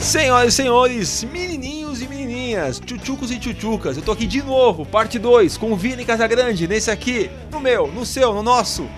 Senhoras 0.00 0.54
e 0.54 0.56
senhores, 0.56 1.24
menininhos 1.24 2.00
e 2.00 2.08
menininhas, 2.08 2.80
tchutchucos 2.80 3.30
e 3.30 3.38
tchutchucas, 3.38 3.98
eu 3.98 4.02
tô 4.02 4.12
aqui 4.12 4.26
de 4.26 4.42
novo, 4.42 4.86
parte 4.86 5.18
2, 5.18 5.58
com 5.58 5.72
o 5.72 5.76
Vini 5.76 6.06
Casagrande, 6.06 6.66
nesse 6.66 6.90
aqui, 6.90 7.30
no 7.52 7.60
meu, 7.60 7.86
no 7.88 8.06
seu, 8.06 8.32
no 8.32 8.42
nosso 8.42 8.88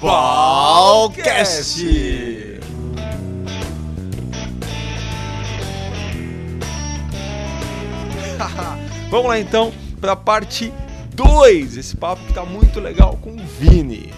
Balcast! 0.00 1.82
Vamos 9.10 9.28
lá 9.28 9.40
então 9.40 9.72
pra 9.98 10.14
parte 10.14 10.70
2, 11.14 11.78
esse 11.78 11.96
papo 11.96 12.22
que 12.26 12.34
tá 12.34 12.44
muito 12.44 12.80
legal 12.80 13.18
com 13.22 13.30
o 13.30 13.40
Vini. 13.58 14.12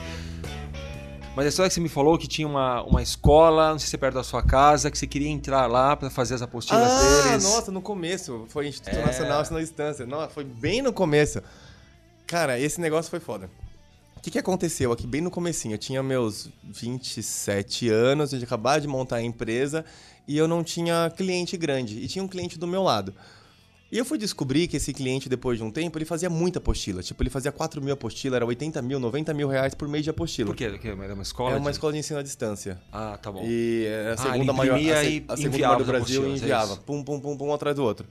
Mas 1.35 1.47
a 1.47 1.49
história 1.49 1.69
que 1.71 1.75
você 1.75 1.81
me 1.81 1.89
falou 1.89 2.19
que 2.19 2.29
tinha 2.29 2.47
uma, 2.47 2.83
uma 2.83 3.03
escola, 3.03 3.71
não 3.73 3.79
sei 3.79 3.89
se 3.89 3.97
é 3.97 3.99
perto 3.99 4.15
da 4.17 4.23
sua 4.23 4.43
casa, 4.43 4.91
que 4.91 4.99
você 4.99 5.07
queria 5.07 5.29
entrar 5.31 5.67
lá 5.67 5.97
pra 5.97 6.11
fazer 6.11 6.35
as 6.35 6.43
apostilas 6.43 6.91
Ah, 6.91 7.23
deles. 7.31 7.45
nossa, 7.45 7.73
no 7.73 7.81
começo. 7.81 8.45
Foi 8.51 8.69
Instituto 8.69 8.97
É. 8.99 9.07
Nacional 9.07 9.41
Ensino 9.41 9.57
à 9.57 9.61
Distância. 9.63 10.05
Nossa, 10.05 10.29
foi 10.29 10.45
bem 10.45 10.83
no 10.83 10.93
começo. 10.93 11.43
Cara, 12.27 12.59
esse 12.61 12.79
negócio 12.81 13.11
foi 13.11 13.19
foda. 13.19 13.49
O 14.17 14.21
que, 14.21 14.31
que 14.31 14.39
aconteceu 14.39 14.93
aqui 14.93 15.07
bem 15.07 15.23
no 15.23 15.31
comecinho? 15.31 15.75
Eu 15.75 15.79
tinha 15.79 16.03
meus 16.03 16.51
27 16.65 17.89
anos, 17.89 18.33
eu 18.33 18.39
tinha 18.39 18.47
acabado 18.47 18.83
de 18.83 18.87
montar 18.89 19.17
a 19.17 19.23
empresa 19.23 19.85
e 20.29 20.37
eu 20.37 20.47
não 20.47 20.63
tinha 20.63 21.11
cliente 21.17 21.57
grande. 21.57 21.99
E 21.99 22.07
tinha 22.09 22.23
um 22.23 22.29
cliente 22.29 22.59
do 22.59 22.67
meu 22.67 22.83
lado. 22.83 23.15
E 23.93 23.99
eu 23.99 24.07
fui 24.07 24.17
descobrir 24.17 24.69
que 24.69 24.79
esse 24.79 24.91
cliente, 24.95 25.29
depois 25.29 25.59
de 25.59 25.65
um 25.65 25.71
tempo, 25.71 25.99
ele 25.99 26.07
fazia 26.07 26.31
muita 26.31 26.59
apostila. 26.59 27.03
Tipo, 27.03 27.23
ele 27.23 27.29
fazia 27.29 27.53
4 27.53 27.83
mil 27.83 27.93
apostilas, 27.93 28.37
era 28.37 28.47
80 28.47 28.81
mil, 28.81 28.99
90 28.99 29.35
mil 29.35 29.47
reais 29.49 29.75
por 29.75 29.87
mês 29.87 30.03
de 30.03 30.09
apostila. 30.09 30.47
Por 30.47 30.57
quê? 30.57 30.71
Porque 30.71 30.89
Era 30.89 31.13
uma 31.13 31.23
escola? 31.23 31.51
É 31.55 31.57
uma 31.59 31.71
de- 31.71 31.77
escola 31.77 31.93
de 31.93 31.99
ensino 31.99 32.19
à 32.19 32.23
distância. 32.23 32.81
Ah, 32.91 33.19
tá 33.21 33.31
bom. 33.31 33.45
E 33.45 33.85
era 33.87 34.11
a 34.13 34.15
Ah, 34.15 34.17
segunda 34.17 34.39
ele 34.51 34.53
maior, 34.53 34.77
a, 34.77 34.79
se- 34.81 34.85
e 34.87 35.25
a 35.29 35.37
segunda 35.37 35.49
enviava 35.55 35.75
maior 35.75 35.77
do 35.77 35.83
as 35.83 35.89
Brasil 35.89 36.27
e 36.27 36.31
é 36.33 36.37
enviava. 36.37 36.73
isso. 36.73 36.81
pum, 36.81 37.05
pum, 37.05 37.21
pum, 37.21 37.37
pum, 37.37 37.49
um 37.49 37.53
atrás 37.53 37.77
do 37.77 37.85
outro. 37.85 38.09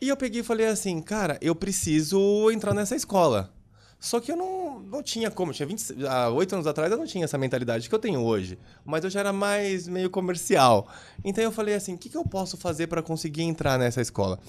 E 0.00 0.08
eu 0.08 0.16
peguei 0.16 0.40
e 0.40 0.44
falei 0.44 0.66
assim, 0.66 1.00
cara, 1.00 1.38
eu 1.40 1.54
preciso 1.54 2.50
entrar 2.50 2.74
nessa 2.74 2.96
escola. 2.96 3.52
Só 4.00 4.18
que 4.18 4.32
eu 4.32 4.36
não, 4.36 4.80
não 4.80 5.02
tinha 5.04 5.30
como. 5.30 5.52
Tinha 5.52 5.66
20, 5.68 6.04
há 6.06 6.30
oito 6.30 6.52
anos 6.54 6.66
atrás 6.66 6.90
eu 6.90 6.98
não 6.98 7.06
tinha 7.06 7.26
essa 7.26 7.36
mentalidade 7.38 7.88
que 7.88 7.94
eu 7.94 7.98
tenho 7.98 8.22
hoje. 8.24 8.58
Mas 8.84 9.04
eu 9.04 9.10
já 9.10 9.20
era 9.20 9.32
mais 9.32 9.86
meio 9.86 10.10
comercial. 10.10 10.88
Então 11.24 11.44
eu 11.44 11.52
falei 11.52 11.74
assim, 11.74 11.94
o 11.94 11.98
que, 11.98 12.08
que 12.08 12.16
eu 12.16 12.24
posso 12.24 12.56
fazer 12.56 12.88
para 12.88 13.02
conseguir 13.02 13.42
entrar 13.42 13.78
nessa 13.78 14.00
escola? 14.00 14.40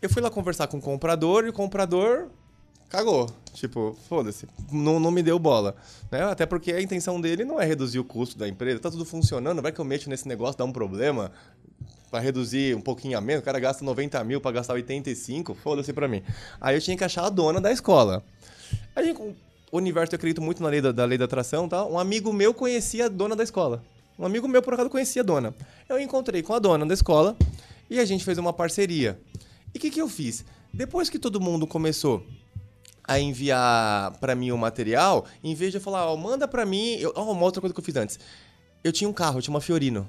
Eu 0.00 0.10
fui 0.10 0.20
lá 0.20 0.30
conversar 0.30 0.66
com 0.66 0.76
o 0.76 0.80
comprador 0.80 1.46
e 1.46 1.48
o 1.48 1.52
comprador 1.52 2.28
cagou. 2.88 3.28
Tipo, 3.54 3.96
foda-se, 4.08 4.46
não, 4.70 5.00
não 5.00 5.10
me 5.10 5.22
deu 5.22 5.38
bola. 5.38 5.74
Né? 6.10 6.22
Até 6.22 6.44
porque 6.44 6.72
a 6.72 6.80
intenção 6.80 7.20
dele 7.20 7.44
não 7.44 7.60
é 7.60 7.64
reduzir 7.64 7.98
o 7.98 8.04
custo 8.04 8.36
da 8.36 8.46
empresa. 8.46 8.78
Tá 8.78 8.90
tudo 8.90 9.04
funcionando, 9.04 9.62
vai 9.62 9.72
que 9.72 9.80
eu 9.80 9.84
mexo 9.84 10.10
nesse 10.10 10.28
negócio, 10.28 10.58
dá 10.58 10.64
um 10.64 10.72
problema. 10.72 11.32
Pra 12.10 12.20
reduzir 12.20 12.76
um 12.76 12.80
pouquinho 12.80 13.18
a 13.18 13.20
menos, 13.20 13.42
o 13.42 13.44
cara 13.44 13.58
gasta 13.58 13.84
90 13.84 14.22
mil 14.24 14.40
pra 14.40 14.52
gastar 14.52 14.74
85, 14.74 15.54
foda-se 15.54 15.92
pra 15.92 16.06
mim. 16.06 16.22
Aí 16.60 16.76
eu 16.76 16.80
tinha 16.80 16.96
que 16.96 17.02
achar 17.02 17.24
a 17.24 17.30
dona 17.30 17.60
da 17.60 17.72
escola. 17.72 18.22
Aí, 18.94 19.12
com 19.12 19.34
o 19.72 19.76
universo, 19.76 20.14
eu 20.14 20.16
acredito 20.16 20.40
muito 20.40 20.62
na 20.62 20.68
lei 20.68 20.80
da, 20.80 20.92
da 20.92 21.04
lei 21.04 21.18
da 21.18 21.24
atração, 21.24 21.68
tá? 21.68 21.84
Um 21.84 21.98
amigo 21.98 22.32
meu 22.32 22.54
conhecia 22.54 23.06
a 23.06 23.08
dona 23.08 23.34
da 23.34 23.42
escola. 23.42 23.82
Um 24.18 24.24
amigo 24.24 24.46
meu, 24.46 24.62
por 24.62 24.74
acaso, 24.74 24.88
conhecia 24.88 25.22
a 25.22 25.24
dona. 25.24 25.54
Eu 25.88 25.98
encontrei 25.98 26.42
com 26.42 26.54
a 26.54 26.58
dona 26.58 26.86
da 26.86 26.94
escola 26.94 27.36
e 27.90 27.98
a 27.98 28.04
gente 28.04 28.24
fez 28.24 28.38
uma 28.38 28.52
parceria. 28.52 29.18
E 29.76 29.78
o 29.78 29.80
que, 29.80 29.90
que 29.90 30.00
eu 30.00 30.08
fiz? 30.08 30.42
Depois 30.72 31.10
que 31.10 31.18
todo 31.18 31.38
mundo 31.38 31.66
começou 31.66 32.26
a 33.04 33.20
enviar 33.20 34.10
pra 34.18 34.34
mim 34.34 34.50
o 34.50 34.56
material, 34.56 35.26
em 35.44 35.54
vez 35.54 35.70
de 35.70 35.76
eu 35.76 35.82
falar, 35.82 36.10
ó, 36.10 36.16
manda 36.16 36.48
pra 36.48 36.64
mim. 36.64 36.94
Eu, 36.94 37.12
ó, 37.14 37.30
uma 37.30 37.42
outra 37.42 37.60
coisa 37.60 37.74
que 37.74 37.80
eu 37.80 37.84
fiz 37.84 37.94
antes. 37.94 38.18
Eu 38.82 38.90
tinha 38.90 39.06
um 39.06 39.12
carro, 39.12 39.36
eu 39.36 39.42
tinha 39.42 39.52
uma 39.52 39.60
Fiorino. 39.60 40.08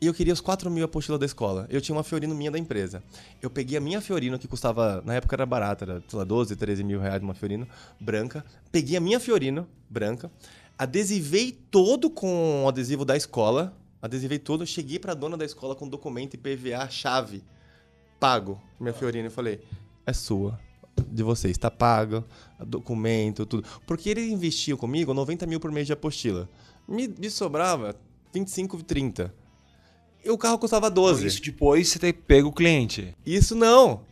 E 0.00 0.06
eu 0.06 0.14
queria 0.14 0.32
os 0.32 0.40
4 0.40 0.70
mil 0.70 0.86
apostilas 0.86 1.20
da 1.20 1.26
escola. 1.26 1.66
Eu 1.68 1.82
tinha 1.82 1.94
uma 1.94 2.02
Fiorino 2.02 2.34
minha 2.34 2.50
da 2.50 2.58
empresa. 2.58 3.02
Eu 3.42 3.50
peguei 3.50 3.76
a 3.76 3.80
minha 3.80 4.00
Fiorino, 4.00 4.38
que 4.38 4.48
custava, 4.48 5.02
na 5.04 5.16
época 5.16 5.36
era 5.36 5.44
barata, 5.44 5.84
era, 5.84 6.02
sei 6.08 6.18
lá, 6.18 6.24
12, 6.24 6.56
13 6.56 6.82
mil 6.82 6.98
reais 6.98 7.22
uma 7.22 7.34
Fiorino 7.34 7.68
branca. 8.00 8.42
Peguei 8.72 8.96
a 8.96 9.00
minha 9.00 9.20
Fiorino 9.20 9.68
branca, 9.90 10.32
adesivei 10.78 11.52
todo 11.52 12.08
com 12.08 12.64
o 12.64 12.68
adesivo 12.68 13.04
da 13.04 13.18
escola. 13.18 13.76
Adesivei 14.00 14.38
todo, 14.38 14.66
cheguei 14.66 14.98
pra 14.98 15.12
dona 15.12 15.36
da 15.36 15.44
escola 15.44 15.74
com 15.74 15.86
documento 15.86 16.32
e 16.32 16.38
PVA, 16.38 16.88
chave. 16.88 17.44
Pago, 18.18 18.60
minha 18.80 18.92
Fiorino. 18.92 19.28
E 19.28 19.30
falei, 19.30 19.60
é 20.06 20.12
sua. 20.12 20.58
De 21.08 21.24
vocês, 21.24 21.58
tá 21.58 21.70
pago, 21.70 22.24
documento, 22.60 23.44
tudo. 23.44 23.66
Porque 23.84 24.08
ele 24.08 24.30
investiu 24.30 24.78
comigo 24.78 25.12
90 25.12 25.44
mil 25.46 25.58
por 25.58 25.72
mês 25.72 25.88
de 25.88 25.92
apostila. 25.92 26.48
Me, 26.86 27.08
me 27.08 27.28
sobrava 27.28 27.96
25, 28.32 28.82
30. 28.84 29.34
E 30.24 30.30
o 30.30 30.38
carro 30.38 30.58
custava 30.58 30.88
12. 30.88 31.26
Isso 31.26 31.42
depois 31.42 31.88
você 31.88 31.98
ter 31.98 32.12
pego 32.12 32.48
o 32.48 32.52
cliente. 32.52 33.14
Isso 33.26 33.54
não. 33.54 34.02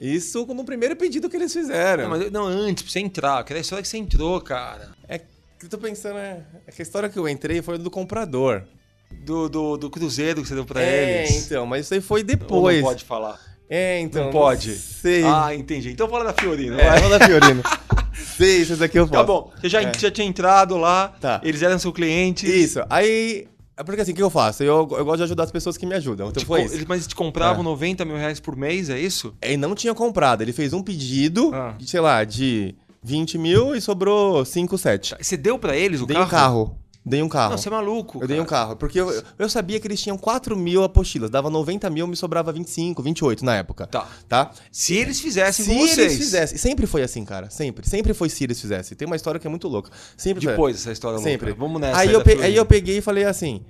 Isso 0.00 0.46
no 0.46 0.64
primeiro 0.64 0.94
pedido 0.94 1.28
que 1.28 1.36
eles 1.36 1.52
fizeram. 1.52 2.04
Não, 2.04 2.10
mas 2.10 2.30
não, 2.30 2.44
antes, 2.46 2.82
pra 2.82 2.92
você 2.92 3.00
entrar. 3.00 3.38
Aquela 3.38 3.60
história 3.60 3.82
que 3.82 3.88
você 3.88 3.96
entrou, 3.96 4.40
cara. 4.40 4.92
É 5.08 5.18
que 5.18 5.64
eu 5.64 5.68
tô 5.68 5.78
pensando, 5.78 6.18
é, 6.18 6.44
é 6.66 6.70
que 6.70 6.82
a 6.82 6.84
história 6.84 7.08
que 7.08 7.18
eu 7.18 7.28
entrei 7.28 7.62
foi 7.62 7.78
do 7.78 7.90
comprador. 7.90 8.64
Do, 9.10 9.48
do, 9.48 9.76
do 9.76 9.90
cruzeiro 9.90 10.40
que 10.42 10.48
você 10.48 10.54
deu 10.54 10.64
pra 10.64 10.80
é, 10.82 11.24
eles. 11.24 11.46
então, 11.46 11.66
mas 11.66 11.86
isso 11.86 11.94
aí 11.94 12.00
foi 12.00 12.20
Ou 12.20 12.26
depois. 12.26 12.76
não 12.80 12.84
pode 12.88 13.04
falar. 13.04 13.40
É, 13.68 13.98
então. 14.00 14.24
não 14.26 14.30
pode. 14.30 14.72
Sei. 14.76 15.24
Ah, 15.24 15.52
entendi. 15.54 15.90
Então 15.90 16.08
fala 16.08 16.24
da 16.24 16.32
Fiorina. 16.32 16.80
é, 16.80 16.90
vai. 16.90 17.00
vou 17.00 17.10
da 17.10 17.26
Fiorino. 17.26 17.62
sei, 18.36 18.58
isso 18.58 18.76
daqui 18.76 18.98
eu 18.98 19.08
posso. 19.08 19.18
Tá 19.20 19.24
bom. 19.24 19.50
Você 19.60 19.68
já, 19.68 19.82
É. 19.82 19.92
já 19.98 20.10
tinha 20.10 20.26
entrado 20.26 20.76
lá, 20.76 21.08
Tá. 21.20 21.40
eles 21.42 21.60
eram 21.62 21.78
seu 21.78 21.92
cliente. 21.92 22.46
Isso. 22.46 22.80
Aí. 22.88 23.48
É 23.78 23.82
porque 23.82 24.00
assim, 24.00 24.12
o 24.12 24.14
que 24.14 24.22
eu 24.22 24.30
faço? 24.30 24.62
Eu, 24.62 24.88
eu 24.92 25.04
gosto 25.04 25.18
de 25.18 25.22
ajudar 25.24 25.42
as 25.44 25.50
pessoas 25.52 25.76
que 25.76 25.84
me 25.84 25.94
ajudam. 25.96 26.28
Então 26.28 26.40
Te 26.40 26.46
foi 26.46 26.60
com- 26.60 26.66
isso. 26.74 26.84
mas 26.88 26.96
eles 26.98 27.06
te 27.08 27.14
compravam 27.14 27.60
É. 27.60 27.64
90 27.64 28.04
mil 28.06 28.16
reais 28.16 28.40
por 28.40 28.56
mês, 28.56 28.88
é 28.88 28.98
isso? 28.98 29.34
Ele 29.42 29.56
não 29.58 29.74
tinha 29.74 29.92
comprado. 29.94 30.40
Ele 30.40 30.52
fez 30.52 30.72
um 30.72 30.82
pedido, 30.82 31.50
Ah. 31.52 31.74
de, 31.76 31.90
sei 31.90 32.00
lá, 32.00 32.24
de 32.24 32.74
20 33.02 33.36
mil 33.36 33.74
e 33.74 33.80
sobrou 33.82 34.44
5, 34.46 34.78
7. 34.78 35.14
Você 35.20 35.36
deu 35.36 35.58
pra 35.58 35.76
eles 35.76 36.00
o 36.00 36.06
Dei 36.06 36.16
carro? 36.16 36.26
um 36.26 36.30
carro. 36.30 36.78
Dei 37.08 37.22
um 37.22 37.28
carro. 37.28 37.50
Não, 37.52 37.58
você 37.58 37.68
é 37.68 37.70
maluco. 37.70 38.18
Eu 38.20 38.26
dei 38.26 38.40
um 38.40 38.44
cara. 38.44 38.62
carro, 38.64 38.76
porque 38.76 38.98
eu, 39.00 39.22
eu 39.38 39.48
sabia 39.48 39.78
que 39.78 39.86
eles 39.86 40.00
tinham 40.02 40.18
4 40.18 40.56
mil 40.56 40.82
apostilas, 40.82 41.30
dava 41.30 41.48
90 41.48 41.88
mil, 41.88 42.04
me 42.08 42.16
sobrava 42.16 42.50
25, 42.50 43.00
28 43.00 43.44
na 43.44 43.54
época. 43.54 43.86
Tá. 43.86 44.08
Tá? 44.28 44.50
Se 44.72 44.94
eles 44.96 45.20
fizessem 45.20 45.64
Se 45.64 45.72
vocês. 45.72 45.98
eles 45.98 46.16
fizessem. 46.16 46.58
Sempre 46.58 46.84
foi 46.84 47.02
assim, 47.04 47.24
cara. 47.24 47.48
Sempre. 47.48 47.88
Sempre 47.88 48.12
foi 48.12 48.28
se 48.28 48.42
eles 48.42 48.60
fizessem. 48.60 48.96
Tem 48.96 49.06
uma 49.06 49.14
história 49.14 49.38
que 49.38 49.46
é 49.46 49.50
muito 49.50 49.68
louca. 49.68 49.90
Sempre 50.16 50.42
foi. 50.42 50.52
Depois 50.52 50.74
dessa 50.76 50.90
história 50.90 51.18
Sempre. 51.20 51.50
louca. 51.50 51.60
Vamos 51.62 51.80
nessa. 51.80 51.98
Aí, 52.00 52.08
aí 52.08 52.14
eu 52.14 52.22
pe- 52.24 52.42
aí 52.42 52.56
eu 52.56 52.66
peguei 52.66 52.98
e 52.98 53.00
falei 53.00 53.22
assim. 53.24 53.62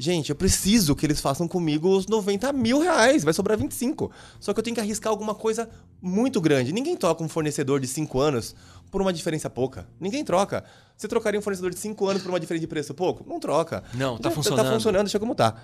Gente, 0.00 0.30
eu 0.30 0.36
preciso 0.36 0.94
que 0.94 1.04
eles 1.04 1.20
façam 1.20 1.48
comigo 1.48 1.88
os 1.88 2.06
90 2.06 2.52
mil 2.52 2.78
reais. 2.80 3.24
Vai 3.24 3.34
sobrar 3.34 3.58
25. 3.58 4.08
Só 4.38 4.52
que 4.54 4.60
eu 4.60 4.62
tenho 4.62 4.76
que 4.76 4.80
arriscar 4.80 5.10
alguma 5.10 5.34
coisa 5.34 5.68
muito 6.00 6.40
grande. 6.40 6.72
Ninguém 6.72 6.96
troca 6.96 7.24
um 7.24 7.28
fornecedor 7.28 7.80
de 7.80 7.88
5 7.88 8.20
anos 8.20 8.54
por 8.90 9.02
uma 9.02 9.12
diferença 9.12 9.48
pouca. 9.50 9.86
Ninguém 10.00 10.24
troca. 10.24 10.64
Você 10.96 11.06
trocaria 11.06 11.38
um 11.38 11.42
fornecedor 11.42 11.70
de 11.70 11.78
5 11.78 12.08
anos 12.08 12.22
por 12.22 12.30
uma 12.30 12.40
diferença 12.40 12.62
de 12.62 12.66
preço 12.66 12.92
pouco? 12.92 13.24
Não 13.28 13.38
troca. 13.38 13.84
Não, 13.94 14.18
tá 14.18 14.28
Já 14.28 14.34
funcionando. 14.34 14.64
Tá 14.64 14.72
funcionando, 14.72 15.04
deixa 15.04 15.18
como 15.20 15.32
tá. 15.32 15.54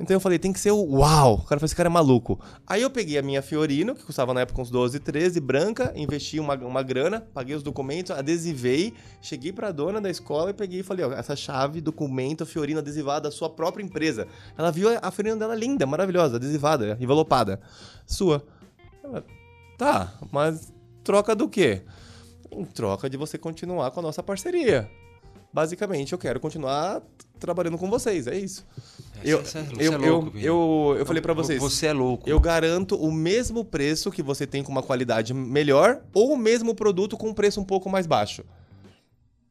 Então 0.00 0.16
eu 0.16 0.20
falei, 0.20 0.36
tem 0.36 0.52
que 0.52 0.58
ser 0.58 0.72
o 0.72 0.82
uau. 0.82 1.34
O 1.34 1.42
cara 1.44 1.60
falou, 1.60 1.66
esse 1.66 1.76
cara 1.76 1.88
é 1.88 1.92
maluco. 1.92 2.40
Aí 2.66 2.82
eu 2.82 2.90
peguei 2.90 3.16
a 3.16 3.22
minha 3.22 3.40
Fiorino, 3.40 3.94
que 3.94 4.02
custava 4.02 4.34
na 4.34 4.40
época 4.40 4.60
uns 4.60 4.68
12, 4.68 4.98
13, 4.98 5.38
branca, 5.38 5.92
investi 5.94 6.40
uma, 6.40 6.54
uma 6.54 6.82
grana, 6.82 7.20
paguei 7.32 7.54
os 7.54 7.62
documentos, 7.62 8.10
adesivei, 8.10 8.92
cheguei 9.22 9.52
pra 9.52 9.70
dona 9.70 10.00
da 10.00 10.10
escola 10.10 10.50
e 10.50 10.54
peguei 10.54 10.80
e 10.80 10.82
falei, 10.82 11.04
ó, 11.04 11.12
essa 11.12 11.36
chave, 11.36 11.80
documento, 11.80 12.44
Fiorino 12.44 12.80
adesivada 12.80 13.28
da 13.28 13.30
sua 13.30 13.48
própria 13.48 13.84
empresa. 13.84 14.26
Ela 14.58 14.72
viu 14.72 14.88
a 15.00 15.10
Fiorino 15.12 15.38
dela 15.38 15.54
linda, 15.54 15.86
maravilhosa, 15.86 16.36
adesivada, 16.36 16.96
envelopada. 17.00 17.60
Sua. 18.06 18.42
Ela, 19.04 19.24
tá, 19.78 20.14
mas 20.32 20.72
troca 21.04 21.36
do 21.36 21.48
quê? 21.48 21.82
Em 22.50 22.64
troca 22.64 23.08
de 23.08 23.16
você 23.16 23.38
continuar 23.38 23.90
com 23.90 24.00
a 24.00 24.02
nossa 24.02 24.22
parceria. 24.22 24.90
Basicamente, 25.52 26.12
eu 26.12 26.18
quero 26.18 26.38
continuar 26.38 27.02
trabalhando 27.38 27.78
com 27.78 27.88
vocês, 27.90 28.26
é 28.26 28.38
isso. 28.38 28.64
É, 29.16 29.32
Eu, 29.32 29.44
você 29.44 29.58
é- 29.58 29.62
você 29.62 29.88
eu, 29.88 29.92
é 29.92 29.96
eu, 29.96 30.12
louco, 30.12 30.30
Vini. 30.30 30.44
eu, 30.44 30.96
eu 30.98 31.06
falei 31.06 31.20
pra 31.22 31.32
vocês, 31.32 31.60
Você 31.60 31.86
é 31.86 31.92
louco. 31.92 32.28
eu 32.28 32.38
garanto 32.38 32.94
o 32.96 33.10
mesmo 33.10 33.64
preço 33.64 34.10
que 34.10 34.22
você 34.22 34.46
tem 34.46 34.62
com 34.62 34.70
uma 34.70 34.82
qualidade 34.82 35.32
melhor 35.34 36.02
ou 36.14 36.32
o 36.32 36.36
mesmo 36.36 36.74
produto 36.74 37.16
com 37.16 37.28
um 37.30 37.34
preço 37.34 37.60
um 37.60 37.64
pouco 37.64 37.88
mais 37.90 38.06
baixo. 38.06 38.44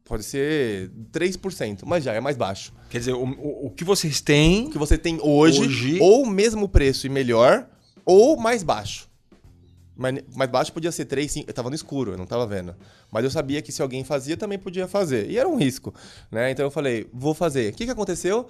Pode 0.05 0.23
ser 0.23 0.89
3%, 1.11 1.83
mas 1.85 2.03
já 2.03 2.13
é 2.13 2.19
mais 2.19 2.37
baixo. 2.37 2.73
Quer 2.89 2.99
dizer, 2.99 3.13
o, 3.13 3.23
o, 3.23 3.65
o 3.67 3.69
que 3.69 3.83
vocês 3.83 4.21
têm. 4.21 4.67
O 4.67 4.69
que 4.71 4.77
você 4.77 4.97
tem 4.97 5.19
hoje, 5.21 5.61
Hoje- 5.61 5.99
ou 5.99 6.23
o 6.23 6.29
mesmo 6.29 6.67
preço 6.69 7.05
e 7.05 7.09
melhor, 7.09 7.67
ou 8.05 8.37
mais 8.37 8.63
baixo. 8.63 9.08
Mas 9.99 10.23
mais 10.33 10.49
baixo 10.49 10.71
podia 10.71 10.93
ser 10.93 11.03
3, 11.03 11.29
5. 11.29 11.49
Eu 11.49 11.53
tava 11.53 11.69
no 11.69 11.75
escuro, 11.75 12.13
eu 12.13 12.17
não 12.17 12.25
tava 12.25 12.47
vendo. 12.47 12.73
Mas 13.11 13.25
eu 13.25 13.29
sabia 13.29 13.61
que 13.61 13.69
se 13.69 13.81
alguém 13.81 14.05
fazia, 14.05 14.37
também 14.37 14.57
podia 14.57 14.87
fazer. 14.87 15.29
E 15.29 15.37
era 15.37 15.47
um 15.47 15.57
risco, 15.57 15.93
né? 16.31 16.49
Então 16.49 16.65
eu 16.65 16.71
falei, 16.71 17.09
vou 17.13 17.33
fazer. 17.33 17.73
O 17.73 17.75
que, 17.75 17.83
que 17.83 17.91
aconteceu? 17.91 18.47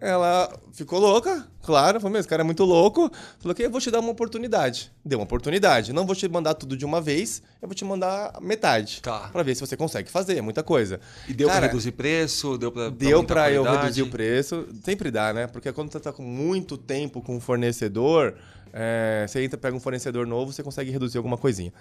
Ela 0.00 0.50
ficou 0.72 0.98
louca, 0.98 1.46
claro, 1.62 1.98
falou, 2.00 2.12
meu, 2.12 2.20
esse 2.20 2.28
cara 2.28 2.42
é 2.42 2.44
muito 2.44 2.64
louco. 2.64 3.10
Falou 3.38 3.54
que 3.54 3.62
eu 3.62 3.70
vou 3.70 3.80
te 3.80 3.90
dar 3.90 4.00
uma 4.00 4.10
oportunidade. 4.10 4.90
Deu 5.04 5.18
uma 5.18 5.24
oportunidade. 5.24 5.92
Não 5.92 6.06
vou 6.06 6.14
te 6.14 6.26
mandar 6.28 6.54
tudo 6.54 6.76
de 6.76 6.84
uma 6.84 7.00
vez, 7.00 7.42
eu 7.60 7.68
vou 7.68 7.74
te 7.74 7.84
mandar 7.84 8.38
metade. 8.40 9.02
Tá. 9.02 9.28
Pra 9.32 9.42
ver 9.42 9.54
se 9.54 9.60
você 9.60 9.76
consegue 9.76 10.10
fazer, 10.10 10.38
é 10.38 10.42
muita 10.42 10.62
coisa. 10.62 11.00
E 11.28 11.34
deu 11.34 11.48
Cara, 11.48 11.60
pra 11.60 11.68
reduzir 11.68 11.92
preço? 11.92 12.56
Deu 12.56 12.72
pra. 12.72 12.88
Deu 12.88 13.18
muita 13.18 13.34
pra 13.34 13.50
eu 13.50 13.64
reduzir 13.64 14.02
o 14.02 14.10
preço. 14.10 14.66
Sempre 14.82 15.10
dá, 15.10 15.32
né? 15.32 15.46
Porque 15.46 15.70
quando 15.72 15.92
você 15.92 16.00
tá 16.00 16.12
com 16.12 16.22
muito 16.22 16.76
tempo 16.78 17.20
com 17.20 17.36
um 17.36 17.40
fornecedor, 17.40 18.34
é, 18.78 19.24
você 19.26 19.42
entra, 19.42 19.56
pega 19.56 19.74
um 19.74 19.80
fornecedor 19.80 20.26
novo, 20.26 20.52
você 20.52 20.62
consegue 20.62 20.90
reduzir 20.90 21.16
alguma 21.16 21.38
coisinha. 21.38 21.72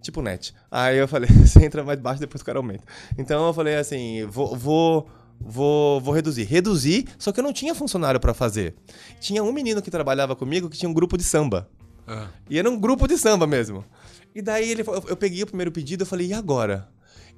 Tipo 0.00 0.22
net. 0.22 0.54
Aí 0.70 0.96
eu 0.96 1.08
falei, 1.08 1.28
você 1.44 1.64
entra 1.64 1.82
mais 1.82 1.98
baixo, 1.98 2.20
depois 2.20 2.40
o 2.40 2.44
cara 2.44 2.60
aumenta. 2.60 2.84
Então 3.18 3.48
eu 3.48 3.52
falei 3.52 3.74
assim, 3.74 4.24
vou, 4.26 4.56
vou, 4.56 5.08
vou, 5.40 6.00
vou 6.00 6.14
reduzir. 6.14 6.44
Reduzir, 6.44 7.08
só 7.18 7.32
que 7.32 7.40
eu 7.40 7.44
não 7.44 7.52
tinha 7.52 7.74
funcionário 7.74 8.20
pra 8.20 8.32
fazer. 8.32 8.76
Tinha 9.18 9.42
um 9.42 9.52
menino 9.52 9.82
que 9.82 9.90
trabalhava 9.90 10.36
comigo 10.36 10.70
que 10.70 10.78
tinha 10.78 10.88
um 10.88 10.94
grupo 10.94 11.18
de 11.18 11.24
samba. 11.24 11.68
Ah. 12.06 12.28
E 12.48 12.56
era 12.56 12.70
um 12.70 12.78
grupo 12.78 13.08
de 13.08 13.18
samba 13.18 13.44
mesmo. 13.44 13.84
E 14.32 14.40
daí 14.40 14.70
ele, 14.70 14.82
eu, 14.82 15.04
eu 15.08 15.16
peguei 15.16 15.42
o 15.42 15.46
primeiro 15.46 15.72
pedido 15.72 16.04
e 16.04 16.06
falei, 16.06 16.28
e 16.28 16.32
agora? 16.32 16.88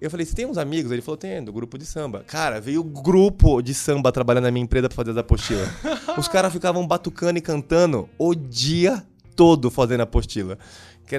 Eu 0.00 0.10
falei, 0.10 0.24
você 0.24 0.34
tem 0.34 0.46
uns 0.46 0.56
amigos? 0.56 0.90
Ele 0.90 1.02
falou, 1.02 1.18
tem, 1.18 1.44
do 1.44 1.52
grupo 1.52 1.76
de 1.76 1.84
samba. 1.84 2.24
Cara, 2.26 2.60
veio 2.60 2.80
o 2.80 2.84
grupo 2.84 3.60
de 3.60 3.74
samba 3.74 4.10
trabalhando 4.10 4.44
na 4.44 4.50
minha 4.50 4.64
empresa 4.64 4.88
pra 4.88 4.96
fazer 4.96 5.10
as 5.10 5.16
apostilas. 5.18 5.68
Os 6.16 6.26
caras 6.26 6.52
ficavam 6.52 6.86
batucando 6.86 7.38
e 7.38 7.42
cantando 7.42 8.08
o 8.18 8.34
dia 8.34 9.04
todo 9.36 9.70
fazendo 9.70 10.00
apostila. 10.02 10.58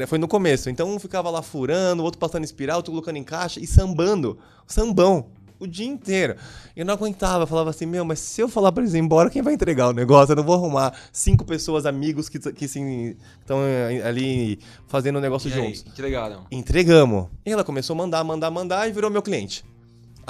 Foi 0.07 0.17
no 0.17 0.27
começo. 0.27 0.69
Então 0.69 0.89
um 0.89 0.97
ficava 0.97 1.29
lá 1.29 1.41
furando, 1.41 2.01
o 2.01 2.05
outro 2.05 2.17
passando 2.17 2.45
espiral, 2.45 2.77
outro 2.77 2.91
colocando 2.91 3.17
em 3.17 3.23
caixa 3.23 3.59
e 3.59 3.67
sambando. 3.67 4.37
Sambão. 4.65 5.27
O 5.61 5.67
dia 5.67 5.85
inteiro. 5.85 6.35
Eu 6.75 6.83
não 6.83 6.95
aguentava, 6.95 7.43
eu 7.43 7.47
falava 7.47 7.69
assim, 7.69 7.85
meu, 7.85 8.03
mas 8.03 8.17
se 8.19 8.41
eu 8.41 8.49
falar 8.49 8.71
pra 8.71 8.81
eles 8.81 8.95
ir 8.95 8.97
embora, 8.97 9.29
quem 9.29 9.43
vai 9.43 9.53
entregar 9.53 9.89
o 9.89 9.93
negócio? 9.93 10.31
Eu 10.33 10.37
não 10.37 10.43
vou 10.43 10.55
arrumar 10.55 10.91
cinco 11.13 11.45
pessoas, 11.45 11.85
amigos 11.85 12.27
que 12.27 12.39
que 12.39 12.65
estão 12.65 13.59
ali 14.03 14.57
fazendo 14.87 15.17
o 15.17 15.21
negócio 15.21 15.49
E 15.49 15.53
aí, 15.53 15.59
juntos. 15.75 15.85
entregaram. 15.87 16.45
Entregamos. 16.51 17.27
E 17.45 17.51
ela 17.51 17.63
começou 17.63 17.93
a 17.93 17.97
mandar, 17.97 18.23
mandar, 18.23 18.49
mandar 18.49 18.89
e 18.89 18.91
virou 18.91 19.11
meu 19.11 19.21
cliente. 19.21 19.63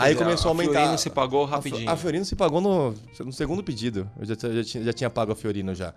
Aí 0.02 0.14
dizer, 0.14 0.24
começou 0.26 0.50
a 0.50 0.52
aumentar. 0.52 0.72
Fiorino 0.74 0.98
se 0.98 1.10
pagou 1.10 1.44
A 1.44 1.48
rapidinho. 1.48 1.90
A 1.90 1.96
Fiorino 1.98 2.26
se 2.26 2.36
pagou 2.36 2.62
no, 2.62 2.94
no 3.26 3.34
segundo 3.34 3.64
pedido. 3.64 4.10
Eu 4.20 4.26
já, 4.26 4.36
já, 4.54 4.64
tinha, 4.64 4.84
já 4.84 4.94
tinha 4.94 5.10
pago 5.10 5.32
a 5.32 5.36
Fiorino 5.36 5.74
já. 5.76 5.94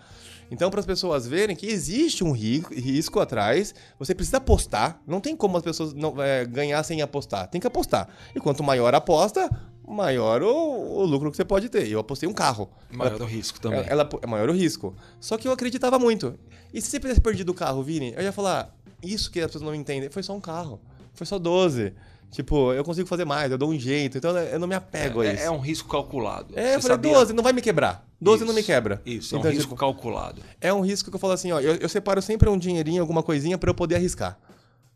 Então, 0.51 0.71
para 0.71 0.81
as 0.81 0.87
pessoas 0.87 1.27
verem 1.27 1.57
que 1.57 1.67
existe 1.67 2.23
um 2.23 2.33
ri- 2.33 2.65
risco 2.71 3.19
atrás, 3.21 3.75
você 3.99 4.15
precisa 4.15 4.37
apostar. 4.37 5.01
Não 5.07 5.21
tem 5.21 5.35
como 5.37 5.57
as 5.57 5.63
pessoas 5.63 5.93
não, 5.95 6.21
é, 6.23 6.45
ganhar 6.45 6.83
sem 6.83 7.01
apostar. 7.03 7.49
Tem 7.49 7.61
que 7.61 7.67
apostar. 7.67 8.09
E 8.35 8.41
quanto 8.41 8.63
maior 8.63 8.95
a 8.95 8.99
aposta, 8.99 9.49
maior 9.87 10.43
o, 10.43 10.99
o 10.99 11.05
lucro 11.05 11.31
que 11.31 11.37
você 11.37 11.45
pode 11.45 11.69
ter. 11.69 11.89
Eu 11.89 11.99
apostei 12.01 12.29
um 12.29 12.33
carro. 12.35 12.69
Maior 12.91 13.21
o 13.23 13.25
risco 13.25 13.59
também. 13.61 13.81
Ela, 13.81 13.89
ela- 14.03 14.09
é 14.23 14.27
maior 14.27 14.49
o 14.51 14.53
risco. 14.53 14.95
Só 15.19 15.37
que 15.39 15.49
eu 15.49 15.53
acreditava 15.53 15.99
muito. 15.99 16.39
E 16.73 16.81
se 16.81 16.91
você 16.91 17.01
tivesse 17.01 17.21
perdido 17.21 17.51
o 17.51 17.55
carro, 17.55 17.83
Vini, 17.83 18.13
eu 18.17 18.23
ia 18.23 18.33
falar, 18.33 18.75
isso 19.03 19.31
que 19.31 19.41
as 19.41 19.47
pessoas 19.47 19.63
não 19.65 19.75
entendem, 19.75 20.11
foi 20.11 20.23
só 20.23 20.35
um 20.35 20.41
carro. 20.41 20.81
Foi 21.15 21.27
só 21.27 21.39
12. 21.39 21.93
Tipo, 22.35 22.73
eu 22.73 22.83
consigo 22.83 23.07
fazer 23.09 23.25
mais, 23.25 23.53
eu 23.53 23.57
dou 23.57 23.71
um 23.71 23.79
jeito. 23.79 24.19
Então 24.19 24.37
eu 24.37 24.59
não 24.59 24.67
me 24.67 24.75
apego 24.75 25.21
a 25.21 25.27
É, 25.27 25.35
isso. 25.35 25.43
é 25.45 25.51
um 25.53 25.61
risco 25.61 25.89
calculado. 25.89 26.53
É, 26.59 26.73
Você 26.73 26.77
eu 26.79 26.81
falei, 26.83 26.97
sabia- 26.97 27.13
12 27.13 27.33
não 27.33 27.45
vai 27.45 27.53
me 27.53 27.63
quebrar. 27.63 28.05
12 28.21 28.41
não 28.43 28.49
Isso, 28.51 28.57
me 28.59 28.63
quebra. 28.65 29.01
Isso, 29.07 29.37
é 29.37 29.39
Então, 29.39 29.51
um 29.51 29.55
risco 29.55 29.69
tipo, 29.69 29.77
calculado. 29.81 30.43
é 30.61 30.73
um 30.75 30.81
risco 30.81 31.11
que 31.11 31.15
eu 31.15 31.21
falo 31.21 31.33
assim, 31.33 31.53
ó, 31.53 31.61
eu, 31.61 31.77
eu 31.77 31.89
separo 31.89 32.21
sempre 32.21 32.49
um 32.49 32.59
dinheirinho, 32.59 33.01
alguma 33.01 33.23
coisinha 33.23 33.57
pra 33.57 33.71
eu 33.71 33.75
poder 33.75 33.95
arriscar. 33.95 34.37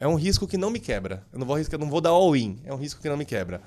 É 0.00 0.08
um 0.08 0.16
risco 0.16 0.48
que 0.48 0.56
não 0.58 0.68
me 0.68 0.80
quebra. 0.80 1.22
Eu 1.32 1.38
não 1.38 1.46
vou 1.46 1.54
arriscar, 1.54 1.78
não 1.78 1.88
vou 1.88 2.00
dar 2.00 2.10
all-in. 2.10 2.58
É 2.64 2.74
um 2.74 2.76
risco 2.76 3.00
que 3.00 3.08
não 3.08 3.16
me 3.16 3.24
quebra. 3.24 3.60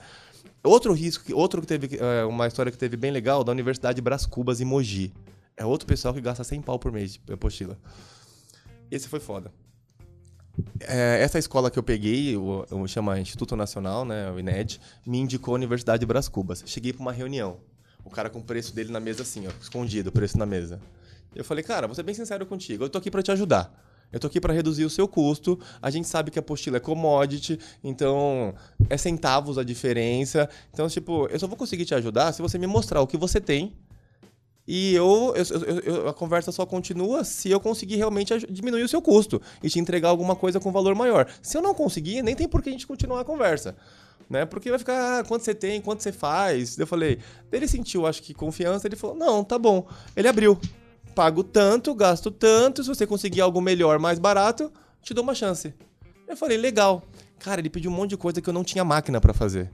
Outro 0.61 0.91
risco, 0.91 1.23
que, 1.23 1.33
outro 1.33 1.61
que 1.61 1.67
teve, 1.67 1.97
é, 1.97 2.25
uma 2.25 2.47
história 2.47 2.71
que 2.73 2.77
teve 2.77 2.97
bem 2.97 3.09
legal, 3.11 3.41
da 3.41 3.53
Universidade 3.53 4.01
Brás 4.01 4.25
Cubas 4.25 4.59
em 4.59 4.65
Mogi. 4.65 5.13
É 5.55 5.65
outro 5.65 5.87
pessoal 5.87 6.13
que 6.13 6.19
gasta 6.19 6.43
100 6.43 6.61
pau 6.61 6.77
por 6.77 6.91
mês 6.91 7.13
de 7.13 7.33
apostila. 7.33 7.77
Esse 8.91 9.07
foi 9.07 9.19
foda. 9.21 9.51
É, 10.79 11.21
essa 11.21 11.39
escola 11.39 11.71
que 11.71 11.79
eu 11.79 11.83
peguei, 11.83 12.35
o, 12.35 12.65
o 12.69 12.87
chama 12.87 13.19
Instituto 13.19 13.55
Nacional, 13.55 14.03
né, 14.03 14.31
o 14.31 14.39
INED, 14.39 14.79
me 15.05 15.19
indicou 15.19 15.53
a 15.53 15.55
Universidade 15.55 16.05
Brás 16.05 16.27
Cubas. 16.27 16.63
Cheguei 16.65 16.93
pra 16.93 17.01
uma 17.01 17.11
reunião. 17.11 17.57
O 18.03 18.09
cara 18.09 18.29
com 18.29 18.39
o 18.39 18.43
preço 18.43 18.73
dele 18.73 18.91
na 18.91 18.99
mesa 18.99 19.21
assim, 19.21 19.47
ó, 19.47 19.51
escondido, 19.61 20.11
preço 20.11 20.37
na 20.37 20.45
mesa. 20.45 20.79
Eu 21.35 21.43
falei, 21.45 21.63
cara, 21.63 21.87
vou 21.87 21.95
ser 21.95 22.03
bem 22.03 22.15
sincero 22.15 22.45
contigo, 22.45 22.83
eu 22.83 22.89
tô 22.89 22.97
aqui 22.97 23.09
pra 23.09 23.21
te 23.21 23.31
ajudar. 23.31 23.71
Eu 24.11 24.19
tô 24.19 24.27
aqui 24.27 24.41
pra 24.41 24.53
reduzir 24.53 24.83
o 24.83 24.89
seu 24.89 25.07
custo. 25.07 25.57
A 25.81 25.89
gente 25.89 26.07
sabe 26.07 26.31
que 26.31 26.37
a 26.37 26.41
apostila 26.41 26.77
é 26.77 26.79
commodity, 26.79 27.57
então 27.81 28.53
é 28.89 28.97
centavos 28.97 29.57
a 29.57 29.63
diferença. 29.63 30.49
Então, 30.73 30.89
tipo, 30.89 31.27
eu 31.27 31.39
só 31.39 31.47
vou 31.47 31.55
conseguir 31.55 31.85
te 31.85 31.95
ajudar 31.95 32.33
se 32.33 32.41
você 32.41 32.57
me 32.57 32.67
mostrar 32.67 33.01
o 33.01 33.07
que 33.07 33.15
você 33.15 33.39
tem. 33.39 33.73
E 34.67 34.93
eu, 34.93 35.33
eu- 35.35 35.79
eu- 35.79 36.07
a 36.09 36.13
conversa 36.13 36.51
só 36.51 36.65
continua 36.65 37.23
se 37.23 37.49
eu 37.49 37.59
conseguir 37.59 37.95
realmente 37.95 38.37
diminuir 38.49 38.83
o 38.83 38.87
seu 38.87 39.01
custo 39.01 39.41
e 39.61 39.69
te 39.69 39.79
entregar 39.79 40.09
alguma 40.09 40.35
coisa 40.35 40.59
com 40.59 40.71
valor 40.71 40.93
maior. 40.95 41.27
Se 41.41 41.57
eu 41.57 41.61
não 41.61 41.73
conseguir, 41.73 42.21
nem 42.21 42.35
tem 42.35 42.47
por 42.47 42.61
que 42.61 42.69
a 42.69 42.71
gente 42.71 42.85
continuar 42.87 43.21
a 43.21 43.25
conversa. 43.25 43.75
Né? 44.29 44.45
Porque 44.45 44.69
vai 44.69 44.79
ficar, 44.79 45.19
ah, 45.19 45.23
quanto 45.23 45.43
você 45.43 45.53
tem, 45.53 45.81
quanto 45.81 46.01
você 46.03 46.11
faz. 46.11 46.77
Eu 46.79 46.87
falei, 46.87 47.17
ele 47.51 47.67
sentiu, 47.67 48.05
acho 48.07 48.23
que 48.23 48.33
confiança, 48.33 48.87
ele 48.87 48.95
falou, 48.95 49.15
não, 49.15 49.43
tá 49.43 49.59
bom. 49.59 49.85
Ele 50.15 50.27
abriu. 50.27 50.57
Pago 51.13 51.43
tanto, 51.43 51.93
gasto 51.93 52.31
tanto, 52.31 52.81
se 52.83 52.87
você 52.87 53.05
conseguir 53.05 53.41
algo 53.41 53.59
melhor, 53.59 53.99
mais 53.99 54.17
barato, 54.19 54.71
te 55.01 55.13
dou 55.13 55.23
uma 55.23 55.35
chance. 55.35 55.73
Eu 56.27 56.37
falei, 56.37 56.55
legal. 56.57 57.03
Cara, 57.39 57.59
ele 57.59 57.69
pediu 57.69 57.91
um 57.91 57.93
monte 57.93 58.11
de 58.11 58.17
coisa 58.17 58.39
que 58.39 58.47
eu 58.49 58.53
não 58.53 58.63
tinha 58.63 58.85
máquina 58.85 59.19
pra 59.19 59.33
fazer. 59.33 59.69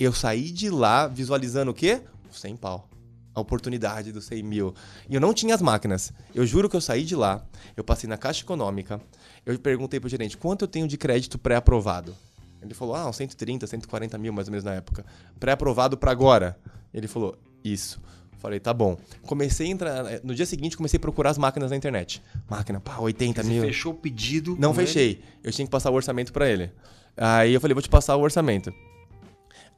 Eu 0.00 0.12
saí 0.12 0.50
de 0.50 0.68
lá 0.70 1.06
visualizando 1.06 1.70
o 1.70 1.74
quê? 1.74 2.00
100 2.32 2.56
pau. 2.56 2.88
A 3.34 3.40
oportunidade 3.40 4.12
dos 4.12 4.24
100 4.26 4.42
mil. 4.42 4.74
E 5.08 5.14
eu 5.14 5.20
não 5.20 5.32
tinha 5.32 5.54
as 5.54 5.62
máquinas. 5.62 6.12
Eu 6.34 6.46
juro 6.46 6.68
que 6.68 6.76
eu 6.76 6.80
saí 6.80 7.02
de 7.04 7.16
lá, 7.16 7.42
eu 7.76 7.82
passei 7.82 8.08
na 8.08 8.16
Caixa 8.18 8.42
Econômica, 8.42 9.00
eu 9.46 9.58
perguntei 9.58 9.98
pro 9.98 10.08
gerente, 10.08 10.36
quanto 10.36 10.62
eu 10.62 10.68
tenho 10.68 10.86
de 10.86 10.96
crédito 10.98 11.38
pré-aprovado? 11.38 12.14
Ele 12.60 12.74
falou, 12.74 12.94
ah, 12.94 13.08
uns 13.08 13.16
130, 13.16 13.66
140 13.66 14.16
mil 14.18 14.32
mais 14.32 14.46
ou 14.46 14.52
menos 14.52 14.64
na 14.64 14.74
época. 14.74 15.04
Pré-aprovado 15.40 15.96
pra 15.96 16.12
agora. 16.12 16.56
Ele 16.94 17.08
falou, 17.08 17.36
isso. 17.64 18.00
Falei, 18.38 18.60
tá 18.60 18.74
bom. 18.74 18.96
Comecei 19.22 19.66
a 19.68 19.70
entrar. 19.70 20.04
No 20.22 20.34
dia 20.34 20.44
seguinte, 20.46 20.76
comecei 20.76 20.96
a 20.96 21.00
procurar 21.00 21.30
as 21.30 21.38
máquinas 21.38 21.70
na 21.70 21.76
internet. 21.76 22.22
Máquina, 22.50 22.80
pá, 22.80 22.98
80 22.98 23.42
Você 23.42 23.48
mil. 23.48 23.62
fechou 23.62 23.92
o 23.92 23.96
pedido. 23.96 24.56
Não 24.58 24.72
com 24.74 24.80
ele? 24.80 24.86
fechei. 24.86 25.22
Eu 25.42 25.50
tinha 25.52 25.64
que 25.66 25.70
passar 25.70 25.90
o 25.90 25.94
orçamento 25.94 26.32
pra 26.32 26.48
ele. 26.48 26.70
Aí 27.16 27.54
eu 27.54 27.60
falei, 27.60 27.74
vou 27.74 27.82
te 27.82 27.88
passar 27.88 28.16
o 28.16 28.20
orçamento. 28.20 28.72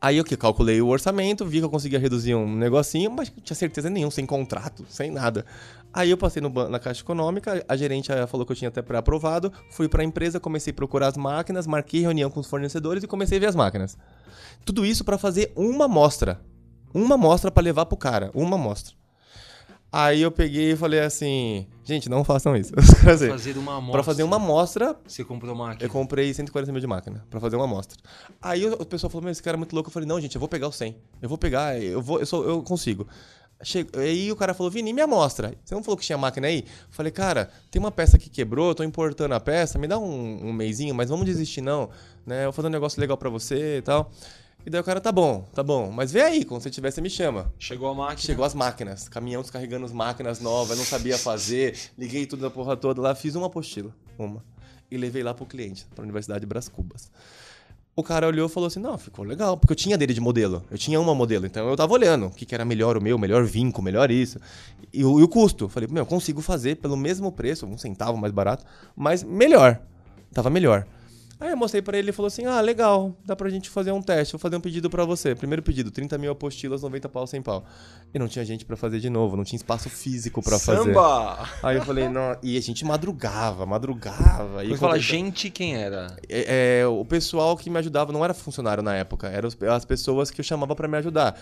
Aí 0.04 0.18
eu 0.18 0.24
que 0.24 0.36
calculei 0.36 0.82
o 0.82 0.88
orçamento, 0.88 1.46
vi 1.46 1.60
que 1.60 1.64
eu 1.64 1.70
conseguia 1.70 1.98
reduzir 1.98 2.34
um 2.34 2.54
negocinho, 2.56 3.10
mas 3.10 3.32
não 3.34 3.42
tinha 3.42 3.56
certeza 3.56 3.88
nenhum, 3.88 4.10
sem 4.10 4.26
contrato, 4.26 4.84
sem 4.86 5.10
nada. 5.10 5.46
Aí 5.94 6.10
eu 6.10 6.18
passei 6.18 6.42
no 6.42 6.50
na 6.68 6.78
Caixa 6.78 7.00
Econômica, 7.00 7.64
a 7.66 7.74
gerente 7.74 8.12
eh, 8.12 8.26
falou 8.26 8.44
que 8.44 8.52
eu 8.52 8.56
tinha 8.56 8.68
até 8.68 8.82
pré-aprovado, 8.82 9.50
fui 9.70 9.88
pra 9.88 10.04
empresa, 10.04 10.38
comecei 10.38 10.72
a 10.72 10.74
procurar 10.74 11.06
as 11.06 11.16
máquinas, 11.16 11.66
marquei 11.66 12.02
reunião 12.02 12.28
com 12.28 12.38
os 12.38 12.46
fornecedores 12.46 13.02
e 13.02 13.06
comecei 13.06 13.38
a 13.38 13.40
ver 13.40 13.46
as 13.46 13.56
máquinas. 13.56 13.96
Tudo 14.62 14.84
isso 14.84 15.04
pra 15.04 15.16
fazer 15.16 15.50
uma 15.56 15.86
amostra. 15.86 16.38
Uma 16.92 17.14
amostra 17.14 17.50
pra 17.50 17.62
levar 17.62 17.86
pro 17.86 17.96
cara, 17.96 18.30
uma 18.34 18.56
amostra. 18.56 18.94
Aí 19.96 20.22
eu 20.22 20.30
peguei 20.32 20.72
e 20.72 20.76
falei 20.76 20.98
assim, 21.00 21.66
gente, 21.84 22.08
não 22.08 22.24
façam 22.24 22.56
isso. 22.56 22.72
Assim, 23.08 23.28
Fazer 23.28 23.56
uma 23.56 23.74
amostra. 23.76 23.92
Pra 23.92 24.02
fazer 24.02 24.22
uma 24.24 24.36
amostra, 24.36 24.96
Você 25.06 25.22
comprou 25.22 25.54
máquina. 25.54 25.86
eu 25.86 25.90
comprei 25.90 26.34
140 26.34 26.72
mil 26.72 26.80
de 26.80 26.86
máquina 26.86 27.24
pra 27.30 27.38
fazer 27.38 27.54
uma 27.54 27.64
amostra. 27.64 27.96
Aí 28.42 28.66
o 28.66 28.84
pessoal 28.84 29.08
falou, 29.08 29.22
meu, 29.22 29.30
esse 29.30 29.42
cara 29.42 29.56
é 29.56 29.58
muito 29.58 29.72
louco. 29.72 29.88
Eu 29.88 29.92
falei, 29.92 30.08
não, 30.08 30.20
gente, 30.20 30.34
eu 30.34 30.40
vou 30.40 30.48
pegar 30.48 30.66
o 30.66 30.72
100. 30.72 30.96
Eu 31.22 31.28
vou 31.28 31.38
pegar, 31.38 31.80
eu 31.80 32.02
vou, 32.02 32.18
eu, 32.18 32.26
sou, 32.26 32.44
eu 32.44 32.60
consigo. 32.62 33.06
Che- 33.62 33.86
Aí 33.96 34.32
o 34.32 34.36
cara 34.36 34.52
falou, 34.52 34.68
Vini, 34.70 34.90
e 34.90 34.92
minha 34.92 35.04
amostra? 35.04 35.54
Você 35.64 35.74
não 35.76 35.82
falou 35.84 35.96
que 35.96 36.04
tinha 36.04 36.18
máquina 36.18 36.48
aí? 36.48 36.64
Eu 36.66 36.86
falei, 36.90 37.12
cara, 37.12 37.48
tem 37.70 37.78
uma 37.78 37.92
peça 37.92 38.18
que 38.18 38.28
quebrou, 38.28 38.70
eu 38.70 38.74
tô 38.74 38.82
importando 38.82 39.32
a 39.32 39.38
peça, 39.38 39.78
me 39.78 39.86
dá 39.86 39.96
um, 39.96 40.48
um 40.48 40.52
mêsinho, 40.52 40.92
mas 40.92 41.08
vamos 41.08 41.24
desistir 41.24 41.60
não, 41.60 41.88
né? 42.26 42.40
Eu 42.40 42.46
vou 42.46 42.52
fazer 42.52 42.66
um 42.66 42.70
negócio 42.72 43.00
legal 43.00 43.16
pra 43.16 43.30
você 43.30 43.78
e 43.78 43.82
tal. 43.82 44.10
E 44.66 44.70
daí 44.70 44.80
o 44.80 44.84
cara, 44.84 45.00
tá 45.00 45.12
bom, 45.12 45.42
tá 45.54 45.62
bom, 45.62 45.90
mas 45.90 46.10
vê 46.10 46.22
aí, 46.22 46.44
quando 46.44 46.62
você 46.62 46.70
tiver, 46.70 46.90
você 46.90 47.00
me 47.00 47.10
chama. 47.10 47.52
Chegou 47.58 47.88
a 47.88 47.94
máquina. 47.94 48.18
Chegou 48.20 48.44
as 48.46 48.54
máquinas, 48.54 49.08
caminhão 49.08 49.42
descarregando 49.42 49.84
as 49.84 49.92
máquinas 49.92 50.40
novas, 50.40 50.78
não 50.78 50.84
sabia 50.84 51.18
fazer, 51.18 51.76
liguei 51.98 52.24
tudo 52.24 52.40
da 52.40 52.50
porra 52.50 52.74
toda 52.76 53.00
lá, 53.02 53.14
fiz 53.14 53.34
uma 53.34 53.46
apostila, 53.48 53.94
uma, 54.18 54.42
e 54.90 54.96
levei 54.96 55.22
lá 55.22 55.34
pro 55.34 55.44
cliente, 55.44 55.86
pra 55.94 56.02
Universidade 56.02 56.40
de 56.40 56.46
Brás 56.46 56.68
Cubas. 56.68 57.10
O 57.96 58.02
cara 58.02 58.26
olhou 58.26 58.46
e 58.46 58.50
falou 58.50 58.66
assim: 58.66 58.80
não, 58.80 58.96
ficou 58.98 59.24
legal, 59.24 59.56
porque 59.56 59.72
eu 59.72 59.76
tinha 59.76 59.96
dele 59.98 60.12
de 60.14 60.20
modelo, 60.20 60.64
eu 60.70 60.78
tinha 60.78 60.98
uma 61.00 61.14
modelo, 61.14 61.44
então 61.46 61.68
eu 61.68 61.76
tava 61.76 61.92
olhando 61.92 62.26
o 62.26 62.30
que, 62.30 62.44
que 62.46 62.54
era 62.54 62.64
melhor 62.64 62.96
o 62.96 63.00
meu, 63.02 63.18
melhor 63.18 63.44
vinco, 63.44 63.80
melhor 63.82 64.10
isso. 64.10 64.40
E, 64.92 65.04
o- 65.04 65.20
e 65.20 65.22
o 65.22 65.28
custo? 65.28 65.68
Falei, 65.68 65.88
meu, 65.92 66.04
consigo 66.06 66.40
fazer 66.40 66.76
pelo 66.76 66.96
mesmo 66.96 67.30
preço, 67.30 67.66
um 67.66 67.76
centavo 67.78 68.16
mais 68.16 68.32
barato, 68.32 68.64
mas 68.96 69.22
melhor. 69.22 69.80
Tava 70.32 70.48
melhor. 70.50 70.86
Aí 71.40 71.50
eu 71.50 71.56
mostrei 71.56 71.82
pra 71.82 71.98
ele 71.98 72.10
e 72.10 72.12
falou 72.12 72.28
assim: 72.28 72.46
Ah, 72.46 72.60
legal, 72.60 73.14
dá 73.24 73.34
pra 73.34 73.48
gente 73.50 73.68
fazer 73.68 73.92
um 73.92 74.00
teste, 74.00 74.32
vou 74.32 74.38
fazer 74.38 74.56
um 74.56 74.60
pedido 74.60 74.88
pra 74.88 75.04
você. 75.04 75.34
Primeiro 75.34 75.62
pedido, 75.62 75.90
30 75.90 76.16
mil 76.16 76.30
apostilas, 76.32 76.82
90 76.82 77.08
pau, 77.08 77.26
100 77.26 77.42
pau. 77.42 77.64
E 78.12 78.18
não 78.18 78.28
tinha 78.28 78.44
gente 78.44 78.64
pra 78.64 78.76
fazer 78.76 79.00
de 79.00 79.10
novo, 79.10 79.36
não 79.36 79.44
tinha 79.44 79.56
espaço 79.56 79.90
físico 79.90 80.42
pra 80.42 80.58
fazer. 80.58 80.94
Samba! 80.94 81.48
Aí 81.62 81.76
eu 81.76 81.82
falei, 81.82 82.08
não, 82.08 82.36
e 82.42 82.56
a 82.56 82.60
gente 82.60 82.84
madrugava, 82.84 83.66
madrugava. 83.66 84.64
E 84.64 84.68
Quando 84.68 84.78
fala 84.78 84.98
gente, 84.98 85.50
quem 85.50 85.76
era? 85.76 86.16
é, 86.28 86.80
é, 86.80 86.86
o 86.86 87.04
pessoal 87.04 87.56
que 87.56 87.68
me 87.68 87.78
ajudava 87.78 88.12
não 88.12 88.24
era 88.24 88.32
funcionário 88.32 88.82
na 88.82 88.94
época, 88.94 89.28
eram 89.28 89.48
as 89.70 89.84
pessoas 89.84 90.30
que 90.30 90.40
eu 90.40 90.44
chamava 90.44 90.74
pra 90.76 90.86
me 90.86 90.96
ajudar. 90.98 91.36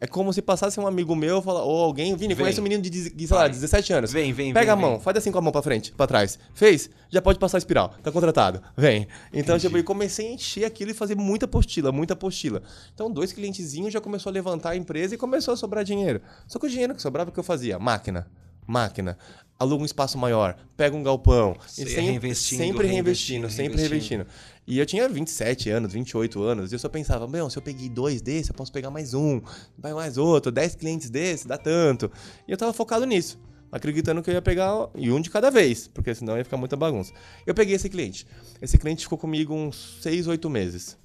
É 0.00 0.06
como 0.06 0.32
se 0.32 0.40
passasse 0.40 0.78
um 0.78 0.86
amigo 0.86 1.16
meu 1.16 1.42
fala, 1.42 1.62
ou 1.62 1.82
alguém, 1.82 2.14
Vini, 2.14 2.34
Vem. 2.34 2.44
conhece 2.44 2.60
um 2.60 2.62
menino 2.62 2.80
de, 2.82 2.88
de, 2.90 3.26
sei 3.26 3.34
lá, 3.36 3.42
Vai. 3.42 3.50
17 3.50 3.92
anos. 3.92 4.12
Vem, 4.12 4.32
vem, 4.32 4.52
Pega 4.54 4.66
vem, 4.66 4.72
a 4.72 4.76
mão, 4.76 4.92
vem. 4.92 5.00
faz 5.00 5.16
assim 5.16 5.32
com 5.32 5.38
a 5.38 5.40
mão 5.40 5.50
pra 5.50 5.60
frente, 5.60 5.92
pra 5.92 6.06
trás. 6.06 6.38
Fez? 6.54 6.88
Já 7.10 7.20
pode 7.20 7.38
passar 7.38 7.56
a 7.56 7.58
espiral. 7.58 7.92
Tá 8.02 8.12
contratado. 8.12 8.62
Vem. 8.76 9.08
Então, 9.32 9.58
tipo, 9.58 9.76
eu 9.76 9.82
comecei 9.82 10.28
a 10.28 10.32
encher 10.32 10.64
aquilo 10.64 10.92
e 10.92 10.94
fazer 10.94 11.16
muita 11.16 11.46
apostila, 11.46 11.90
muita 11.90 12.14
apostila. 12.14 12.62
Então, 12.94 13.10
dois 13.10 13.32
clientezinhos 13.32 13.92
já 13.92 14.00
começou 14.00 14.30
a 14.30 14.32
levantar 14.32 14.70
a 14.70 14.76
empresa 14.76 15.14
e 15.14 15.18
começou 15.18 15.54
a 15.54 15.56
sobrar 15.56 15.82
dinheiro. 15.82 16.20
Só 16.46 16.58
que 16.60 16.66
o 16.66 16.70
dinheiro 16.70 16.94
que 16.94 17.02
sobrava, 17.02 17.30
o 17.30 17.32
que 17.32 17.40
eu 17.40 17.44
fazia? 17.44 17.78
Máquina. 17.78 18.26
Máquina. 18.68 19.16
Aluga 19.58 19.82
um 19.82 19.86
espaço 19.86 20.16
maior, 20.18 20.56
pega 20.76 20.94
um 20.94 21.02
galpão. 21.02 21.56
E 21.76 21.80
ia 21.80 21.86
sempre, 21.88 22.02
reinvestindo, 22.02 22.62
sempre 22.62 22.86
reinvestindo, 22.86 23.46
reinvestindo, 23.46 23.50
sempre 23.50 23.80
reinvestindo. 23.80 24.24
reinvestindo. 24.24 24.58
E 24.66 24.78
eu 24.78 24.84
tinha 24.84 25.08
27 25.08 25.70
anos, 25.70 25.94
28 25.94 26.42
anos, 26.42 26.70
e 26.70 26.74
eu 26.74 26.78
só 26.78 26.90
pensava, 26.90 27.26
meu, 27.26 27.48
se 27.48 27.56
eu 27.56 27.62
peguei 27.62 27.88
dois 27.88 28.20
desse, 28.20 28.50
eu 28.50 28.54
posso 28.54 28.70
pegar 28.70 28.90
mais 28.90 29.14
um, 29.14 29.40
vai 29.78 29.94
mais 29.94 30.18
outro, 30.18 30.52
10 30.52 30.74
clientes 30.74 31.08
desse, 31.08 31.48
dá 31.48 31.56
tanto. 31.56 32.12
E 32.46 32.52
eu 32.52 32.56
tava 32.58 32.74
focado 32.74 33.06
nisso, 33.06 33.40
acreditando 33.72 34.22
que 34.22 34.28
eu 34.28 34.34
ia 34.34 34.42
pegar 34.42 34.90
e 34.94 35.10
um 35.10 35.22
de 35.22 35.30
cada 35.30 35.50
vez, 35.50 35.88
porque 35.88 36.14
senão 36.14 36.36
ia 36.36 36.44
ficar 36.44 36.58
muita 36.58 36.76
bagunça. 36.76 37.14
Eu 37.46 37.54
peguei 37.54 37.74
esse 37.74 37.88
cliente. 37.88 38.26
Esse 38.60 38.76
cliente 38.76 39.04
ficou 39.04 39.16
comigo 39.16 39.54
uns 39.54 39.98
6, 40.02 40.26
8 40.26 40.50
meses. 40.50 40.98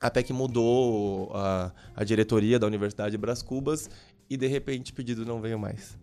Até 0.00 0.20
que 0.20 0.32
mudou 0.32 1.30
a, 1.32 1.72
a 1.94 2.02
diretoria 2.02 2.58
da 2.58 2.66
Universidade 2.66 3.12
de 3.12 3.18
Brás 3.18 3.40
Cubas 3.40 3.88
e 4.28 4.36
de 4.36 4.48
repente 4.48 4.90
o 4.90 4.94
pedido 4.94 5.24
não 5.24 5.40
veio 5.40 5.56
mais. 5.56 5.96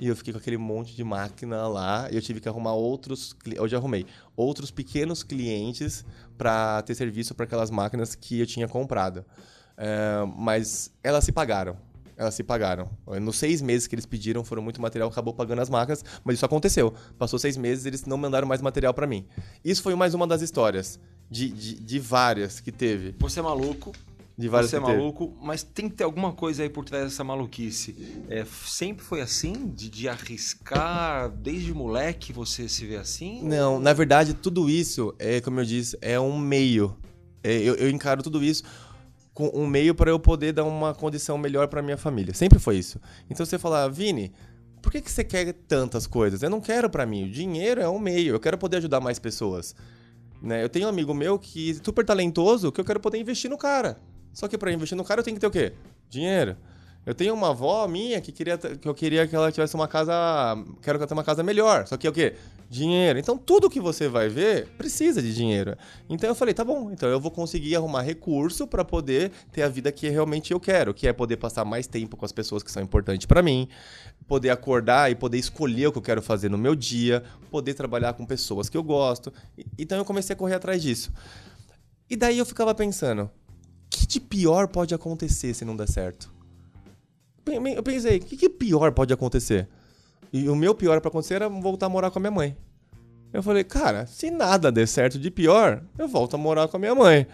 E 0.00 0.08
eu 0.08 0.16
fiquei 0.16 0.32
com 0.32 0.38
aquele 0.38 0.56
monte 0.56 0.96
de 0.96 1.04
máquina 1.04 1.68
lá 1.68 2.08
e 2.10 2.16
eu 2.16 2.22
tive 2.22 2.40
que 2.40 2.48
arrumar 2.48 2.72
outros. 2.72 3.36
já 3.68 3.76
arrumei 3.76 4.06
outros 4.34 4.70
pequenos 4.70 5.22
clientes 5.22 6.06
para 6.38 6.80
ter 6.80 6.94
serviço 6.94 7.34
para 7.34 7.44
aquelas 7.44 7.70
máquinas 7.70 8.14
que 8.14 8.40
eu 8.40 8.46
tinha 8.46 8.66
comprado. 8.66 9.22
É, 9.76 10.24
mas 10.38 10.90
elas 11.04 11.22
se 11.22 11.32
pagaram. 11.32 11.76
Elas 12.16 12.34
se 12.34 12.42
pagaram. 12.42 12.88
Nos 13.20 13.36
seis 13.36 13.60
meses 13.60 13.86
que 13.86 13.94
eles 13.94 14.06
pediram, 14.06 14.42
foram 14.42 14.62
muito 14.62 14.80
material, 14.80 15.10
acabou 15.10 15.34
pagando 15.34 15.60
as 15.60 15.68
máquinas, 15.68 16.02
mas 16.24 16.36
isso 16.36 16.46
aconteceu. 16.46 16.94
Passou 17.18 17.38
seis 17.38 17.58
meses, 17.58 17.84
eles 17.84 18.06
não 18.06 18.16
mandaram 18.16 18.48
mais 18.48 18.62
material 18.62 18.94
para 18.94 19.06
mim. 19.06 19.26
Isso 19.62 19.82
foi 19.82 19.94
mais 19.94 20.14
uma 20.14 20.26
das 20.26 20.40
histórias, 20.40 20.98
de, 21.30 21.50
de, 21.50 21.74
de 21.78 21.98
várias 21.98 22.58
que 22.58 22.72
teve. 22.72 23.14
Você 23.18 23.40
é 23.40 23.42
maluco, 23.42 23.92
De 24.40 24.48
você 24.48 24.76
é 24.76 24.80
maluco, 24.80 25.36
mas 25.42 25.62
tem 25.62 25.86
que 25.86 25.96
ter 25.96 26.04
alguma 26.04 26.32
coisa 26.32 26.62
aí 26.62 26.70
por 26.70 26.82
trás 26.82 27.04
dessa 27.04 27.22
maluquice. 27.22 28.24
É, 28.26 28.42
sempre 28.66 29.04
foi 29.04 29.20
assim? 29.20 29.52
De, 29.52 29.90
de 29.90 30.08
arriscar? 30.08 31.28
Desde 31.28 31.74
moleque 31.74 32.32
você 32.32 32.66
se 32.66 32.86
vê 32.86 32.96
assim? 32.96 33.42
Não, 33.42 33.78
na 33.78 33.92
verdade, 33.92 34.32
tudo 34.32 34.70
isso, 34.70 35.14
é 35.18 35.42
como 35.42 35.60
eu 35.60 35.64
disse, 35.66 35.98
é 36.00 36.18
um 36.18 36.38
meio. 36.38 36.96
É, 37.44 37.52
eu, 37.58 37.74
eu 37.74 37.90
encaro 37.90 38.22
tudo 38.22 38.42
isso 38.42 38.64
com 39.34 39.50
um 39.52 39.66
meio 39.66 39.94
para 39.94 40.10
eu 40.10 40.18
poder 40.18 40.52
dar 40.52 40.64
uma 40.64 40.94
condição 40.94 41.36
melhor 41.36 41.68
para 41.68 41.82
minha 41.82 41.98
família. 41.98 42.32
Sempre 42.32 42.58
foi 42.58 42.78
isso. 42.78 42.98
Então 43.28 43.44
você 43.44 43.58
fala, 43.58 43.90
Vini, 43.90 44.32
por 44.80 44.90
que, 44.90 45.02
que 45.02 45.10
você 45.10 45.22
quer 45.22 45.52
tantas 45.52 46.06
coisas? 46.06 46.42
Eu 46.42 46.48
não 46.48 46.62
quero 46.62 46.88
para 46.88 47.04
mim. 47.04 47.24
O 47.24 47.30
dinheiro 47.30 47.80
é 47.80 47.88
um 47.88 47.98
meio. 47.98 48.34
Eu 48.34 48.40
quero 48.40 48.56
poder 48.56 48.78
ajudar 48.78 49.00
mais 49.00 49.18
pessoas. 49.18 49.74
Né? 50.40 50.64
Eu 50.64 50.68
tenho 50.70 50.86
um 50.86 50.88
amigo 50.88 51.12
meu 51.12 51.38
que 51.38 51.72
é 51.72 51.74
super 51.84 52.04
talentoso 52.04 52.72
que 52.72 52.80
eu 52.80 52.84
quero 52.84 53.00
poder 53.00 53.18
investir 53.18 53.50
no 53.50 53.58
cara. 53.58 53.98
Só 54.32 54.48
que 54.48 54.56
para 54.56 54.72
investir 54.72 54.96
no 54.96 55.04
cara 55.04 55.20
eu 55.20 55.24
tenho 55.24 55.36
que 55.36 55.40
ter 55.40 55.46
o 55.46 55.50
quê? 55.50 55.72
Dinheiro. 56.08 56.56
Eu 57.06 57.14
tenho 57.14 57.32
uma 57.32 57.50
avó 57.50 57.88
minha 57.88 58.20
que 58.20 58.30
queria 58.30 58.58
que 58.58 58.86
eu 58.86 58.94
queria 58.94 59.26
que 59.26 59.34
ela 59.34 59.50
tivesse 59.50 59.74
uma 59.74 59.88
casa, 59.88 60.12
quero 60.82 60.98
que 60.98 61.02
ela 61.02 61.06
tenha 61.06 61.16
uma 61.16 61.24
casa 61.24 61.42
melhor. 61.42 61.86
Só 61.86 61.96
que 61.96 62.06
é 62.06 62.10
o 62.10 62.12
quê? 62.12 62.34
Dinheiro. 62.68 63.18
Então 63.18 63.38
tudo 63.38 63.70
que 63.70 63.80
você 63.80 64.06
vai 64.06 64.28
ver 64.28 64.66
precisa 64.76 65.22
de 65.22 65.34
dinheiro. 65.34 65.76
Então 66.10 66.28
eu 66.28 66.34
falei, 66.34 66.52
tá 66.52 66.62
bom, 66.62 66.90
então 66.92 67.08
eu 67.08 67.18
vou 67.18 67.30
conseguir 67.30 67.74
arrumar 67.74 68.02
recurso 68.02 68.66
para 68.66 68.84
poder 68.84 69.32
ter 69.50 69.62
a 69.62 69.68
vida 69.68 69.90
que 69.90 70.10
realmente 70.10 70.52
eu 70.52 70.60
quero, 70.60 70.92
que 70.92 71.08
é 71.08 71.12
poder 71.12 71.38
passar 71.38 71.64
mais 71.64 71.86
tempo 71.86 72.18
com 72.18 72.24
as 72.26 72.32
pessoas 72.32 72.62
que 72.62 72.70
são 72.70 72.82
importantes 72.82 73.26
para 73.26 73.42
mim, 73.42 73.66
poder 74.28 74.50
acordar 74.50 75.10
e 75.10 75.14
poder 75.14 75.38
escolher 75.38 75.86
o 75.86 75.92
que 75.92 75.98
eu 75.98 76.02
quero 76.02 76.20
fazer 76.20 76.50
no 76.50 76.58
meu 76.58 76.76
dia, 76.76 77.24
poder 77.50 77.72
trabalhar 77.72 78.12
com 78.12 78.26
pessoas 78.26 78.68
que 78.68 78.76
eu 78.76 78.82
gosto. 78.82 79.32
Então 79.78 79.96
eu 79.96 80.04
comecei 80.04 80.34
a 80.34 80.36
correr 80.36 80.54
atrás 80.54 80.82
disso. 80.82 81.10
E 82.10 82.16
daí 82.16 82.38
eu 82.38 82.44
ficava 82.44 82.74
pensando, 82.74 83.30
que 83.90 84.06
de 84.06 84.20
pior 84.20 84.68
pode 84.68 84.94
acontecer 84.94 85.52
se 85.52 85.64
não 85.64 85.76
der 85.76 85.88
certo? 85.88 86.32
Eu 87.74 87.82
pensei, 87.82 88.18
o 88.18 88.20
que, 88.20 88.36
que 88.36 88.48
pior 88.48 88.92
pode 88.92 89.12
acontecer? 89.12 89.66
E 90.32 90.48
o 90.48 90.54
meu 90.54 90.74
pior 90.74 91.00
pra 91.00 91.08
acontecer 91.08 91.34
era 91.34 91.48
voltar 91.48 91.86
a 91.86 91.88
morar 91.88 92.10
com 92.10 92.18
a 92.18 92.20
minha 92.20 92.30
mãe. 92.30 92.56
Eu 93.32 93.42
falei, 93.42 93.64
cara, 93.64 94.06
se 94.06 94.30
nada 94.30 94.70
der 94.70 94.86
certo 94.86 95.18
de 95.18 95.30
pior, 95.30 95.82
eu 95.98 96.06
volto 96.06 96.34
a 96.34 96.38
morar 96.38 96.68
com 96.68 96.76
a 96.76 96.80
minha 96.80 96.94
mãe. 96.94 97.26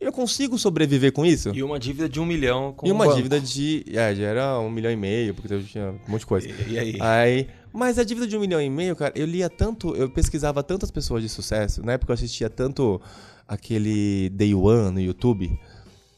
Eu 0.00 0.12
consigo 0.12 0.58
sobreviver 0.58 1.12
com 1.12 1.24
isso? 1.24 1.50
E 1.54 1.62
uma 1.62 1.78
dívida 1.78 2.08
de 2.08 2.20
um 2.20 2.26
milhão 2.26 2.72
com 2.72 2.86
E 2.86 2.92
uma 2.92 3.04
banco. 3.04 3.16
dívida 3.16 3.40
de. 3.40 3.84
É, 3.88 4.14
já 4.14 4.24
era 4.24 4.58
um 4.60 4.70
milhão 4.70 4.90
e 4.90 4.96
meio, 4.96 5.34
porque 5.34 5.52
eu 5.54 5.62
tinha 5.62 5.90
um 5.90 6.10
monte 6.10 6.20
de 6.20 6.26
coisa. 6.26 6.48
E, 6.48 6.72
e 6.72 6.78
aí? 6.78 6.96
Aí, 7.00 7.48
mas 7.72 7.98
a 7.98 8.04
dívida 8.04 8.26
de 8.26 8.36
um 8.36 8.40
milhão 8.40 8.60
e 8.60 8.68
meio, 8.68 8.94
cara, 8.96 9.12
eu 9.16 9.24
lia 9.26 9.48
tanto, 9.48 9.94
eu 9.96 10.10
pesquisava 10.10 10.62
tantas 10.62 10.90
pessoas 10.90 11.22
de 11.22 11.28
sucesso. 11.28 11.82
Na 11.84 11.92
época 11.92 12.12
eu 12.12 12.14
assistia 12.14 12.50
tanto 12.50 13.00
aquele 13.48 14.28
Day 14.30 14.54
One 14.54 14.90
no 14.90 15.00
YouTube. 15.00 15.58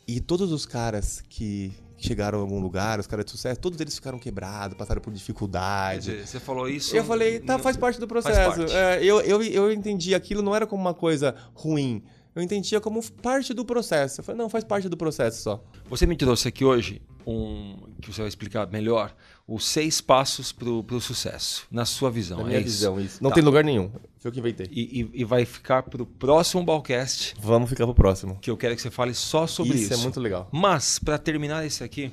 E 0.07 0.21
todos 0.21 0.53
os 0.53 0.65
caras 0.65 1.23
que 1.29 1.73
chegaram 1.99 2.39
a 2.39 2.43
algum 2.43 2.61
lugar, 2.61 3.01
os 3.01 3.07
caras 3.07 3.25
de 3.25 3.31
sucesso, 3.31 3.59
todos 3.61 3.81
eles 3.81 3.95
ficaram 3.95 4.19
quebrados, 4.19 4.77
passaram 4.77 5.01
por 5.01 5.11
Quer 5.11 5.17
dificuldade. 5.19 6.11
dizer, 6.11 6.27
você 6.27 6.39
falou 6.39 6.69
isso. 6.69 6.95
Eu 6.95 7.05
falei, 7.05 7.41
tá, 7.41 7.59
faz 7.59 7.77
parte 7.77 7.99
do 7.99 8.07
processo. 8.07 8.61
parte. 8.61 8.73
É, 8.73 9.03
eu, 9.03 9.21
eu, 9.23 9.43
eu 9.43 9.73
entendi 9.73 10.15
aquilo 10.15 10.43
não 10.43 10.55
era 10.55 10.67
como 10.67 10.81
uma 10.81 10.95
coisa 10.95 11.35
ruim. 11.55 12.03
Eu 12.37 12.43
entendia 12.43 12.81
como 12.83 13.03
parte 13.23 13.55
do 13.55 13.65
processo. 13.65 14.21
Eu 14.21 14.25
falei, 14.25 14.39
não, 14.39 14.51
faz 14.51 14.63
parte 14.63 14.89
do 14.91 14.97
processo 14.97 15.43
só. 15.43 15.65
Você 15.89 16.05
me 16.07 16.15
trouxe 16.17 16.47
aqui 16.49 16.67
hoje 16.67 17.01
um 17.27 17.77
que 18.01 18.13
você 18.13 18.21
vai 18.21 18.29
explicar 18.29 18.71
melhor 18.71 19.17
os 19.49 19.65
seis 19.67 20.01
passos 20.03 20.53
pro, 20.53 20.85
pro 20.85 21.01
sucesso, 21.01 21.67
na 21.71 21.87
sua 21.87 22.11
visão. 22.11 22.37
Na 22.39 22.45
é 22.45 22.47
minha 22.49 22.61
visão, 22.61 23.01
isso. 23.01 23.23
Não 23.23 23.31
Tá. 23.31 23.37
tem 23.37 23.43
lugar 23.45 23.65
nenhum. 23.65 23.91
Foi 24.19 24.29
eu 24.29 24.33
que 24.33 24.39
inventei. 24.39 24.69
E, 24.71 25.01
e- 25.01 25.11
e 25.15 25.25
vai 25.25 25.47
ficar 25.47 25.83
pro 25.85 26.05
próximo 26.05 26.63
Balcast, 26.63 27.35
Vamos 27.41 27.71
ficar 27.71 27.87
pro 27.87 27.95
próximo. 27.95 28.39
que 28.41 28.51
eu 28.51 28.57
quero 28.57 28.77
que 28.77 28.83
você 28.83 28.91
fale 28.91 29.15
só 29.15 29.47
sobre 29.47 29.75
isso. 29.79 29.85
isso 29.85 29.95
é 29.95 29.97
muito 29.97 30.21
legal. 30.21 30.49
Mas, 30.53 30.99
para 30.99 31.17
terminar 31.17 31.65
esse 31.65 31.83
aqui, 31.83 32.13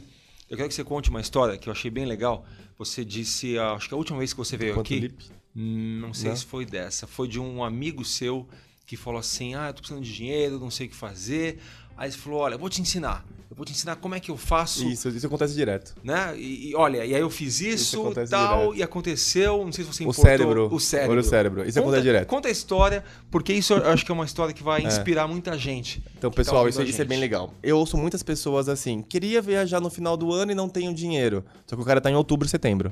eu 0.50 0.56
quero 0.56 0.70
que 0.70 0.74
você 0.76 0.84
conte 0.86 1.10
uma 1.10 1.20
história 1.20 1.58
que 1.58 1.68
eu 1.68 1.74
achei 1.74 1.92
bem 1.92 2.06
legal. 2.06 2.46
Você 2.78 3.04
disse, 3.04 3.58
ah, 3.58 3.74
acho 3.74 3.90
que 3.90 3.94
a 3.94 3.98
última 3.98 4.20
vez 4.20 4.32
que 4.32 4.38
você 4.40 4.56
veio 4.56 4.74
Quanto 4.76 4.86
aqui, 4.88 5.00
Lipe? 5.00 5.26
hum, 5.56 6.00
não 6.02 6.14
sei 6.14 6.30
Não? 6.30 6.36
se 6.38 6.46
foi 6.46 6.66
dessa, 6.66 7.06
foi 7.08 7.28
de 7.28 7.40
um 7.42 7.62
amigo 7.64 8.06
seu 8.06 8.48
que 8.86 8.96
falou 8.98 9.20
assim: 9.20 9.56
Ah, 9.56 9.68
eu 9.68 9.74
tô 9.74 9.80
precisando 9.80 10.04
de 10.04 10.14
dinheiro, 10.14 10.60
não 10.60 10.72
sei 10.72 10.88
o 10.88 10.90
que 10.90 10.96
fazer. 10.96 11.60
Aí 11.98 12.12
você 12.12 12.18
falou: 12.18 12.40
Olha, 12.40 12.56
eu 12.56 12.60
vou 12.60 12.70
te 12.70 12.82
ensinar. 12.82 13.26
Eu 13.50 13.56
vou 13.56 13.66
te 13.68 13.72
ensinar 13.72 13.98
como 13.98 14.16
é 14.16 14.20
que 14.20 14.32
eu 14.32 14.36
faço. 14.38 14.84
Isso, 14.90 15.10
isso 15.10 15.28
acontece 15.28 15.54
direto. 15.54 15.94
Né? 16.04 16.36
E, 16.36 16.72
e 16.72 16.76
olha, 16.76 17.06
e 17.06 17.14
aí 17.14 17.22
eu 17.22 17.30
fiz 17.30 17.62
Isso 17.62 17.98
isso, 18.10 18.14
tal, 18.28 18.60
direto. 18.62 18.76
e 18.80 18.82
aconteceu, 18.82 19.64
não 19.64 19.72
sei 19.72 19.86
se 19.86 19.94
você 19.94 20.04
O 20.04 20.10
importou. 20.10 20.26
cérebro. 20.26 20.74
O 20.74 20.80
cérebro. 20.80 21.12
Olha 21.12 21.22
o 21.22 21.24
cérebro. 21.24 21.62
Isso 21.62 21.74
conta, 21.74 21.80
acontece 21.82 22.02
direto. 22.04 22.28
Conta 22.28 22.48
a 22.48 22.52
história, 22.52 23.04
porque 23.30 23.54
isso 23.54 23.74
eu 23.74 23.92
acho 23.92 24.04
que 24.04 24.12
é 24.12 24.16
uma 24.16 24.26
história 24.26 24.56
que 24.56 24.64
vai 24.64 24.82
inspirar 24.82 25.28
muita 25.28 25.56
gente. 25.56 26.04
Então, 26.18 26.32
tá 26.32 26.36
pessoal, 26.36 26.64
ouvindo 26.66 26.82
isso, 26.82 26.90
isso 26.90 27.02
é 27.04 27.06
bem 27.06 27.20
legal. 27.20 27.54
Eu 27.62 27.78
ouço 27.78 27.96
muitas 27.96 28.24
pessoas 28.24 28.68
assim, 28.68 29.04
queria 29.04 29.40
viajar 29.40 29.80
no 29.80 29.92
final 29.92 30.18
do 30.18 30.34
ano 30.34 30.52
e 30.52 30.56
não 30.56 30.68
tenho 30.68 30.92
dinheiro. 30.92 31.46
Só 31.68 31.76
que 31.76 31.82
o 31.84 31.86
cara 31.86 32.02
tá 32.02 32.10
em 32.10 32.16
outubro, 32.16 32.48
setembro. 32.48 32.92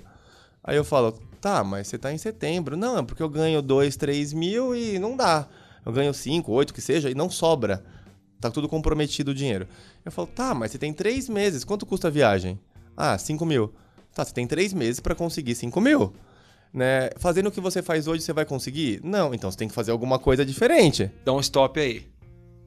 Aí 0.63 0.77
eu 0.77 0.83
falo, 0.86 1.13
tá, 1.41 1.63
mas 1.63 1.88
você 1.88 1.98
tá 1.98 2.13
em 2.13 2.19
setembro. 2.19 2.77
Não, 2.77 3.00
é 3.00 3.01
porque 3.01 3.24
eu 3.24 3.29
ganho 3.29 3.63
2, 3.63 3.95
3 3.98 4.31
mil 4.31 4.75
e 4.75 5.00
não 5.00 5.17
dá. 5.17 5.48
Eu 5.85 5.91
ganho 5.91 6.13
5, 6.13 6.51
8, 6.51 6.73
que 6.73 6.81
seja, 6.81 7.09
e 7.09 7.15
não 7.15 7.29
sobra. 7.29 7.83
Tá 8.39 8.50
tudo 8.50 8.67
comprometido 8.67 9.31
o 9.31 9.35
dinheiro. 9.35 9.67
Eu 10.03 10.11
falo, 10.11 10.27
tá, 10.27 10.53
mas 10.53 10.71
você 10.71 10.77
tem 10.77 10.93
3 10.93 11.29
meses, 11.29 11.63
quanto 11.63 11.85
custa 11.85 12.07
a 12.07 12.11
viagem? 12.11 12.59
Ah, 12.97 13.17
5 13.17 13.45
mil. 13.45 13.73
Tá, 14.13 14.25
você 14.25 14.33
tem 14.33 14.45
3 14.47 14.73
meses 14.73 15.00
pra 15.00 15.15
conseguir 15.15 15.55
5 15.55 15.79
mil. 15.81 16.13
Né? 16.73 17.09
Fazendo 17.17 17.47
o 17.47 17.51
que 17.51 17.59
você 17.59 17.81
faz 17.81 18.07
hoje, 18.07 18.23
você 18.23 18.31
vai 18.33 18.45
conseguir? 18.45 19.01
Não, 19.03 19.33
então 19.33 19.51
você 19.51 19.57
tem 19.57 19.67
que 19.67 19.73
fazer 19.73 19.91
alguma 19.91 20.17
coisa 20.17 20.45
diferente. 20.45 21.11
Dá 21.25 21.33
um 21.33 21.39
stop 21.39 21.79
aí. 21.79 22.07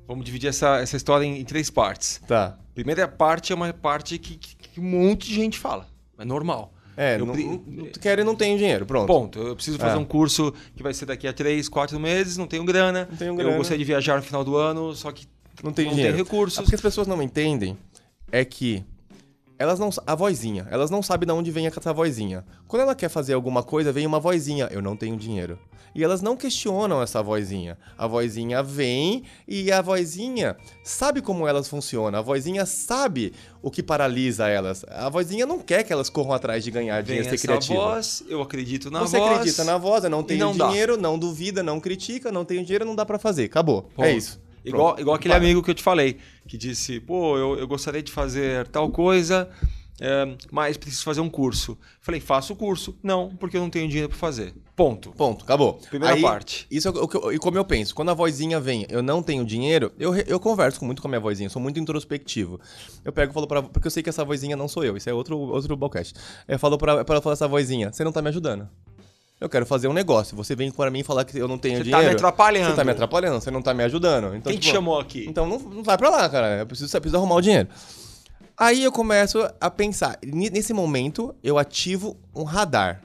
Vamos 0.06 0.25
dividir 0.26 0.49
essa, 0.49 0.78
essa 0.78 0.97
história 0.97 1.25
em, 1.25 1.40
em 1.40 1.44
três 1.44 1.71
partes. 1.71 2.21
Tá. 2.26 2.59
Primeira 2.75 3.09
parte 3.09 3.52
é 3.52 3.56
uma 3.56 3.73
parte 3.73 4.18
que, 4.18 4.37
que- 4.37 4.56
que 4.56 4.80
um 4.80 4.85
monte 4.85 5.28
de 5.28 5.35
gente 5.35 5.59
fala. 5.59 5.88
É 6.18 6.25
normal. 6.25 6.74
É, 6.97 7.17
Eu 7.17 7.27
não, 7.27 7.35
não- 7.35 7.87
quero 8.01 8.21
e 8.21 8.25
não 8.25 8.35
tenho 8.37 8.57
dinheiro, 8.57 8.87
pronto. 8.87 9.07
Ponto. 9.07 9.39
Eu 9.41 9.55
preciso 9.57 9.79
fazer 9.79 9.97
É. 9.97 9.99
um 9.99 10.05
curso 10.05 10.53
que 10.77 10.83
vai 10.83 10.95
ser 10.95 11.07
daqui 11.07 11.27
a 11.27 11.33
três, 11.33 11.69
quatro 11.69 11.99
meses, 11.99 12.37
não 12.37 12.47
tenho 12.47 12.65
grana. 12.65 13.09
Não 13.11 13.17
tenho 13.17 13.33
Eu 13.33 13.37
grana. 13.37 13.57
gostaria 13.57 13.79
de 13.79 13.85
viajar 13.85 14.17
no 14.17 14.23
final 14.23 14.45
do 14.45 14.57
ano, 14.57 14.95
só 14.95 15.11
que 15.13 15.27
não 15.63 15.73
tenho 15.73 15.89
não 15.89 15.95
dinheiro. 15.97 16.17
tem 16.17 16.25
recursos. 16.25 16.59
Ah, 16.59 16.63
Porque 16.63 16.75
as 16.77 16.81
pessoas 16.81 17.07
não 17.07 17.21
entendem 17.23 17.77
é 18.31 18.45
que 18.45 18.85
elas 19.58 19.78
não 19.78 19.90
a 20.06 20.14
vozinha, 20.14 20.66
elas 20.70 20.90
não 20.90 21.02
sabem 21.02 21.26
de 21.26 21.32
onde 21.32 21.50
vem 21.50 21.66
essa 21.66 21.92
vozinha. 21.92 22.44
Quando 22.66 22.82
ela 22.82 22.94
quer 22.94 23.08
fazer 23.08 23.34
alguma 23.34 23.62
coisa, 23.62 23.92
vem 23.92 24.06
uma 24.06 24.18
vozinha, 24.20 24.68
eu 24.70 24.82
não 24.82 24.96
tenho 24.96 25.16
dinheiro. 25.16 25.58
E 25.94 26.02
elas 26.02 26.20
não 26.20 26.37
questionam 26.37 27.00
essa 27.00 27.23
vozinha. 27.23 27.78
A 27.96 28.04
vozinha 28.08 28.64
vem 28.64 29.23
e 29.46 29.70
a 29.70 29.80
vozinha 29.80 30.56
sabe 30.82 31.23
como 31.23 31.46
elas 31.46 31.68
funcionam. 31.68 32.18
A 32.18 32.23
vozinha 32.23 32.66
sabe 32.66 33.32
o 33.62 33.70
que 33.70 33.80
paralisa 33.80 34.49
elas. 34.49 34.84
A 34.88 35.08
vozinha 35.08 35.46
não 35.46 35.61
quer 35.61 35.84
que 35.84 35.92
elas 35.92 36.11
corram 36.11 36.32
atrás 36.32 36.64
de 36.64 36.73
ganhar 36.73 36.96
Vem 37.04 37.18
dinheiro, 37.18 37.38
ser 37.38 37.46
criativa. 37.46 37.75
voz, 37.78 38.25
eu 38.28 38.42
acredito 38.42 38.90
na 38.90 39.00
Você 39.00 39.18
voz. 39.18 39.32
acredita 39.37 39.62
na 39.62 39.78
voz, 39.78 40.02
eu 40.02 40.11
não 40.11 40.25
tenho 40.25 40.40
não 40.40 40.56
dá. 40.56 40.66
dinheiro, 40.66 40.96
não 40.96 41.16
duvida, 41.16 41.62
não 41.62 41.78
critica, 41.78 42.32
não 42.32 42.44
tenho 42.44 42.64
dinheiro, 42.64 42.84
não 42.84 42.96
dá 42.96 43.06
pra 43.06 43.18
fazer. 43.18 43.44
Acabou. 43.44 43.88
É 43.92 43.94
Ponto. 43.94 44.08
isso. 44.18 44.44
Igual, 44.64 44.99
igual 44.99 45.16
aquele 45.16 45.35
amigo 45.35 45.62
que 45.62 45.71
eu 45.71 45.75
te 45.75 45.83
falei, 45.83 46.18
que 46.49 46.56
disse, 46.56 46.99
pô, 47.00 47.37
eu, 47.37 47.59
eu 47.59 47.68
gostaria 47.68 48.02
de 48.02 48.11
fazer 48.11 48.66
tal 48.68 48.90
coisa, 48.90 49.50
é, 50.00 50.37
mas 50.50 50.76
preciso 50.76 51.04
fazer 51.04 51.21
um 51.21 51.30
curso. 51.30 51.78
Falei, 52.00 52.21
faço 52.21 52.52
o 52.52 52.56
curso. 52.56 52.97
Não, 53.02 53.35
porque 53.37 53.56
eu 53.56 53.61
não 53.61 53.71
tenho 53.71 53.87
dinheiro 53.88 54.09
para 54.09 54.18
fazer. 54.18 54.54
Ponto. 54.75 55.12
Ponto, 55.12 55.44
acabou. 55.44 55.75
Primeira 55.88 56.14
Aí, 56.14 56.23
parte. 56.23 56.66
Isso 56.71 56.88
é 56.88 56.90
o 56.90 57.06
que 57.06 57.16
eu, 57.16 57.33
e 57.33 57.38
como 57.38 57.56
eu 57.56 57.64
penso, 57.64 57.94
quando 57.94 58.11
a 58.11 58.14
vozinha 58.14 58.59
vem, 58.59 58.87
eu 58.88 59.02
não 59.02 59.23
tenho 59.23 59.44
dinheiro, 59.44 59.92
eu, 59.99 60.14
eu 60.16 60.40
converso 60.40 60.85
muito 60.85 61.00
com 61.00 61.09
a 61.09 61.11
minha 61.11 61.21
vozinha, 61.21 61.49
sou 61.49 61.62
muito 61.62 61.78
introspectivo. 61.78 62.61
Eu 63.04 63.12
pego 63.12 63.30
e 63.30 63.35
falo 63.35 63.47
pra 63.47 63.62
porque 63.62 63.87
eu 63.87 63.90
sei 63.90 64.02
que 64.02 64.09
essa 64.09 64.25
vozinha 64.25 64.56
não 64.56 64.66
sou 64.66 64.85
eu, 64.85 64.97
isso 64.97 65.09
é 65.09 65.14
outro, 65.14 65.38
outro 65.38 65.78
podcast. 65.78 66.14
Eu 66.49 66.59
falo 66.59 66.76
pra, 66.76 67.04
pra 67.04 67.14
ela 67.14 67.23
falar 67.23 67.35
essa 67.35 67.47
vozinha, 67.47 67.92
você 67.92 68.02
não 68.02 68.12
tá 68.12 68.21
me 68.21 68.30
ajudando. 68.30 68.68
Eu 69.45 69.49
quero 69.51 69.67
fazer 69.67 69.89
um 69.89 69.93
negócio. 69.93 70.35
Você 70.39 70.57
vem 70.57 70.71
para 70.71 70.91
mim 70.91 71.03
falar 71.03 71.23
que 71.27 71.37
eu 71.39 71.47
não 71.47 71.59
tenho 71.59 71.75
Você 71.77 71.91
tá 71.91 71.99
dinheiro. 71.99 72.09
me 72.09 72.15
atrapalhando. 72.15 72.71
Você 72.71 72.77
tá 72.77 72.83
me 72.85 72.91
atrapalhando, 72.93 73.41
você 73.43 73.51
não 73.51 73.61
tá 73.61 73.75
me 73.75 73.85
ajudando. 73.85 74.35
Então, 74.35 74.51
Quem 74.51 74.59
te 74.59 74.63
tipo, 74.63 74.75
chamou 74.75 74.99
aqui? 74.99 75.27
Então 75.29 75.47
não, 75.47 75.59
não 75.59 75.83
vai 75.83 75.99
pra 75.99 76.09
lá, 76.09 76.27
cara. 76.31 76.61
Eu 76.61 76.67
preciso, 76.67 76.97
eu 76.97 77.01
preciso 77.03 77.19
arrumar 77.19 77.35
o 77.35 77.41
dinheiro. 77.43 77.69
Aí 78.57 78.83
eu 78.83 78.91
começo 78.91 79.47
a 79.61 79.71
pensar. 79.71 80.19
Nesse 80.25 80.73
momento, 80.73 81.35
eu 81.43 81.59
ativo 81.59 82.17
um 82.35 82.43
radar. 82.43 83.03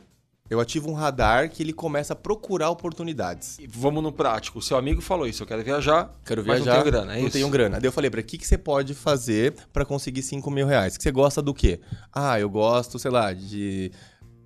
Eu 0.49 0.61
ativo 0.61 0.89
um 0.89 0.93
radar 0.93 1.49
que 1.49 1.61
ele 1.61 1.73
começa 1.73 2.13
a 2.13 2.15
procurar 2.15 2.69
oportunidades. 2.69 3.59
E 3.59 3.67
Vamos 3.67 4.01
no 4.01 4.11
prático. 4.11 4.59
O 4.59 4.61
seu 4.61 4.77
amigo 4.77 5.01
falou 5.01 5.27
isso, 5.27 5.43
eu 5.43 5.47
quero 5.47 5.61
viajar, 5.61 6.09
Quero 6.25 6.43
mas 6.45 6.63
viajar. 6.63 6.77
não 6.77 6.81
tenho 6.83 6.91
grana, 6.91 7.13
é 7.13 7.19
não 7.19 7.27
isso? 7.27 7.33
tenho 7.33 7.49
grana. 7.49 7.79
Daí 7.81 7.87
eu 7.87 7.91
falei 7.91 8.09
o 8.09 8.23
que, 8.23 8.37
que 8.37 8.47
você 8.47 8.57
pode 8.57 8.93
fazer 8.95 9.53
pra 9.73 9.83
conseguir 9.85 10.23
5 10.23 10.49
mil 10.49 10.65
reais? 10.65 10.95
Que 10.95 11.03
você 11.03 11.11
gosta 11.11 11.41
do 11.41 11.53
quê? 11.53 11.79
Ah, 12.11 12.39
eu 12.39 12.49
gosto, 12.49 12.97
sei 12.97 13.11
lá, 13.11 13.31
de, 13.31 13.91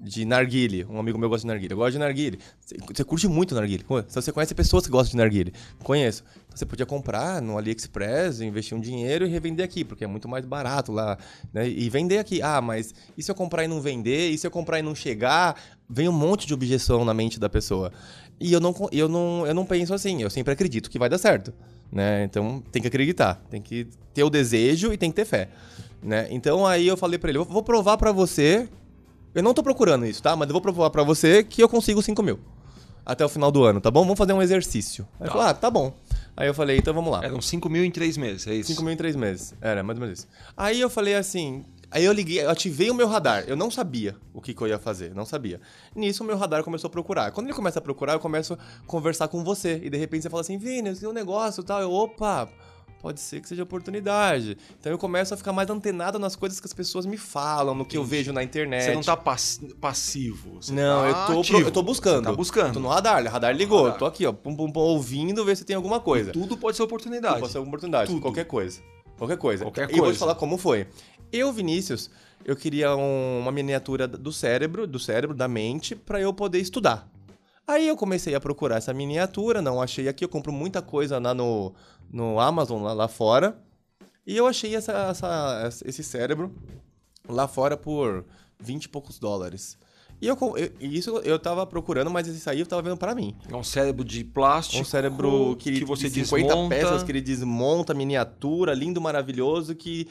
de 0.03 0.25
narguile. 0.25 0.85
Um 0.89 0.99
amigo 0.99 1.17
meu 1.17 1.29
gosta 1.29 1.43
de 1.43 1.47
narguile. 1.47 1.71
Eu 1.71 1.77
gosto 1.77 1.93
de 1.93 1.99
narguile. 1.99 2.39
Você, 2.59 3.03
curte 3.05 3.27
muito 3.27 3.55
narguile. 3.55 3.85
Se 4.07 4.15
você 4.15 4.31
conhece 4.31 4.53
pessoas 4.53 4.85
que 4.85 4.91
gostam 4.91 5.11
de 5.11 5.17
narguile. 5.17 5.53
Conheço. 5.81 6.23
Então 6.45 6.57
você 6.57 6.65
podia 6.65 6.85
comprar 6.85 7.41
no 7.41 7.57
AliExpress, 7.57 8.41
investir 8.41 8.77
um 8.77 8.81
dinheiro 8.81 9.25
e 9.25 9.29
revender 9.29 9.65
aqui, 9.65 9.85
porque 9.85 10.03
é 10.03 10.07
muito 10.07 10.27
mais 10.27 10.45
barato 10.45 10.91
lá. 10.91 11.17
Né? 11.53 11.69
E 11.69 11.89
vender 11.89 12.17
aqui. 12.17 12.41
Ah, 12.41 12.59
mas 12.59 12.93
e 13.17 13.23
se 13.23 13.31
eu 13.31 13.35
comprar 13.35 13.63
e 13.63 13.67
não 13.67 13.79
vender? 13.79 14.29
E 14.29 14.37
se 14.37 14.45
eu 14.45 14.51
comprar 14.51 14.79
e 14.79 14.81
não 14.81 14.93
chegar? 14.93 15.57
Vem 15.89 16.09
um 16.09 16.13
monte 16.13 16.45
de 16.45 16.53
objeção 16.53 17.05
na 17.05 17.13
mente 17.13 17.39
da 17.39 17.49
pessoa. 17.49 17.91
E 18.39 18.51
eu 18.51 18.59
não, 18.59 18.75
eu 18.91 19.07
não, 19.07 19.47
eu 19.47 19.53
não 19.53 19.65
penso 19.65 19.93
assim. 19.93 20.21
Eu 20.21 20.29
sempre 20.29 20.51
acredito 20.51 20.89
que 20.89 20.99
vai 20.99 21.07
dar 21.07 21.17
certo. 21.17 21.53
Né? 21.89 22.25
Então 22.25 22.61
tem 22.71 22.81
que 22.81 22.87
acreditar. 22.89 23.41
Tem 23.49 23.61
que 23.61 23.87
ter 24.13 24.23
o 24.23 24.29
desejo 24.29 24.91
e 24.91 24.97
tem 24.97 25.09
que 25.09 25.15
ter 25.15 25.25
fé. 25.25 25.47
Né? 26.01 26.27
Então 26.29 26.65
aí 26.67 26.87
eu 26.87 26.97
falei 26.97 27.17
pra 27.17 27.29
ele: 27.29 27.37
"Eu 27.37 27.45
vou 27.45 27.63
provar 27.63 27.97
pra 27.97 28.11
você. 28.11 28.67
Eu 29.33 29.41
não 29.43 29.53
tô 29.53 29.63
procurando 29.63 30.05
isso, 30.05 30.21
tá? 30.21 30.35
Mas 30.35 30.47
eu 30.49 30.53
vou 30.53 30.61
provar 30.61 30.89
pra 30.89 31.03
você 31.03 31.43
que 31.43 31.61
eu 31.63 31.69
consigo 31.69 32.01
5 32.01 32.21
mil. 32.23 32.39
Até 33.05 33.25
o 33.25 33.29
final 33.29 33.51
do 33.51 33.63
ano, 33.63 33.81
tá 33.81 33.91
bom? 33.91 34.01
Vamos 34.03 34.17
fazer 34.17 34.31
um 34.33 34.41
exercício. 34.41 35.05
Aí 35.19 35.25
Tá. 35.27 35.31
falou: 35.33 35.47
ah, 35.47 35.53
tá 35.53 35.69
bom. 35.69 35.93
Aí 36.37 36.47
eu 36.47 36.53
falei: 36.53 36.77
então 36.77 36.93
vamos 36.93 37.11
lá. 37.11 37.23
Eram 37.23 37.41
5 37.41 37.67
mil 37.69 37.83
em 37.83 37.91
3 37.91 38.15
meses, 38.17 38.47
é 38.47 38.53
isso? 38.55 38.69
5 38.69 38.81
mil 38.83 38.93
em 38.93 38.97
3 38.97 39.15
meses. 39.15 39.53
Era, 39.59 39.83
mais 39.83 39.97
ou 39.99 40.05
menos 40.05 40.19
isso. 40.19 40.27
Aí 40.55 40.79
eu 40.79 40.89
falei 40.89 41.15
assim. 41.15 41.65
Aí 41.91 42.05
eu 42.05 42.11
liguei, 42.13 42.41
eu 42.43 42.49
ativei 42.49 42.89
o 42.89 42.93
meu 42.95 43.07
radar. 43.07 43.43
Eu 43.45 43.55
não 43.55 43.69
sabia 43.69 44.15
o 44.33 44.41
que, 44.41 44.51
que 44.53 44.59
eu 44.61 44.67
ia 44.67 44.79
fazer, 44.79 45.13
não 45.13 45.25
sabia. 45.27 45.61
Nisso 45.95 46.23
o 46.23 46.25
meu 46.25 46.35
radar 46.37 46.63
começou 46.63 46.87
a 46.87 46.91
procurar. 46.91 47.31
Quando 47.31 47.45
ele 47.47 47.53
começa 47.55 47.77
a 47.77 47.81
procurar, 47.83 48.13
eu 48.13 48.19
começo 48.19 48.53
a 48.53 48.57
conversar 48.87 49.27
com 49.27 49.43
você. 49.43 49.79
E 49.83 49.89
de 49.91 49.97
repente 49.97 50.23
você 50.23 50.29
fala 50.29 50.41
assim: 50.41 50.57
Vini, 50.57 50.89
eu 50.89 50.95
tenho 50.97 51.11
um 51.11 51.13
negócio 51.13 51.61
e 51.61 51.65
tal. 51.65 51.81
Eu, 51.81 51.91
opa, 51.91 52.49
pode 53.03 53.19
ser 53.19 53.41
que 53.41 53.49
seja 53.49 53.63
oportunidade. 53.63 54.57
Então 54.79 54.89
eu 54.89 54.97
começo 54.97 55.33
a 55.33 55.37
ficar 55.37 55.51
mais 55.51 55.69
antenado 55.69 56.17
nas 56.17 56.37
coisas 56.37 56.57
que 56.59 56.65
as 56.65 56.73
pessoas 56.73 57.05
me 57.05 57.17
falam, 57.17 57.75
no 57.75 57.83
que 57.85 57.97
eu 57.97 58.01
Entendi. 58.01 58.15
vejo 58.15 58.31
na 58.33 58.41
internet. 58.41 58.85
Você 58.85 58.93
não 58.95 59.01
tá 59.01 59.17
pass- 59.17 59.59
passivo. 59.81 60.55
Você 60.61 60.71
Não, 60.71 61.01
tá 61.01 61.07
eu 61.09 61.25
tô, 61.35 61.39
ativo. 61.41 61.59
eu 61.59 61.71
tô 61.71 61.83
buscando. 61.83 62.23
Você 62.23 62.29
tá 62.31 62.35
buscando. 62.35 62.73
Tô 62.75 62.79
no 62.79 62.87
radar, 62.87 63.21
o 63.23 63.27
radar 63.29 63.53
ligou. 63.53 63.83
Radar. 63.83 63.99
Tô 63.99 64.05
aqui, 64.05 64.25
ó, 64.25 64.31
pum, 64.31 64.55
pum, 64.55 64.71
pum, 64.71 64.79
ouvindo, 64.79 65.43
ver 65.43 65.57
se 65.57 65.65
tem 65.65 65.75
alguma 65.75 65.99
coisa. 65.99 66.31
Tudo 66.31 66.55
pode 66.57 66.77
ser 66.77 66.83
oportunidade. 66.83 67.41
Pode 67.41 67.51
ser 67.51 67.59
oportunidade, 67.59 68.09
Tudo. 68.09 68.21
qualquer 68.21 68.45
coisa. 68.45 68.81
Qualquer 69.17 69.37
coisa. 69.37 69.65
Qualquer 69.65 69.81
E 69.89 69.91
eu 69.91 69.97
vou 69.97 70.03
coisa. 70.05 70.13
te 70.13 70.19
falar 70.19 70.35
como 70.35 70.57
foi. 70.57 70.87
Eu, 71.31 71.51
Vinícius, 71.51 72.09
eu 72.45 72.55
queria 72.55 72.95
um- 72.95 73.39
uma 73.39 73.51
miniatura 73.51 74.07
do 74.07 74.31
cérebro, 74.31 74.87
do 74.87 74.97
cérebro, 74.97 75.35
da 75.35 75.47
mente, 75.49 75.93
pra 75.93 76.21
eu 76.21 76.33
poder 76.33 76.59
estudar. 76.59 77.09
Aí 77.67 77.87
eu 77.87 77.95
comecei 77.95 78.35
a 78.35 78.39
procurar 78.41 78.77
essa 78.77 78.93
miniatura, 78.93 79.61
não 79.61 79.81
achei 79.81 80.07
aqui, 80.07 80.25
eu 80.25 80.29
compro 80.29 80.51
muita 80.51 80.81
coisa 80.81 81.17
lá 81.19 81.33
no, 81.33 81.73
no 82.11 82.39
Amazon, 82.39 82.83
lá, 82.83 82.93
lá 82.93 83.07
fora. 83.07 83.57
E 84.27 84.35
eu 84.35 84.47
achei 84.47 84.75
essa, 84.75 84.91
essa- 85.09 85.69
esse 85.85 86.03
cérebro 86.03 86.53
lá 87.27 87.47
fora 87.47 87.77
por 87.77 88.25
20 88.59 88.85
e 88.85 88.89
poucos 88.89 89.17
dólares. 89.19 89.77
E 90.21 90.27
eu, 90.27 90.37
eu- 90.57 90.71
isso 90.79 91.17
eu 91.19 91.37
tava 91.39 91.65
procurando, 91.65 92.09
mas 92.09 92.27
esse 92.27 92.49
aí 92.49 92.59
eu 92.59 92.65
tava 92.65 92.81
vendo 92.81 92.97
pra 92.97 93.15
mim. 93.15 93.35
É 93.49 93.55
um 93.55 93.63
cérebro 93.63 94.05
de 94.05 94.23
plástico. 94.23 94.81
Um 94.81 94.85
cérebro 94.85 95.55
que, 95.57 95.79
que 95.79 95.85
você 95.85 96.09
de 96.09 96.25
50 96.25 96.47
desmonta. 96.47 96.75
peças 96.75 97.03
que 97.03 97.11
ele 97.11 97.21
desmonta, 97.21 97.93
miniatura, 97.93 98.73
lindo, 98.73 99.01
maravilhoso, 99.01 99.73
que 99.75 100.07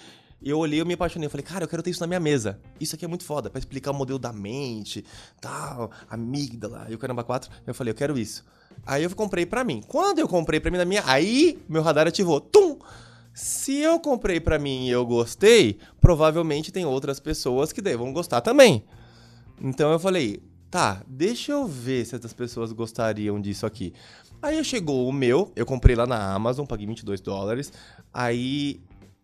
eu 0.50 0.58
olhei, 0.58 0.80
eu 0.80 0.86
me 0.86 0.94
apaixonei. 0.94 1.26
Eu 1.26 1.30
falei, 1.30 1.44
cara, 1.44 1.64
eu 1.64 1.68
quero 1.68 1.82
ter 1.82 1.90
isso 1.90 2.00
na 2.00 2.06
minha 2.06 2.20
mesa. 2.20 2.60
Isso 2.80 2.94
aqui 2.94 3.04
é 3.04 3.08
muito 3.08 3.24
foda, 3.24 3.50
pra 3.50 3.58
explicar 3.58 3.90
o 3.90 3.94
modelo 3.94 4.18
da 4.18 4.32
mente, 4.32 5.04
tal, 5.40 5.90
amígdala 6.10 6.86
e 6.88 6.94
o 6.94 6.98
caramba 6.98 7.24
4. 7.24 7.50
Eu 7.66 7.74
falei, 7.74 7.92
eu 7.92 7.96
quero 7.96 8.18
isso. 8.18 8.44
Aí 8.86 9.04
eu 9.04 9.10
comprei 9.14 9.46
pra 9.46 9.64
mim. 9.64 9.82
Quando 9.86 10.18
eu 10.18 10.28
comprei 10.28 10.58
pra 10.58 10.70
mim 10.70 10.78
na 10.78 10.84
minha, 10.84 11.02
aí 11.06 11.62
meu 11.68 11.82
radar 11.82 12.06
ativou. 12.06 12.40
Tum! 12.40 12.78
Se 13.34 13.78
eu 13.78 13.98
comprei 13.98 14.40
pra 14.40 14.58
mim 14.58 14.88
e 14.88 14.90
eu 14.90 15.06
gostei, 15.06 15.78
provavelmente 16.00 16.70
tem 16.70 16.84
outras 16.84 17.18
pessoas 17.18 17.72
que 17.72 17.80
devam 17.80 18.12
gostar 18.12 18.42
também. 18.42 18.84
Então 19.60 19.90
eu 19.90 19.98
falei, 19.98 20.42
tá, 20.70 21.02
deixa 21.06 21.52
eu 21.52 21.66
ver 21.66 22.04
se 22.04 22.14
essas 22.14 22.34
pessoas 22.34 22.72
gostariam 22.72 23.40
disso 23.40 23.64
aqui. 23.64 23.94
Aí 24.42 24.62
chegou 24.64 25.08
o 25.08 25.12
meu, 25.12 25.50
eu 25.54 25.64
comprei 25.64 25.96
lá 25.96 26.06
na 26.06 26.34
Amazon, 26.34 26.66
paguei 26.66 26.86
22 26.86 27.20
dólares. 27.20 27.72
Aí 28.12 28.82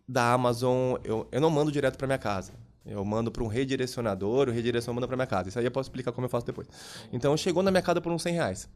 da 0.09 0.33
Amazon, 0.33 0.95
eu, 1.03 1.27
eu 1.31 1.39
não 1.39 1.51
mando 1.51 1.71
direto 1.71 1.95
pra 1.95 2.07
minha 2.07 2.17
casa. 2.17 2.51
Eu 2.83 3.05
mando 3.05 3.29
pra 3.29 3.43
um 3.43 3.47
redirecionador, 3.47 4.49
o 4.49 4.51
redirecionador 4.51 4.95
manda 4.95 5.07
pra 5.07 5.15
minha 5.15 5.27
casa. 5.27 5.49
Isso 5.49 5.59
aí 5.59 5.65
eu 5.65 5.69
posso 5.69 5.87
explicar 5.87 6.11
como 6.11 6.25
eu 6.25 6.29
faço 6.29 6.47
depois. 6.47 6.67
Então 7.13 7.37
chegou 7.37 7.61
na 7.61 7.69
minha 7.69 7.83
casa 7.83 8.01
por 8.01 8.11
uns 8.11 8.23
100 8.23 8.33
reais. 8.33 8.69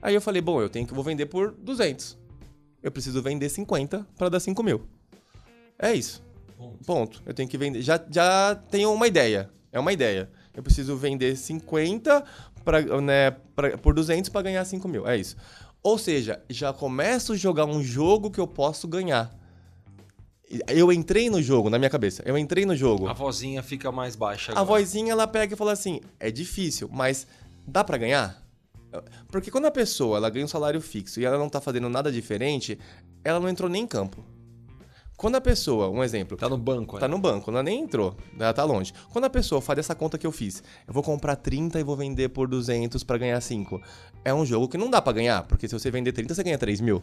Aí 0.00 0.14
eu 0.14 0.20
falei, 0.20 0.40
bom, 0.40 0.62
eu 0.62 0.68
tenho 0.68 0.86
que 0.86 0.94
vou 0.94 1.02
vender 1.02 1.26
por 1.26 1.50
200. 1.50 2.16
Eu 2.80 2.92
preciso 2.92 3.20
vender 3.20 3.48
50 3.48 4.06
pra 4.16 4.28
dar 4.28 4.38
5 4.38 4.62
mil. 4.62 4.82
É 5.76 5.92
isso. 5.92 6.22
Ponto. 6.86 7.20
Eu 7.26 7.34
tenho 7.34 7.48
que 7.48 7.58
vender. 7.58 7.82
Já, 7.82 8.00
já 8.08 8.54
tenho 8.54 8.92
uma 8.92 9.08
ideia. 9.08 9.50
É 9.72 9.80
uma 9.80 9.92
ideia. 9.92 10.30
Eu 10.54 10.62
preciso 10.62 10.96
vender 10.96 11.36
50 11.36 12.24
pra, 12.64 13.00
né, 13.00 13.32
pra, 13.56 13.76
por 13.78 13.94
200 13.94 14.30
para 14.30 14.42
ganhar 14.42 14.64
5 14.64 14.86
mil. 14.86 15.08
É 15.08 15.16
isso. 15.16 15.36
Ou 15.82 15.98
seja, 15.98 16.40
já 16.48 16.72
começo 16.72 17.32
a 17.32 17.36
jogar 17.36 17.64
um 17.64 17.82
jogo 17.82 18.30
que 18.30 18.38
eu 18.38 18.46
posso 18.46 18.86
ganhar. 18.86 19.41
Eu 20.68 20.92
entrei 20.92 21.30
no 21.30 21.40
jogo, 21.40 21.70
na 21.70 21.78
minha 21.78 21.88
cabeça. 21.90 22.22
Eu 22.26 22.36
entrei 22.36 22.66
no 22.66 22.76
jogo. 22.76 23.08
A 23.08 23.12
vozinha 23.12 23.62
fica 23.62 23.90
mais 23.90 24.14
baixa 24.16 24.52
A 24.52 24.60
agora. 24.60 24.80
vozinha 24.80 25.12
ela 25.12 25.26
pega 25.26 25.54
e 25.54 25.56
fala 25.56 25.72
assim: 25.72 26.00
é 26.20 26.30
difícil, 26.30 26.88
mas 26.92 27.26
dá 27.66 27.82
pra 27.82 27.96
ganhar? 27.96 28.42
Porque 29.28 29.50
quando 29.50 29.64
a 29.66 29.70
pessoa 29.70 30.18
ela 30.18 30.28
ganha 30.28 30.44
um 30.44 30.48
salário 30.48 30.80
fixo 30.80 31.18
e 31.20 31.24
ela 31.24 31.38
não 31.38 31.48
tá 31.48 31.60
fazendo 31.60 31.88
nada 31.88 32.12
diferente, 32.12 32.78
ela 33.24 33.40
não 33.40 33.48
entrou 33.48 33.68
nem 33.70 33.84
em 33.84 33.86
campo. 33.86 34.22
Quando 35.16 35.36
a 35.36 35.40
pessoa, 35.40 35.88
um 35.88 36.02
exemplo, 36.02 36.36
Tá 36.36 36.48
no 36.48 36.58
banco, 36.58 36.98
tá 36.98 37.06
né? 37.06 37.14
no 37.14 37.18
banco, 37.20 37.48
ela 37.50 37.62
nem 37.62 37.80
entrou, 37.82 38.16
ela 38.38 38.52
tá 38.52 38.64
longe. 38.64 38.92
Quando 39.12 39.24
a 39.24 39.30
pessoa 39.30 39.60
faz 39.62 39.78
essa 39.78 39.94
conta 39.94 40.18
que 40.18 40.26
eu 40.26 40.32
fiz, 40.32 40.62
eu 40.86 40.92
vou 40.92 41.02
comprar 41.02 41.36
30 41.36 41.78
e 41.78 41.84
vou 41.84 41.94
vender 41.96 42.28
por 42.30 42.48
200 42.48 43.02
pra 43.04 43.16
ganhar 43.18 43.40
5. 43.40 43.80
É 44.24 44.34
um 44.34 44.44
jogo 44.44 44.68
que 44.68 44.76
não 44.76 44.90
dá 44.90 45.00
pra 45.00 45.12
ganhar, 45.12 45.44
porque 45.44 45.68
se 45.68 45.78
você 45.78 45.90
vender 45.92 46.10
30, 46.12 46.34
você 46.34 46.42
ganha 46.42 46.58
3 46.58 46.80
mil. 46.80 47.02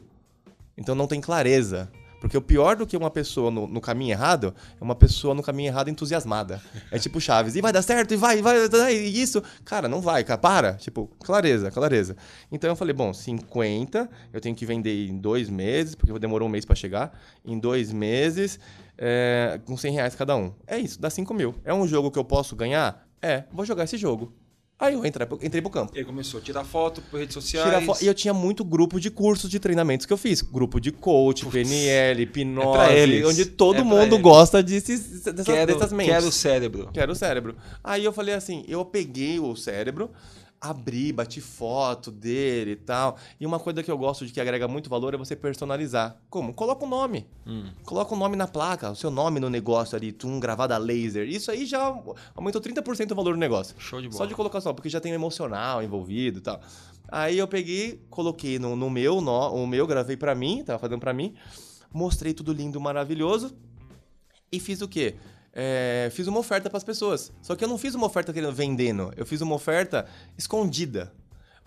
Então 0.77 0.93
não 0.93 1.07
tem 1.07 1.21
clareza. 1.21 1.89
Porque 2.19 2.37
o 2.37 2.41
pior 2.41 2.75
do 2.75 2.85
que 2.85 2.97
uma 2.97 3.09
pessoa 3.09 3.49
no, 3.49 3.67
no 3.67 3.79
caminho 3.79 4.11
errado 4.11 4.53
é 4.79 4.83
uma 4.83 4.95
pessoa 4.95 5.33
no 5.33 5.41
caminho 5.41 5.67
errado 5.67 5.89
entusiasmada. 5.89 6.61
É 6.91 6.99
tipo 6.99 7.19
Chaves, 7.21 7.55
e 7.55 7.61
vai 7.61 7.71
dar 7.71 7.81
certo, 7.81 8.13
e 8.13 8.17
vai, 8.17 8.39
e 8.39 8.41
vai, 8.41 8.93
e 8.93 9.21
isso. 9.21 9.41
Cara, 9.63 9.87
não 9.87 10.01
vai, 10.01 10.23
cara, 10.23 10.37
para. 10.37 10.73
Tipo, 10.73 11.07
clareza, 11.19 11.71
clareza. 11.71 12.15
Então 12.51 12.69
eu 12.69 12.75
falei, 12.75 12.93
bom, 12.93 13.13
50, 13.13 14.09
eu 14.33 14.41
tenho 14.41 14.55
que 14.55 14.65
vender 14.65 15.07
em 15.07 15.17
dois 15.17 15.49
meses, 15.49 15.95
porque 15.95 16.17
demorou 16.19 16.47
um 16.47 16.51
mês 16.51 16.65
pra 16.65 16.75
chegar. 16.75 17.17
Em 17.45 17.57
dois 17.57 17.91
meses, 17.93 18.59
é, 18.97 19.59
com 19.65 19.77
100 19.77 19.93
reais 19.93 20.15
cada 20.15 20.35
um. 20.35 20.53
É 20.67 20.77
isso, 20.77 20.99
dá 20.99 21.09
5 21.09 21.33
mil. 21.33 21.55
É 21.63 21.73
um 21.73 21.87
jogo 21.87 22.11
que 22.11 22.19
eu 22.19 22.25
posso 22.25 22.55
ganhar? 22.55 23.07
É, 23.21 23.43
vou 23.51 23.65
jogar 23.65 23.85
esse 23.85 23.97
jogo. 23.97 24.33
Aí 24.79 24.93
eu 24.93 25.05
entrei, 25.05 25.27
entrei 25.41 25.61
pro 25.61 25.69
campo. 25.69 25.91
Ele 25.93 26.05
começou 26.05 26.39
a 26.39 26.43
tirar 26.43 26.63
foto 26.63 27.01
por 27.11 27.19
redes 27.19 27.33
sociais. 27.33 27.85
Fo- 27.85 27.97
E 28.01 28.07
eu 28.07 28.13
tinha 28.13 28.33
muito 28.33 28.63
grupo 28.63 28.97
de 28.99 29.11
cursos 29.11 29.49
de 29.49 29.59
treinamentos 29.59 30.05
que 30.05 30.13
eu 30.13 30.17
fiz. 30.17 30.41
Grupo 30.41 30.79
de 30.79 30.89
coach, 30.91 31.45
PNL, 31.45 32.21
hipnose, 32.23 32.71
pra 32.71 32.93
eles. 32.93 33.25
onde 33.25 33.45
todo 33.45 33.79
É 33.79 33.83
mundo 33.83 34.17
gosta 34.17 34.63
desses, 34.63 35.21
dessas, 35.23 35.45
Quero, 35.45 35.73
dessas 35.73 35.91
mentes. 35.91 36.13
quero 36.13 36.27
o 36.27 36.31
cérebro. 36.31 36.89
Quero 36.93 37.11
o 37.11 37.15
cérebro. 37.15 37.55
Aí 37.83 38.05
eu 38.05 38.13
falei 38.13 38.33
assim, 38.33 38.63
eu 38.69 38.85
peguei 38.85 39.37
o 39.37 39.53
cérebro, 39.53 40.09
abri, 40.61 41.11
bati 41.13 41.39
foto 41.39 42.11
dele 42.11 42.71
e 42.71 42.75
tal. 42.75 43.17
E 43.39 43.45
uma 43.45 43.59
coisa 43.59 43.81
que 43.81 43.89
eu 43.89 43.97
gosto 43.97 44.25
de 44.25 44.33
que 44.33 44.41
agrega 44.41 44.67
muito 44.67 44.89
valor 44.89 45.13
é 45.13 45.17
você 45.17 45.35
personalizar. 45.35 46.17
Como? 46.29 46.53
Coloca 46.53 46.85
um 46.85 46.89
nome. 46.89 47.27
Hum. 47.47 47.69
Coloca 47.83 48.13
o 48.13 48.17
nome 48.17 48.35
na 48.35 48.47
placa, 48.47 48.91
o 48.91 48.95
seu 48.95 49.09
nome 49.09 49.39
no 49.39 49.49
negócio 49.49 49.95
ali, 49.95 50.11
tum, 50.11 50.39
gravado 50.39 50.73
a 50.73 50.77
laser. 50.77 51.27
Isso 51.27 51.49
aí 51.49 51.65
já 51.65 51.95
aumentou 52.35 52.61
30% 52.61 53.11
o 53.11 53.15
valor 53.15 53.33
do 53.33 53.39
negócio. 53.39 53.75
Show 53.79 54.01
de 54.01 54.07
bola. 54.07 54.17
Só 54.17 54.25
de 54.25 54.35
colocação, 54.35 54.73
porque 54.73 54.89
já 54.89 54.99
tem 54.99 55.11
o 55.11 55.15
emocional 55.15 55.81
envolvido 55.81 56.39
e 56.39 56.41
tal. 56.41 56.59
Aí 57.07 57.37
eu 57.37 57.47
peguei, 57.47 58.05
coloquei 58.09 58.59
no, 58.59 58.75
no 58.75 58.89
meu, 58.89 59.21
no, 59.21 59.53
o 59.53 59.65
meu, 59.65 59.87
gravei 59.87 60.17
pra 60.17 60.35
mim, 60.35 60.63
tava 60.63 60.77
fazendo 60.77 60.99
pra 60.99 61.13
mim. 61.13 61.35
Mostrei 61.91 62.33
tudo 62.33 62.53
lindo, 62.53 62.79
maravilhoso. 62.79 63.55
E 64.51 64.59
fiz 64.59 64.81
o 64.81 64.87
quê? 64.87 65.15
É, 65.53 66.09
fiz 66.11 66.27
uma 66.27 66.39
oferta 66.39 66.69
pras 66.69 66.83
pessoas. 66.83 67.31
Só 67.41 67.55
que 67.55 67.63
eu 67.63 67.67
não 67.67 67.77
fiz 67.77 67.95
uma 67.95 68.07
oferta 68.07 68.31
querendo 68.31 68.53
vendendo. 68.53 69.11
Eu 69.15 69.25
fiz 69.25 69.41
uma 69.41 69.55
oferta 69.55 70.05
escondida. 70.37 71.11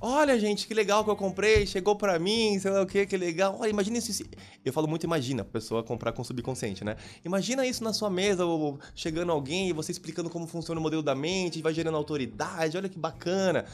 Olha, 0.05 0.37
gente, 0.37 0.67
que 0.67 0.75
legal 0.75 1.05
que 1.05 1.11
eu 1.11 1.15
comprei, 1.17 1.65
chegou 1.65 1.95
pra 1.95 2.19
mim, 2.19 2.59
sei 2.59 2.73
lá 2.73 2.83
o 2.83 2.87
que, 2.87 3.07
que 3.07 3.17
legal. 3.17 3.57
Olha, 3.61 3.71
imagina 3.71 3.99
isso. 3.99 4.13
se- 4.13 4.27
Eu 4.65 4.73
falo 4.73 4.89
muito 4.89 5.05
imagina, 5.05 5.45
pessoa 5.45 5.81
comprar 5.85 6.11
com 6.11 6.25
subconsciente, 6.25 6.83
né? 6.85 6.97
Imagina 7.25 7.65
isso 7.65 7.85
na 7.85 7.93
sua 7.93 8.11
mesa, 8.11 8.45
ou 8.45 8.81
chegando 8.97 9.31
alguém 9.31 9.69
e 9.69 9.73
você 9.73 9.93
explicando 9.93 10.29
como 10.29 10.45
funciona 10.49 10.81
o 10.81 10.83
modelo 10.83 11.05
da 11.05 11.15
mente, 11.15 11.63
vai 11.63 11.73
gerando 11.73 11.97
autoridade, 11.97 12.77
olha 12.77 12.89
que 12.89 12.99
bacana. 12.99 13.65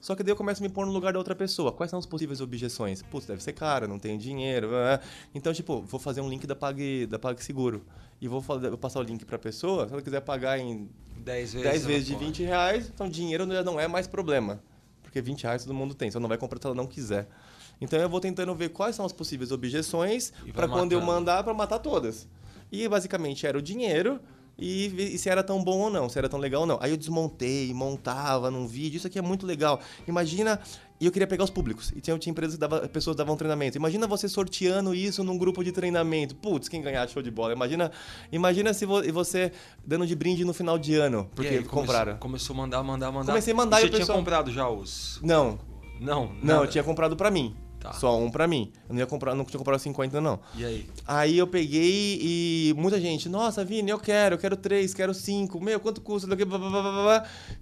Só 0.00 0.16
que 0.16 0.24
daí 0.24 0.32
eu 0.32 0.36
começo 0.36 0.60
a 0.60 0.66
me 0.66 0.68
pôr 0.68 0.84
no 0.86 0.92
lugar 0.92 1.12
da 1.12 1.20
outra 1.20 1.36
pessoa. 1.36 1.70
Quais 1.70 1.88
são 1.88 2.00
as 2.00 2.04
possíveis 2.06 2.40
objeções? 2.40 3.00
Putz, 3.02 3.26
deve 3.26 3.40
ser 3.42 3.52
caro, 3.52 3.86
não 3.86 3.98
tenho 4.00 4.18
dinheiro. 4.18 4.70
Então, 5.34 5.52
tipo, 5.54 5.82
vou 5.82 6.00
fazer 6.00 6.20
um 6.20 6.28
link 6.28 6.48
da 6.48 6.56
Pag, 6.56 7.06
da 7.06 7.18
PagSeguro. 7.18 7.84
E 8.20 8.26
vou, 8.26 8.40
vou 8.40 8.76
passar 8.76 8.98
o 8.98 9.02
link 9.04 9.24
pra 9.24 9.38
pessoa. 9.38 9.86
Se 9.86 9.92
ela 9.92 10.02
quiser 10.02 10.20
pagar 10.20 10.58
em 10.58 10.88
10 11.18 11.52
vezes. 11.54 11.62
10 11.70 11.82
ela 11.82 11.86
vezes 11.92 12.06
de 12.08 12.12
pode. 12.14 12.24
20 12.26 12.42
reais, 12.42 12.90
então 12.92 13.08
dinheiro 13.08 13.46
já 13.50 13.62
não 13.62 13.78
é 13.78 13.86
mais 13.86 14.06
problema. 14.08 14.60
Porque 15.16 15.22
20 15.22 15.44
reais 15.44 15.64
todo 15.64 15.72
mundo 15.72 15.94
tem, 15.94 16.10
só 16.10 16.20
não 16.20 16.28
vai 16.28 16.36
comprar 16.36 16.60
se 16.60 16.66
ela 16.66 16.74
não 16.74 16.86
quiser. 16.86 17.26
Então 17.80 17.98
eu 17.98 18.06
vou 18.06 18.20
tentando 18.20 18.54
ver 18.54 18.68
quais 18.68 18.94
são 18.94 19.06
as 19.06 19.12
possíveis 19.12 19.50
objeções 19.50 20.30
para 20.52 20.68
quando 20.68 20.92
eu 20.92 21.00
mandar 21.00 21.42
para 21.42 21.54
matar 21.54 21.78
todas. 21.78 22.28
E 22.70 22.86
basicamente 22.86 23.46
era 23.46 23.56
o 23.56 23.62
dinheiro 23.62 24.20
e, 24.58 24.86
e 25.14 25.18
se 25.18 25.28
era 25.28 25.42
tão 25.42 25.62
bom 25.62 25.78
ou 25.80 25.90
não, 25.90 26.08
se 26.08 26.18
era 26.18 26.28
tão 26.28 26.38
legal 26.38 26.62
ou 26.62 26.66
não. 26.66 26.78
Aí 26.80 26.90
eu 26.90 26.96
desmontei, 26.96 27.72
montava 27.74 28.50
num 28.50 28.66
vídeo, 28.66 28.96
isso 28.96 29.06
aqui 29.06 29.18
é 29.18 29.22
muito 29.22 29.44
legal. 29.46 29.80
Imagina, 30.08 30.58
e 30.98 31.04
eu 31.04 31.12
queria 31.12 31.26
pegar 31.26 31.44
os 31.44 31.50
públicos. 31.50 31.92
E 31.94 32.00
tinha, 32.00 32.18
tinha 32.18 32.30
empresas 32.30 32.54
que 32.54 32.60
dava, 32.60 32.88
pessoas 32.88 33.14
davam 33.16 33.36
treinamento. 33.36 33.76
Imagina 33.76 34.06
você 34.06 34.28
sorteando 34.28 34.94
isso 34.94 35.22
num 35.22 35.36
grupo 35.36 35.62
de 35.62 35.72
treinamento. 35.72 36.34
Putz, 36.36 36.68
quem 36.70 36.80
ganhar 36.80 37.06
show 37.08 37.22
de 37.22 37.30
bola. 37.30 37.52
Imagina, 37.52 37.92
imagina 38.32 38.72
se 38.72 38.86
vo- 38.86 39.02
você 39.12 39.52
dando 39.86 40.06
de 40.06 40.14
brinde 40.16 40.42
no 40.44 40.54
final 40.54 40.78
de 40.78 40.94
ano, 40.94 41.28
porque 41.34 41.48
aí, 41.48 41.56
começou- 41.58 41.80
compraram. 41.80 42.16
Começou 42.16 42.54
a 42.54 42.56
mandar, 42.56 42.82
mandar, 42.82 43.12
mandar. 43.12 43.32
Comecei 43.32 43.52
a 43.52 43.56
mandar 43.56 43.76
e 43.76 43.80
e 43.80 43.82
você 43.84 43.88
tinha 43.90 43.98
pessoal- 44.00 44.18
comprado 44.18 44.50
já 44.50 44.68
os. 44.70 45.20
Não, 45.22 45.58
Não, 46.00 46.26
não, 46.26 46.34
nada. 46.42 46.64
eu 46.64 46.66
tinha 46.70 46.82
comprado 46.82 47.14
pra 47.14 47.30
mim. 47.30 47.54
Tá. 47.80 47.92
Só 47.92 48.18
um 48.18 48.30
pra 48.30 48.46
mim. 48.46 48.72
Eu 48.88 48.94
não 48.94 49.00
ia 49.00 49.06
comprar, 49.06 49.34
não 49.34 49.44
tinha 49.44 49.58
comprado 49.58 49.78
50 49.78 50.20
não. 50.20 50.40
E 50.54 50.64
aí? 50.64 50.90
Aí 51.06 51.38
eu 51.38 51.46
peguei 51.46 52.18
e 52.20 52.74
muita 52.76 53.00
gente, 53.00 53.28
nossa, 53.28 53.64
Vini, 53.64 53.90
eu 53.90 53.98
quero, 53.98 54.34
eu 54.34 54.38
quero 54.38 54.56
três, 54.56 54.94
quero 54.94 55.14
cinco, 55.14 55.60
meu, 55.60 55.78
quanto 55.78 56.00
custa? 56.00 56.28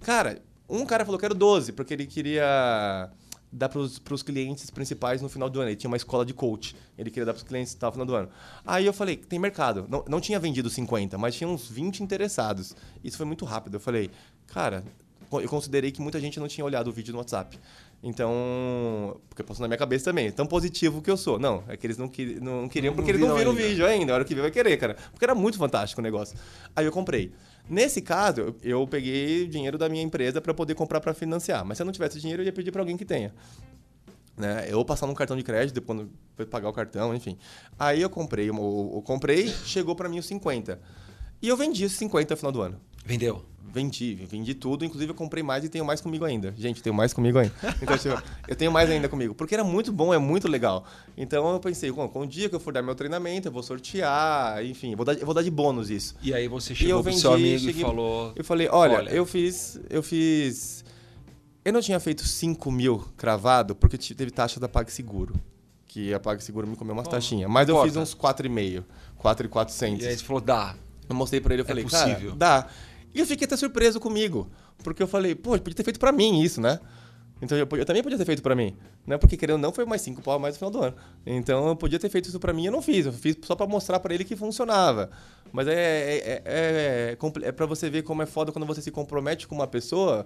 Cara, 0.01 0.41
um 0.67 0.85
cara 0.85 1.05
falou, 1.05 1.19
quero 1.19 1.35
12, 1.35 1.73
porque 1.73 1.93
ele 1.93 2.07
queria 2.07 3.11
dar 3.51 3.69
pros, 3.69 3.99
pros 3.99 4.21
clientes 4.21 4.69
principais 4.69 5.21
no 5.21 5.29
final 5.29 5.49
do 5.49 5.59
ano. 5.59 5.69
Ele 5.69 5.75
tinha 5.75 5.89
uma 5.89 5.97
escola 5.97 6.25
de 6.25 6.33
coach. 6.33 6.75
Ele 6.97 7.09
queria 7.09 7.25
dar 7.25 7.33
pros 7.33 7.43
clientes 7.43 7.77
no 7.79 7.91
final 7.91 8.05
do 8.05 8.15
ano. 8.15 8.29
Aí 8.65 8.85
eu 8.85 8.93
falei, 8.93 9.15
tem 9.15 9.39
mercado. 9.39 9.85
Não, 9.89 10.03
não 10.07 10.19
tinha 10.19 10.39
vendido 10.39 10.69
50, 10.69 11.17
mas 11.17 11.35
tinha 11.35 11.47
uns 11.47 11.69
20 11.69 12.01
interessados. 12.03 12.75
Isso 13.03 13.17
foi 13.17 13.25
muito 13.25 13.45
rápido. 13.45 13.75
Eu 13.75 13.79
falei, 13.79 14.11
cara, 14.47 14.83
eu 15.31 15.49
considerei 15.49 15.91
que 15.91 16.01
muita 16.01 16.19
gente 16.19 16.39
não 16.39 16.47
tinha 16.47 16.65
olhado 16.65 16.89
o 16.89 16.91
vídeo 16.91 17.11
no 17.11 17.19
WhatsApp. 17.19 17.57
Então, 18.03 19.19
porque 19.29 19.41
passou 19.41 19.63
na 19.63 19.67
minha 19.67 19.77
cabeça 19.77 20.05
também, 20.05 20.31
tão 20.31 20.45
positivo 20.45 21.01
que 21.01 21.09
eu 21.09 21.17
sou. 21.17 21.39
Não, 21.39 21.63
é 21.67 21.75
que 21.75 21.87
eles 21.87 21.97
não, 21.97 22.07
que- 22.07 22.39
não 22.39 22.67
queriam 22.69 22.91
Não 22.91 22.95
porque 22.95 23.11
eles 23.11 23.21
não 23.21 23.29
viram 23.35 23.37
viram 23.37 23.51
o 23.51 23.55
ainda. 23.55 23.67
vídeo 23.69 23.85
ainda. 23.85 24.11
A 24.11 24.15
hora 24.15 24.25
que 24.25 24.35
ver 24.35 24.41
vai 24.41 24.51
querer, 24.51 24.77
cara. 24.77 24.95
Porque 25.11 25.25
era 25.25 25.33
muito 25.33 25.57
fantástico 25.57 26.01
o 26.01 26.03
negócio. 26.03 26.37
Aí 26.75 26.85
eu 26.85 26.91
comprei. 26.91 27.31
Nesse 27.67 28.01
caso, 28.01 28.55
eu- 28.63 28.87
peguei 28.87 29.47
dinheiro 29.47 29.77
da 29.77 29.89
minha 29.89 30.03
empresa 30.03 30.39
para 30.39 30.53
poder 30.53 30.75
comprar 30.75 31.01
para 31.01 31.13
financiar. 31.15 31.65
Mas 31.65 31.77
se 31.77 31.81
eu 31.81 31.85
não 31.85 31.91
tivesse 31.93 32.19
dinheiro, 32.19 32.43
eu 32.43 32.45
ia 32.45 32.53
pedir 32.53 32.71
para 32.71 32.81
alguém 32.81 32.95
que 32.95 33.05
tenha. 33.05 33.33
Né? 34.37 34.67
Eu 34.69 34.83
passar 34.85 35.07
num 35.07 35.13
cartão 35.13 35.35
de 35.35 35.43
crédito, 35.43 35.73
depois 35.73 35.97
quando 35.99 36.11
foi 36.35 36.45
pagar 36.45 36.69
o 36.69 36.73
cartão, 36.73 37.15
enfim. 37.15 37.37
Aí 37.79 38.01
eu 38.01 38.09
comprei, 38.09 38.49
eu, 38.49 38.53
eu 38.95 39.01
comprei, 39.01 39.47
chegou 39.47 39.95
para 39.95 40.07
mim 40.09 40.19
os 40.19 40.25
50. 40.27 40.79
E 41.41 41.47
eu 41.47 41.55
vendi 41.57 41.85
esses 41.85 41.97
50 41.97 42.33
no 42.33 42.37
final 42.37 42.51
do 42.51 42.61
ano. 42.61 42.79
Vendeu. 43.05 43.43
Vendi, 43.73 44.15
vendi 44.29 44.53
tudo. 44.53 44.85
Inclusive, 44.85 45.11
eu 45.11 45.15
comprei 45.15 45.43
mais 45.43 45.65
e 45.65 45.69
tenho 45.69 45.83
mais 45.83 45.99
comigo 45.99 46.23
ainda. 46.23 46.53
Gente, 46.57 46.81
tenho 46.81 46.95
mais 46.95 47.11
comigo 47.13 47.37
ainda. 47.37 47.53
Então, 47.81 47.97
tipo, 47.97 48.23
eu 48.47 48.55
tenho 48.55 48.71
mais 48.71 48.89
ainda 48.89 49.09
comigo. 49.09 49.35
Porque 49.35 49.53
era 49.53 49.65
muito 49.65 49.91
bom, 49.91 50.13
é 50.13 50.17
muito 50.17 50.47
legal. 50.47 50.85
Então, 51.17 51.51
eu 51.51 51.59
pensei, 51.59 51.91
com 51.91 52.09
o 52.21 52.25
dia 52.25 52.47
que 52.47 52.55
eu 52.55 52.59
for 52.59 52.71
dar 52.71 52.81
meu 52.81 52.95
treinamento, 52.95 53.49
eu 53.49 53.51
vou 53.51 53.61
sortear, 53.61 54.63
enfim, 54.65 54.91
eu 54.91 54.97
vou 54.97 55.05
dar, 55.05 55.13
eu 55.15 55.25
vou 55.25 55.35
dar 55.35 55.41
de 55.43 55.51
bônus 55.51 55.89
isso. 55.89 56.15
E 56.21 56.33
aí 56.33 56.47
você 56.47 56.71
E 56.71 56.75
chegou 56.77 56.93
eu 56.93 57.03
pro 57.03 57.09
vendi, 57.11 57.21
seu 57.21 57.33
amigo 57.33 57.59
cheguei- 57.59 57.81
e 57.81 57.85
falou. 57.85 58.31
Eu 58.33 58.45
falei, 58.45 58.69
olha, 58.71 58.97
Olha. 58.97 59.09
eu 59.09 59.25
fiz. 59.25 59.77
Eu 59.89 60.01
fiz. 60.01 60.85
Eu 61.65 61.73
não 61.73 61.81
tinha 61.81 61.99
feito 61.99 62.25
5 62.25 62.71
mil 62.71 63.03
cravado 63.17 63.75
porque 63.75 63.97
teve 63.97 64.31
taxa 64.31 64.57
da 64.59 64.69
PagSeguro. 64.69 65.33
Que 65.85 66.13
a 66.13 66.19
PagSeguro 66.19 66.65
me 66.65 66.77
comeu 66.77 66.93
umas 66.93 67.05
Bom, 67.05 67.11
taxinhas. 67.11 67.49
Mas 67.51 67.67
eu 67.67 67.75
importa. 67.75 67.91
fiz 67.91 67.97
uns 68.01 68.13
4,5. 68.15 68.83
4,400. 69.17 70.05
E 70.05 70.07
aí 70.07 70.17
você 70.17 70.23
falou, 70.23 70.41
dá. 70.41 70.75
Eu 71.09 71.15
mostrei 71.15 71.41
pra 71.41 71.53
ele, 71.53 71.61
eu 71.61 71.65
É 71.65 71.67
falei, 71.67 71.83
possível. 71.83 72.35
cara, 72.35 72.35
dá. 72.35 72.67
E 73.15 73.19
eu 73.21 73.25
fiquei 73.25 73.45
até 73.45 73.55
surpreso 73.55 73.99
comigo. 73.99 74.49
Porque 74.83 75.01
eu 75.01 75.07
falei, 75.07 75.33
pô, 75.33 75.51
podia 75.57 75.73
ter 75.73 75.83
feito 75.83 75.99
pra 75.99 76.11
mim 76.11 76.41
isso, 76.41 76.59
né? 76.59 76.79
Então 77.41 77.57
eu, 77.57 77.67
eu 77.71 77.85
também 77.85 78.01
podia 78.03 78.17
ter 78.17 78.25
feito 78.25 78.41
pra 78.43 78.55
mim. 78.55 78.75
Né? 79.07 79.17
Porque 79.17 79.35
querendo 79.37 79.55
ou 79.55 79.61
não, 79.61 79.71
foi 79.71 79.85
mais 79.85 80.01
5 80.01 80.21
pau 80.21 80.37
mais 80.39 80.55
no 80.55 80.57
final 80.59 80.71
do 80.71 80.81
ano. 80.87 80.95
Então 81.25 81.67
eu 81.69 81.75
podia 81.75 81.97
ter 81.99 82.09
feito 82.09 82.27
isso 82.29 82.39
pra 82.39 82.53
mim 82.53 82.63
e 82.63 82.65
eu 82.67 82.71
não 82.71 82.81
fiz. 82.81 83.05
Eu 83.05 83.13
fiz 83.13 83.37
só 83.43 83.55
pra 83.55 83.65
mostrar 83.67 83.99
pra 83.99 84.13
ele 84.13 84.23
que 84.23 84.35
funcionava. 84.35 85.09
Mas 85.51 85.67
é, 85.67 85.73
é, 85.73 86.41
é, 86.45 87.15
é, 87.15 87.17
é 87.47 87.51
pra 87.51 87.65
você 87.65 87.89
ver 87.89 88.03
como 88.03 88.21
é 88.21 88.25
foda 88.25 88.51
quando 88.51 88.65
você 88.65 88.81
se 88.81 88.91
compromete 88.91 89.47
com 89.47 89.55
uma 89.55 89.67
pessoa. 89.67 90.25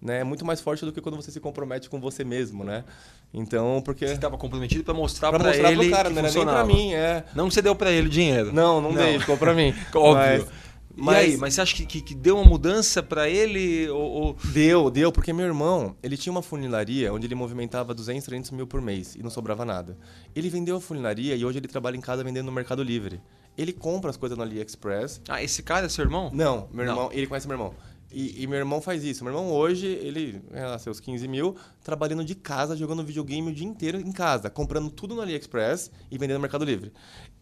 Né? 0.00 0.20
É 0.20 0.24
muito 0.24 0.44
mais 0.44 0.60
forte 0.60 0.84
do 0.84 0.92
que 0.92 1.00
quando 1.00 1.16
você 1.16 1.30
se 1.30 1.40
compromete 1.40 1.88
com 1.88 1.98
você 1.98 2.22
mesmo, 2.22 2.62
né? 2.64 2.84
Então, 3.32 3.80
porque... 3.82 4.06
Você 4.06 4.12
estava 4.14 4.36
comprometido 4.36 4.84
pra 4.84 4.92
mostrar 4.94 5.30
Pra 5.30 5.38
pra, 5.38 5.48
mostrar 5.48 5.72
ele 5.72 5.80
pro 5.88 5.90
cara, 5.90 6.08
que 6.10 6.14
não 6.14 6.18
era 6.20 6.28
nem 6.30 6.42
pra 6.44 6.52
funcionava. 6.62 6.66
mim, 6.68 6.92
é. 6.92 7.24
Não 7.34 7.50
você 7.50 7.62
deu 7.62 7.74
pra 7.74 7.90
ele 7.90 8.06
o 8.06 8.10
dinheiro. 8.10 8.52
Não, 8.52 8.80
não, 8.80 8.92
Não. 8.92 9.02
dei, 9.02 9.18
ficou 9.18 9.36
pra 9.38 9.54
mim. 9.54 9.74
Óbvio. 9.94 10.14
Mas- 10.14 10.65
E 10.96 11.08
aí, 11.10 11.36
mas 11.36 11.54
você 11.54 11.60
acha 11.60 11.74
que, 11.76 11.84
que, 11.84 12.00
que 12.00 12.14
deu 12.14 12.36
uma 12.36 12.44
mudança 12.44 13.02
pra 13.02 13.28
ele? 13.28 13.88
Ou, 13.90 14.00
ou- 14.00 14.36
Deu, 14.52 14.90
deu, 14.90 15.12
porque 15.12 15.32
meu 15.32 15.44
irmão, 15.46 15.94
ele 16.02 16.16
tinha 16.16 16.30
uma 16.32 16.42
funilaria 16.42 17.12
onde 17.12 17.26
ele 17.26 17.34
movimentava 17.34 17.92
200, 17.94 18.24
300 18.24 18.50
mil 18.52 18.66
por 18.66 18.80
mês 18.80 19.14
e 19.14 19.22
não 19.22 19.30
sobrava 19.30 19.64
nada. 19.64 19.98
Ele 20.34 20.48
vendeu 20.48 20.76
a 20.76 20.80
funilaria 20.80 21.36
e 21.36 21.44
hoje 21.44 21.58
ele 21.58 21.68
trabalha 21.68 21.96
em 21.96 22.00
casa 22.00 22.24
vendendo 22.24 22.46
no 22.46 22.52
Mercado 22.52 22.82
Livre. 22.82 23.20
Ele 23.58 23.72
compra 23.72 24.10
as 24.10 24.16
coisas 24.16 24.36
no 24.36 24.44
AliExpress. 24.44 25.20
Ah, 25.28 25.42
esse 25.42 25.62
cara 25.62 25.86
é 25.86 25.88
seu 25.88 26.04
irmão? 26.04 26.30
Não, 26.32 26.68
meu 26.72 26.84
Não. 26.84 26.92
irmão, 26.92 27.10
ele 27.12 27.26
conhece 27.26 27.46
meu 27.46 27.54
irmão. 27.54 27.74
E, 28.10 28.42
e 28.42 28.46
meu 28.46 28.58
irmão 28.58 28.80
faz 28.80 29.04
isso. 29.04 29.24
Meu 29.24 29.32
irmão 29.32 29.50
hoje, 29.50 29.86
ele 29.86 30.40
lá 30.52 30.78
seus 30.78 31.00
15 31.00 31.26
mil, 31.26 31.56
trabalhando 31.82 32.24
de 32.24 32.34
casa, 32.34 32.76
jogando 32.76 33.04
videogame 33.04 33.50
o 33.50 33.54
dia 33.54 33.66
inteiro 33.66 34.00
em 34.00 34.12
casa, 34.12 34.48
comprando 34.48 34.90
tudo 34.90 35.14
no 35.14 35.20
AliExpress 35.20 35.90
e 36.10 36.16
vendendo 36.16 36.36
no 36.36 36.42
Mercado 36.42 36.64
Livre. 36.64 36.92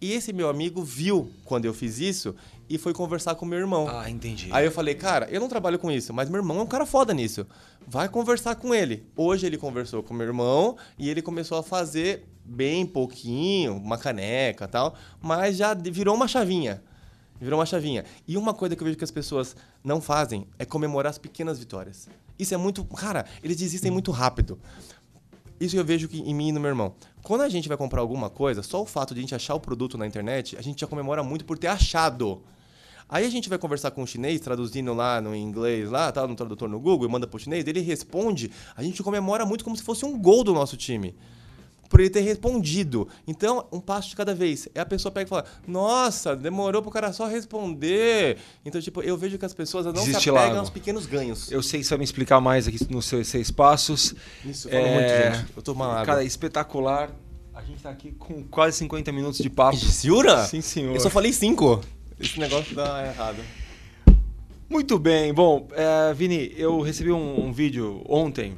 E 0.01 0.13
esse 0.13 0.33
meu 0.33 0.49
amigo 0.49 0.83
viu 0.83 1.31
quando 1.45 1.65
eu 1.65 1.75
fiz 1.75 1.99
isso 1.99 2.35
e 2.69 2.79
foi 2.79 2.93
conversar 2.93 3.35
com 3.35 3.45
meu 3.45 3.59
irmão. 3.59 3.87
Ah, 3.89 4.11
entendi. 4.11 4.49
Aí 4.51 4.65
eu 4.65 4.73
falei, 4.73 4.95
cara, 4.95 5.29
eu 5.31 5.41
não 5.41 5.49
trabalho 5.49 5.79
com 5.79 5.91
isso, 5.91 6.13
mas 6.13 6.29
meu 6.29 6.41
irmão 6.41 6.59
é 6.59 6.63
um 6.63 6.67
cara 6.67 6.87
foda 6.87 7.13
nisso. 7.13 7.47
Vai 7.87 8.09
conversar 8.09 8.55
com 8.55 8.75
ele. 8.75 9.07
Hoje 9.17 9.47
ele 9.47 9.59
conversou 9.59 10.03
com 10.03 10.15
meu 10.15 10.27
irmão 10.27 10.77
e 10.99 11.11
ele 11.11 11.21
começou 11.21 11.59
a 11.59 11.63
fazer 11.63 12.25
bem 12.45 12.85
pouquinho, 12.85 13.77
uma 13.77 13.97
caneca 13.97 14.65
e 14.65 14.69
tal, 14.69 14.95
mas 15.21 15.57
já 15.57 15.75
virou 15.75 16.15
uma 16.15 16.29
chavinha. 16.29 16.83
Virou 17.41 17.59
uma 17.59 17.67
chavinha. 17.67 18.05
E 18.27 18.37
uma 18.37 18.55
coisa 18.55 18.77
que 18.77 18.83
eu 18.83 18.85
vejo 18.85 18.97
que 18.97 19.05
as 19.05 19.11
pessoas 19.11 19.57
não 19.83 20.01
fazem 20.01 20.47
é 20.59 20.65
comemorar 20.65 21.11
as 21.11 21.19
pequenas 21.19 21.59
vitórias. 21.59 22.09
Isso 22.39 22.55
é 22.55 22.57
muito. 22.57 22.85
Cara, 22.85 23.27
eles 23.43 23.57
desistem 23.57 23.91
muito 23.91 24.11
rápido. 24.11 24.59
Isso 25.61 25.77
eu 25.77 25.85
vejo 25.85 26.09
que 26.09 26.19
em 26.19 26.35
mim 26.35 26.49
e 26.49 26.53
no 26.53 26.61
meu 26.61 26.71
irmão. 26.71 26.95
Quando 27.23 27.43
a 27.43 27.49
gente 27.49 27.69
vai 27.69 27.77
comprar 27.77 28.01
alguma 28.01 28.29
coisa, 28.29 28.63
só 28.63 28.83
o 28.83 28.87
fato 28.87 29.15
de 29.15 29.21
a 29.21 29.23
gente 29.23 29.35
achar 29.35 29.55
o 29.55 29.61
produto 29.61 29.97
na 29.97 30.07
internet, 30.07 30.57
a 30.57 30.63
gente 30.63 30.81
já 30.81 30.87
comemora 30.87 31.23
muito 31.23 31.45
por 31.45 31.57
ter 31.57 31.69
achado. 31.69 32.43
Aí 33.09 33.25
a 33.25 33.31
gente 33.31 33.49
vai 33.49 33.59
conversar 33.59 33.91
com 33.91 34.03
o 34.03 34.07
chinês, 34.07 34.41
traduzindo 34.41 34.93
lá 34.95 35.21
no 35.21 35.35
inglês, 35.35 35.91
lá, 35.91 36.11
tá 36.11 36.27
no 36.27 36.35
tradutor 36.35 36.69
no 36.69 36.81
Google, 36.81 37.07
e 37.07 37.11
manda 37.11 37.27
pro 37.27 37.39
chinês, 37.39 37.67
ele 37.67 37.81
responde, 37.81 38.51
a 38.75 38.83
gente 38.83 39.03
comemora 39.03 39.45
muito 39.45 39.63
como 39.63 39.77
se 39.77 39.83
fosse 39.83 40.05
um 40.05 40.19
gol 40.19 40.43
do 40.43 40.53
nosso 40.53 40.77
time. 40.77 41.15
Por 41.89 42.01
ele 42.01 42.11
ter 42.11 42.21
respondido. 42.21 43.07
Então, 43.27 43.67
um 43.73 43.81
passo 43.81 44.09
de 44.09 44.17
cada 44.17 44.35
vez. 44.35 44.69
É 44.75 44.81
a 44.81 44.87
pessoa 44.87 45.13
pega 45.13 45.27
e 45.27 45.29
fala: 45.29 45.45
Nossa, 45.67 46.35
demorou 46.35 46.83
pro 46.83 46.91
cara 46.91 47.13
só 47.13 47.27
responder. 47.27 48.39
Então, 48.65 48.81
tipo, 48.81 49.03
eu 49.03 49.17
vejo 49.17 49.39
que 49.39 49.45
as 49.45 49.55
pessoas 49.55 49.87
não 49.87 49.97
se 49.97 50.17
apegam 50.17 50.59
aos 50.59 50.71
pequenos 50.71 51.07
ganhos. 51.07 51.51
Eu 51.51 51.63
sei 51.63 51.81
que 51.81 51.87
você 51.87 51.91
vai 51.91 51.99
me 51.99 52.05
explicar 52.05 52.41
mais 52.41 52.67
aqui 52.67 52.79
nos 52.91 53.05
seus 53.07 53.29
seis 53.29 53.51
passos. 53.51 54.15
Isso, 54.45 54.69
fala 54.69 54.83
É, 54.83 54.95
muito, 54.95 55.39
gente. 55.39 55.53
Eu 55.57 55.63
tô 55.63 55.73
uma 55.73 55.87
água. 55.87 56.07
Cara, 56.07 56.25
espetacular. 56.25 57.11
A 57.55 57.63
gente 57.63 57.81
tá 57.83 57.91
aqui 57.91 58.11
com 58.13 58.43
quase 58.45 58.79
50 58.79 59.13
minutos 59.13 59.39
de 59.39 59.49
papo. 59.49 59.77
Jura? 60.03 60.45
Sim, 60.47 60.61
senhor. 60.61 60.95
Eu 60.95 61.01
só 61.01 61.09
falei 61.09 61.33
cinco. 61.33 61.81
Esse 62.19 62.39
negócio 62.41 62.75
dá 62.75 63.07
errado. 63.07 63.39
Muito 64.69 64.99
bem. 64.99 65.33
Bom, 65.33 65.69
é, 65.73 66.13
Vini, 66.15 66.53
eu 66.57 66.81
recebi 66.81 67.13
um, 67.13 67.47
um 67.47 67.53
vídeo 67.53 68.03
ontem. 68.09 68.57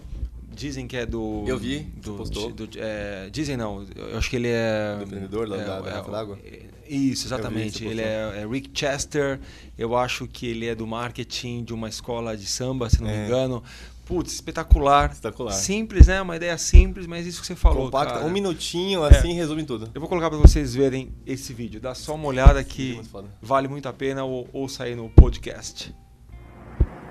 Dizem 0.56 0.86
que 0.88 0.96
é 0.96 1.04
do. 1.04 1.44
Eu 1.46 1.58
vi, 1.58 1.80
Do, 1.80 2.14
postou. 2.14 2.50
do- 2.50 2.68
é, 2.78 3.28
dizem 3.30 3.56
não, 3.56 3.84
eu 3.94 4.16
acho 4.16 4.30
que 4.30 4.36
ele 4.36 4.48
é. 4.48 4.96
Do 4.96 5.04
empreendedor 5.04 5.48
da- 5.48 5.56
é, 5.56 5.64
da 5.64 5.76
é, 5.76 5.82
garrafa 5.82 6.10
d'água? 6.10 6.38
é, 6.44 6.62
Isso, 6.88 7.26
exatamente. 7.26 7.84
ele 7.84 8.00
é, 8.00 8.40
é 8.42 8.46
Rick 8.50 8.70
Chester. 8.72 9.38
Eu 9.76 9.94
acho 9.96 10.26
que 10.26 10.46
ele 10.46 10.66
é 10.66 10.74
do 10.74 10.86
marketing 10.86 11.62
de 11.62 11.74
uma 11.74 11.88
escola 11.90 12.34
de 12.36 12.46
samba, 12.46 12.88
se 12.88 13.02
não 13.02 13.08
me 13.10 13.14
É. 13.16 13.26
engano. 13.26 13.62
Putz, 14.06 14.32
espetacular. 14.34 15.10
Espetacular. 15.10 15.50
Simples, 15.52 16.06
né? 16.06 16.22
Uma 16.22 16.36
ideia 16.36 16.56
simples, 16.56 17.06
mas 17.08 17.26
isso 17.26 17.40
que 17.40 17.46
você 17.48 17.56
falou. 17.56 17.86
Compacta, 17.86 18.14
cara. 18.14 18.26
um 18.26 18.30
minutinho, 18.30 19.02
assim, 19.02 19.34
resume 19.34 19.64
tudo. 19.64 19.90
Eu 19.92 20.00
vou 20.00 20.08
colocar 20.08 20.30
pra 20.30 20.38
vocês 20.38 20.74
verem 20.76 21.12
esse 21.26 21.52
vídeo. 21.52 21.80
Dá 21.80 21.92
só 21.92 22.14
uma 22.14 22.28
olhada 22.28 22.62
que 22.62 23.00
vale 23.42 23.66
muito 23.66 23.88
a 23.88 23.92
pena 23.92 24.24
ou, 24.24 24.48
ou 24.52 24.68
sair 24.68 24.94
no 24.94 25.10
podcast. 25.10 25.92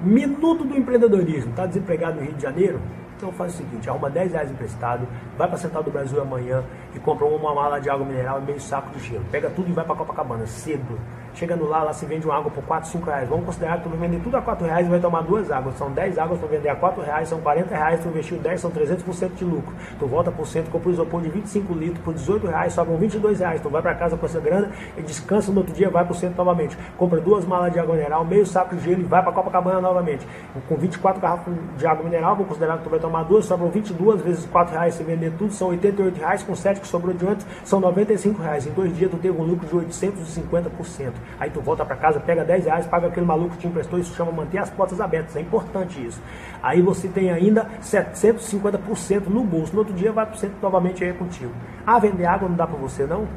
Minuto 0.01 0.63
do 0.65 0.75
empreendedorismo. 0.77 1.51
Está 1.51 1.65
desempregado 1.65 2.19
no 2.19 2.25
Rio 2.27 2.35
de 2.35 2.41
Janeiro? 2.43 2.81
Então 3.17 3.31
faz 3.31 3.53
o 3.53 3.57
seguinte, 3.57 3.89
arruma 3.89 4.09
10 4.09 4.33
reais 4.33 4.51
emprestado, 4.51 5.07
vai 5.37 5.47
para 5.47 5.57
Central 5.57 5.83
do 5.83 5.91
Brasil 5.91 6.21
amanhã 6.21 6.63
e 6.93 6.99
compra 6.99 7.25
uma 7.25 7.55
mala 7.55 7.79
de 7.79 7.89
água 7.89 8.05
mineral 8.05 8.41
e 8.41 8.45
meio 8.45 8.59
saco 8.59 8.89
de 8.91 8.99
gelo. 8.99 9.25
Pega 9.31 9.49
tudo 9.49 9.69
e 9.69 9.73
vai 9.73 9.85
para 9.85 9.95
Copacabana, 9.95 10.45
cedo. 10.45 10.99
Chegando 11.35 11.67
lá, 11.67 11.83
lá 11.83 11.91
se 11.91 12.05
vende 12.05 12.25
uma 12.25 12.37
água 12.37 12.49
por 12.49 12.63
4, 12.63 12.89
5 12.89 13.05
reais. 13.05 13.27
Vamos 13.27 13.45
considerar 13.45 13.77
que 13.77 13.83
tu 13.83 13.89
vai 13.89 14.07
vender 14.07 14.23
tudo 14.23 14.37
a 14.37 14.41
4 14.41 14.65
reais 14.65 14.87
e 14.87 14.89
vai 14.89 14.99
tomar 15.01 15.21
duas 15.21 15.51
águas. 15.51 15.75
São 15.75 15.91
10 15.91 16.17
águas 16.17 16.39
para 16.39 16.47
vender 16.47 16.69
a 16.69 16.75
4 16.75 17.03
reais, 17.03 17.27
são 17.27 17.41
40 17.41 17.75
reais, 17.75 17.99
tu 17.99 18.07
investiu 18.07 18.37
10, 18.37 18.61
são 18.61 18.71
300% 18.71 19.35
de 19.35 19.43
lucro. 19.43 19.73
Tu 19.99 20.07
volta 20.07 20.31
por 20.31 20.47
cento, 20.47 20.71
compra 20.71 20.89
um 20.89 20.93
isopor 20.93 21.21
de 21.21 21.27
25 21.29 21.73
litros 21.73 21.99
por 22.05 22.13
18 22.13 22.47
reais, 22.47 22.71
sobram 22.71 22.95
22 22.95 23.39
reais. 23.39 23.59
Tu 23.59 23.69
vai 23.69 23.81
para 23.81 23.95
casa 23.95 24.15
com 24.15 24.25
essa 24.25 24.39
grana 24.39 24.71
e 24.97 25.01
descansa 25.01 25.51
no 25.51 25.57
outro 25.57 25.73
dia, 25.73 25.89
vai 25.89 26.05
por 26.05 26.15
cento 26.15 26.37
novamente. 26.37 26.77
Compra 26.97 27.19
duas 27.19 27.43
malas 27.43 27.73
de 27.73 27.79
água 27.79 27.95
mineral, 27.95 28.23
meio 28.23 28.45
saco 28.45 28.73
de 28.73 28.81
gelo 28.81 29.01
e 29.01 29.03
vai 29.03 29.21
para 29.21 29.33
Copacabana 29.33 29.81
novamente. 29.81 30.25
Com 30.69 30.77
24 30.77 31.21
garrafas 31.21 31.53
de 31.77 31.85
água 31.85 32.05
mineral, 32.05 32.37
vou 32.37 32.45
considerar 32.45 32.77
que 32.77 32.85
tu 32.85 32.89
vai 32.89 32.99
tomar 32.99 33.23
duas, 33.23 33.43
sobram 33.43 33.69
22 33.69 34.21
vezes 34.21 34.45
4 34.45 34.73
reais, 34.73 34.93
se 34.95 35.03
vender 35.03 35.33
tudo, 35.37 35.51
são 35.51 35.67
88 35.67 36.17
reais, 36.17 36.43
com 36.43 36.55
7 36.55 36.79
que 36.79 36.87
sobrou 36.87 37.13
de 37.13 37.27
antes, 37.27 37.45
são 37.65 37.81
95 37.81 38.41
reais. 38.41 38.65
Em 38.65 38.71
dois 38.71 38.95
dias 38.95 39.11
tu 39.11 39.17
teve 39.17 39.37
um 39.37 39.43
lucro 39.43 39.67
de 39.67 39.75
850%. 39.75 41.24
Aí 41.39 41.49
tu 41.49 41.61
volta 41.61 41.85
para 41.85 41.95
casa, 41.95 42.19
pega 42.19 42.43
10 42.43 42.65
reais, 42.65 42.87
paga 42.87 43.07
aquele 43.07 43.25
maluco 43.25 43.55
que 43.55 43.61
te 43.61 43.67
emprestou, 43.67 43.99
isso 43.99 44.15
chama 44.15 44.31
manter 44.31 44.57
as 44.57 44.69
portas 44.69 45.01
abertas, 45.01 45.35
é 45.35 45.41
importante 45.41 46.05
isso. 46.05 46.21
Aí 46.63 46.81
você 46.81 47.07
tem 47.07 47.31
ainda 47.31 47.69
750% 47.81 49.27
no 49.27 49.43
bolso, 49.43 49.73
no 49.73 49.79
outro 49.79 49.93
dia 49.93 50.11
vai 50.11 50.25
por 50.25 50.37
cento 50.37 50.55
novamente 50.61 51.03
aí 51.03 51.13
contigo. 51.13 51.53
Ah, 51.85 51.99
vender 51.99 52.25
água 52.25 52.47
não 52.47 52.55
dá 52.55 52.65
para 52.65 52.77
você 52.77 53.05
não? 53.05 53.27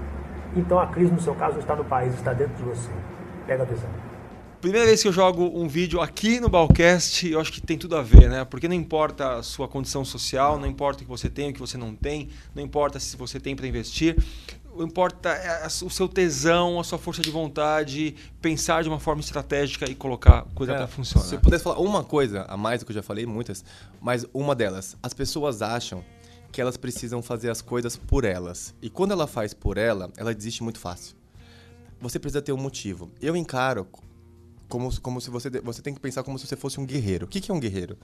Então 0.56 0.78
a 0.78 0.86
crise 0.86 1.12
no 1.12 1.20
seu 1.20 1.34
caso 1.34 1.54
não 1.54 1.60
está 1.60 1.76
no 1.76 1.84
país, 1.84 2.14
está 2.14 2.32
dentro 2.32 2.54
de 2.56 2.62
você. 2.62 2.90
Pega 3.46 3.62
a 3.62 3.66
visão. 3.66 3.90
Primeira 4.60 4.86
vez 4.86 5.00
que 5.00 5.06
eu 5.06 5.12
jogo 5.12 5.52
um 5.54 5.68
vídeo 5.68 6.00
aqui 6.00 6.40
no 6.40 6.48
Balcast, 6.48 7.30
eu 7.30 7.38
acho 7.40 7.52
que 7.52 7.60
tem 7.60 7.78
tudo 7.78 7.96
a 7.96 8.02
ver, 8.02 8.28
né? 8.28 8.44
Porque 8.44 8.66
não 8.66 8.74
importa 8.74 9.36
a 9.36 9.42
sua 9.42 9.68
condição 9.68 10.04
social, 10.04 10.58
não 10.58 10.66
importa 10.66 11.00
o 11.00 11.04
que 11.04 11.08
você 11.08 11.30
tem, 11.30 11.50
o 11.50 11.52
que 11.52 11.60
você 11.60 11.78
não 11.78 11.94
tem, 11.94 12.28
não 12.56 12.60
importa 12.60 12.98
se 12.98 13.16
você 13.16 13.38
tem 13.38 13.54
para 13.54 13.68
investir, 13.68 14.16
importa 14.84 15.30
é 15.30 15.66
o 15.66 15.90
seu 15.90 16.08
tesão, 16.08 16.78
a 16.78 16.84
sua 16.84 16.98
força 16.98 17.22
de 17.22 17.30
vontade, 17.30 18.14
pensar 18.40 18.82
de 18.82 18.88
uma 18.88 19.00
forma 19.00 19.20
estratégica 19.20 19.88
e 19.90 19.94
colocar 19.94 20.44
coisa 20.54 20.72
É, 20.72 20.76
para 20.76 20.86
funcionar. 20.86 21.26
Se 21.26 21.34
eu 21.34 21.40
pudesse 21.40 21.64
falar 21.64 21.78
uma 21.78 22.04
coisa 22.04 22.42
a 22.48 22.56
mais 22.56 22.80
do 22.80 22.86
que 22.86 22.92
eu 22.92 22.94
já 22.94 23.02
falei, 23.02 23.26
muitas, 23.26 23.64
mas 24.00 24.26
uma 24.32 24.54
delas, 24.54 24.96
as 25.02 25.12
pessoas 25.14 25.62
acham 25.62 26.04
que 26.50 26.60
elas 26.60 26.76
precisam 26.76 27.20
fazer 27.22 27.50
as 27.50 27.60
coisas 27.60 27.96
por 27.96 28.24
elas. 28.24 28.74
E 28.80 28.88
quando 28.88 29.12
ela 29.12 29.26
faz 29.26 29.52
por 29.52 29.76
ela, 29.76 30.10
ela 30.16 30.34
desiste 30.34 30.62
muito 30.62 30.78
fácil. 30.78 31.16
Você 32.00 32.18
precisa 32.18 32.40
ter 32.40 32.52
um 32.52 32.56
motivo. 32.56 33.10
Eu 33.20 33.36
encaro 33.36 33.86
como, 34.68 35.00
como 35.00 35.20
se 35.20 35.30
você. 35.30 35.50
Você 35.50 35.82
tem 35.82 35.92
que 35.92 36.00
pensar 36.00 36.22
como 36.22 36.38
se 36.38 36.46
você 36.46 36.56
fosse 36.56 36.78
um 36.80 36.86
guerreiro. 36.86 37.26
O 37.26 37.28
que, 37.28 37.40
que 37.40 37.50
é 37.50 37.54
um 37.54 37.60
guerreiro? 37.60 37.98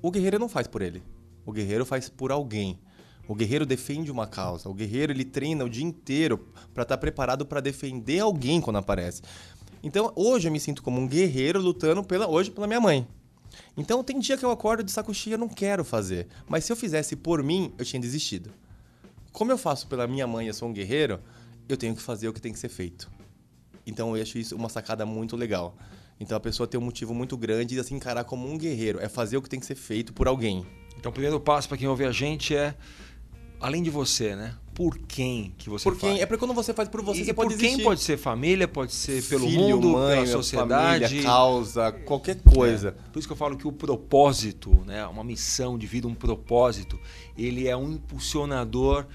O 0.00 0.10
guerreiro 0.10 0.38
não 0.38 0.48
faz 0.48 0.66
por 0.66 0.82
ele. 0.82 1.02
O 1.44 1.52
guerreiro 1.52 1.84
faz 1.84 2.08
por 2.08 2.30
alguém. 2.30 2.78
O 3.30 3.34
guerreiro 3.36 3.64
defende 3.64 4.10
uma 4.10 4.26
causa. 4.26 4.68
O 4.68 4.74
guerreiro 4.74 5.12
ele 5.12 5.24
treina 5.24 5.64
o 5.64 5.68
dia 5.70 5.84
inteiro 5.84 6.48
para 6.74 6.82
estar 6.82 6.98
preparado 6.98 7.46
para 7.46 7.60
defender 7.60 8.18
alguém 8.18 8.60
quando 8.60 8.78
aparece. 8.78 9.22
Então 9.84 10.12
hoje 10.16 10.48
eu 10.48 10.52
me 10.52 10.58
sinto 10.58 10.82
como 10.82 11.00
um 11.00 11.06
guerreiro 11.06 11.60
lutando 11.60 12.02
pela 12.02 12.26
hoje 12.26 12.50
pela 12.50 12.66
minha 12.66 12.80
mãe. 12.80 13.06
Então 13.76 14.02
tem 14.02 14.18
dia 14.18 14.36
que 14.36 14.44
eu 14.44 14.50
acordo 14.50 14.82
de 14.82 14.90
saco 14.90 15.14
cheio, 15.14 15.34
eu 15.34 15.38
não 15.38 15.48
quero 15.48 15.84
fazer. 15.84 16.26
Mas 16.48 16.64
se 16.64 16.72
eu 16.72 16.76
fizesse 16.76 17.14
por 17.14 17.40
mim, 17.40 17.72
eu 17.78 17.84
tinha 17.84 18.02
desistido. 18.02 18.50
Como 19.30 19.52
eu 19.52 19.56
faço 19.56 19.86
pela 19.86 20.08
minha 20.08 20.26
mãe, 20.26 20.48
eu 20.48 20.54
sou 20.54 20.68
um 20.68 20.72
guerreiro, 20.72 21.20
eu 21.68 21.76
tenho 21.76 21.94
que 21.94 22.02
fazer 22.02 22.26
o 22.26 22.32
que 22.32 22.40
tem 22.40 22.52
que 22.52 22.58
ser 22.58 22.68
feito. 22.68 23.08
Então 23.86 24.16
eu 24.16 24.20
acho 24.20 24.38
isso 24.38 24.56
uma 24.56 24.68
sacada 24.68 25.06
muito 25.06 25.36
legal. 25.36 25.76
Então 26.18 26.36
a 26.36 26.40
pessoa 26.40 26.66
tem 26.66 26.80
um 26.80 26.84
motivo 26.84 27.14
muito 27.14 27.36
grande 27.36 27.76
e 27.76 27.78
assim 27.78 27.94
encarar 27.94 28.24
como 28.24 28.50
um 28.50 28.58
guerreiro, 28.58 28.98
é 28.98 29.08
fazer 29.08 29.36
o 29.36 29.42
que 29.42 29.48
tem 29.48 29.60
que 29.60 29.66
ser 29.66 29.76
feito 29.76 30.12
por 30.12 30.26
alguém. 30.26 30.66
Então, 31.00 31.08
o 31.08 31.12
primeiro 31.12 31.40
passo 31.40 31.66
para 31.66 31.78
quem 31.78 31.88
ouve 31.88 32.04
a 32.04 32.12
gente 32.12 32.54
é, 32.54 32.74
além 33.60 33.82
de 33.82 33.90
você, 33.90 34.34
né? 34.34 34.56
Por 34.74 34.96
quem 34.96 35.52
que 35.58 35.68
você 35.68 35.84
Por 35.84 35.96
quem? 35.98 36.10
faz? 36.10 36.22
É 36.22 36.26
porque 36.26 36.38
quando 36.38 36.54
você 36.54 36.72
faz 36.72 36.88
por 36.88 37.02
você, 37.02 37.20
E 37.20 37.24
você 37.26 37.34
por 37.34 37.44
pode 37.44 37.56
quem 37.56 37.64
desistir. 37.64 37.82
pode 37.82 38.00
ser 38.00 38.16
família, 38.16 38.66
pode 38.66 38.92
ser 38.94 39.22
pelo 39.24 39.46
Filho, 39.46 39.60
mundo, 39.76 39.88
mãe, 39.90 40.14
pela 40.24 40.26
sociedade. 40.26 41.04
família, 41.04 41.22
causa, 41.22 41.92
qualquer 41.92 42.40
coisa. 42.40 42.92
Por 43.12 43.18
isso 43.18 43.28
que 43.28 43.32
eu 43.32 43.36
falo 43.36 43.56
que 43.58 43.68
o 43.68 43.72
propósito, 43.72 44.82
né, 44.86 45.06
uma 45.06 45.22
missão 45.22 45.76
de 45.76 45.86
vida, 45.86 46.08
um 46.08 46.14
propósito, 46.14 46.98
ele 47.36 47.68
é 47.68 47.76
um 47.76 47.92
impulsionador 47.92 49.06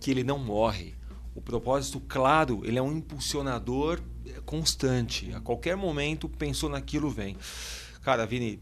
que 0.00 0.10
ele 0.10 0.24
não 0.24 0.38
morre. 0.38 0.94
O 1.34 1.40
propósito, 1.42 2.00
claro, 2.08 2.62
ele 2.64 2.78
é 2.78 2.82
um 2.82 2.96
impulsionador 2.96 4.00
constante. 4.46 5.32
A 5.34 5.40
qualquer 5.40 5.76
momento, 5.76 6.28
pensou 6.28 6.70
naquilo, 6.70 7.10
vem. 7.10 7.36
Cara, 8.02 8.24
Vini, 8.26 8.58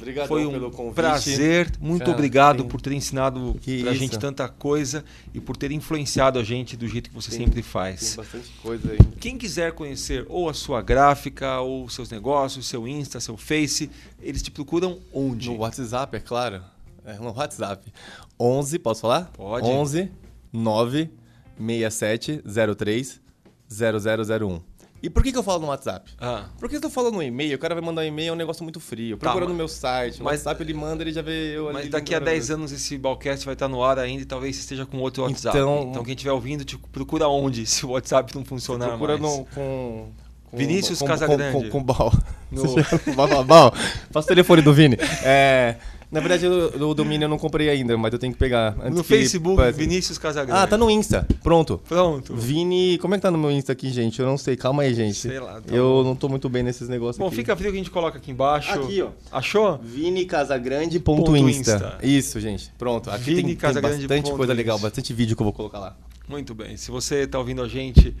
Obrigado 0.00 0.28
foi 0.28 0.46
um 0.46 0.50
pelo 0.52 0.70
convite. 0.70 0.94
prazer. 0.94 1.70
Muito 1.80 2.00
Cara, 2.00 2.12
obrigado 2.12 2.58
tem- 2.58 2.68
por 2.68 2.80
ter 2.80 2.92
ensinado 2.92 3.56
Que 3.60 3.82
pra 3.82 3.90
isso. 3.92 4.00
gente 4.00 4.18
tanta 4.18 4.48
coisa 4.48 5.04
e 5.34 5.40
por 5.40 5.56
ter 5.56 5.70
influenciado 5.72 6.38
a 6.38 6.42
gente 6.42 6.76
do 6.76 6.88
jeito 6.88 7.10
que 7.10 7.14
você 7.14 7.30
Tem- 7.30 7.38
sempre 7.40 7.54
Tem 7.54 7.62
faz. 7.62 8.14
bastante 8.16 8.48
coisa 8.62 8.92
aí. 8.92 8.98
Quem 9.20 9.36
quiser 9.36 9.72
conhecer 9.72 10.24
ou 10.28 10.48
a 10.48 10.54
sua 10.54 10.80
gráfica, 10.80 11.60
ou 11.60 11.88
seus 11.88 12.08
negócios, 12.10 12.66
seu 12.66 12.86
Insta, 12.88 13.20
seu 13.20 13.36
Face, 13.36 13.90
eles 14.22 14.42
te 14.42 14.50
procuram 14.50 14.98
onde? 15.12 15.48
No 15.50 15.56
WhatsApp, 15.58 16.16
é 16.16 16.20
claro. 16.20 16.62
É, 17.04 17.14
no 17.14 17.32
WhatsApp. 17.32 17.92
11, 18.38 18.78
posso 18.78 19.00
falar? 19.02 19.30
Pode. 19.34 19.66
11 19.66 20.10
9 20.52 21.10
67 21.58 22.42
03 22.76 23.20
0001. 23.68 24.60
E 25.02 25.08
por 25.08 25.22
que, 25.22 25.32
que 25.32 25.38
eu 25.38 25.42
falo 25.42 25.60
no 25.60 25.68
WhatsApp? 25.68 26.10
Ah, 26.20 26.44
Por 26.58 26.68
que 26.68 26.76
eu 26.76 26.90
falo 26.90 27.10
no 27.10 27.22
e-mail? 27.22 27.56
O 27.56 27.58
cara 27.58 27.74
vai 27.74 27.82
mandar 27.82 28.02
um 28.02 28.04
e-mail, 28.04 28.28
é 28.30 28.32
um 28.32 28.36
negócio 28.36 28.62
muito 28.62 28.78
frio. 28.78 29.16
Tá, 29.16 29.20
Procura 29.20 29.44
mas- 29.46 29.52
no 29.52 29.56
meu 29.56 29.66
site. 29.68 30.18
No 30.18 30.24
mas- 30.24 30.40
WhatsApp 30.40 30.62
ele 30.62 30.74
manda, 30.74 31.02
ele 31.02 31.12
já 31.12 31.22
vê 31.22 31.56
eu 31.56 31.72
mas 31.72 31.88
daqui 31.88 32.14
a 32.14 32.18
lembrando. 32.18 32.34
10 32.34 32.50
anos 32.50 32.72
esse 32.72 32.98
Balcast 32.98 33.44
vai 33.46 33.54
estar 33.54 33.68
no 33.68 33.82
ar 33.82 33.98
ainda 33.98 34.22
e 34.22 34.26
talvez 34.26 34.58
esteja 34.58 34.84
com 34.84 34.98
outro 34.98 35.22
WhatsApp. 35.22 35.56
Então- 35.56 35.86
Então, 35.90 36.04
quem 36.04 36.12
estiver 36.14 36.32
ouvindo, 36.32 36.64
te 36.64 36.76
procura 36.92 37.26
onde 37.28 37.64
se 37.66 37.86
o 37.86 37.90
WhatsApp 37.92 38.34
não 38.36 38.44
funcionar 38.44 38.88
Procura 38.88 39.16
mais. 39.16 39.38
no, 39.38 39.44
com, 39.46 40.10
com... 40.50 40.56
Vinícius 40.56 40.98
com, 40.98 41.06
Casagrande. 41.06 41.52
Com, 41.52 41.62
com, 41.62 41.70
com 41.70 41.82
Bal. 41.82 42.12
No- 42.50 42.74
Bal, 43.16 43.44
Bal. 43.44 43.72
Passa 44.12 44.26
o 44.26 44.28
telefone 44.28 44.60
do 44.60 44.74
Vini. 44.74 44.96
É, 45.24 45.76
na 46.10 46.18
verdade, 46.18 46.46
o, 46.46 46.88
o 46.88 46.94
domínio 46.94 47.26
eu 47.26 47.28
não 47.28 47.38
comprei 47.38 47.68
ainda, 47.68 47.96
mas 47.96 48.12
eu 48.12 48.18
tenho 48.18 48.32
que 48.32 48.38
pegar. 48.38 48.76
antes 48.80 48.96
No 48.96 49.02
que 49.02 49.08
Facebook, 49.08 49.56
passe. 49.56 49.78
Vinícius 49.78 50.18
Casagrande. 50.18 50.60
Ah, 50.60 50.66
tá 50.66 50.76
no 50.76 50.90
Insta. 50.90 51.26
Pronto. 51.42 51.80
Pronto. 51.88 52.34
Vini, 52.34 52.98
como 52.98 53.14
é 53.14 53.18
que 53.18 53.22
tá 53.22 53.30
no 53.30 53.38
meu 53.38 53.50
Insta 53.50 53.72
aqui, 53.72 53.90
gente? 53.90 54.18
Eu 54.18 54.26
não 54.26 54.36
sei. 54.36 54.56
Calma 54.56 54.82
aí, 54.82 54.92
gente. 54.92 55.14
Sei 55.14 55.38
lá, 55.38 55.60
tá 55.60 55.72
eu 55.74 56.02
não 56.02 56.16
tô 56.16 56.28
muito 56.28 56.48
bem 56.48 56.64
nesses 56.64 56.88
negócios 56.88 57.18
Bom, 57.18 57.28
aqui. 57.28 57.36
fica 57.36 57.54
frio 57.54 57.70
que 57.70 57.76
a 57.76 57.80
gente 57.80 57.90
coloca 57.90 58.18
aqui 58.18 58.32
embaixo. 58.32 58.72
Aqui, 58.72 59.02
ó. 59.02 59.10
Achou? 59.30 59.78
Vini 59.78 60.24
Casagrande 60.24 60.98
Ponto 60.98 61.26
ponto 61.26 61.38
Insta. 61.38 61.74
Insta. 61.74 61.98
Isso, 62.02 62.40
gente. 62.40 62.72
Pronto. 62.76 63.08
Aqui 63.10 63.34
Vini 63.34 63.54
tem, 63.54 63.72
tem 63.72 63.82
bastante 63.82 64.32
coisa 64.32 64.52
legal, 64.52 64.78
bastante 64.78 65.12
vídeo 65.12 65.36
que 65.36 65.42
eu 65.42 65.44
vou 65.44 65.52
colocar 65.52 65.78
lá. 65.78 65.96
Muito 66.28 66.54
bem. 66.54 66.76
Se 66.76 66.90
você 66.90 67.22
está 67.22 67.38
ouvindo 67.38 67.62
a 67.62 67.68
gente 67.68 68.16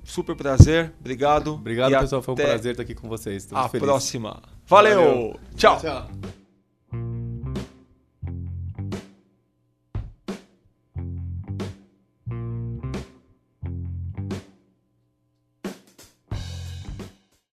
Super 0.04 0.36
prazer, 0.36 0.92
obrigado. 1.00 1.54
Obrigado, 1.54 1.92
e 1.92 1.98
pessoal. 1.98 2.22
Foi 2.22 2.32
um 2.32 2.36
até 2.36 2.46
prazer 2.46 2.72
estar 2.72 2.82
aqui 2.82 2.94
com 2.94 3.08
vocês. 3.08 3.46
Tô 3.46 3.56
A 3.56 3.68
feliz. 3.68 3.84
próxima. 3.84 4.42
Valeu. 4.66 4.96
Valeu. 4.96 5.40
Tchau. 5.56 5.80
Tchau. 5.80 6.41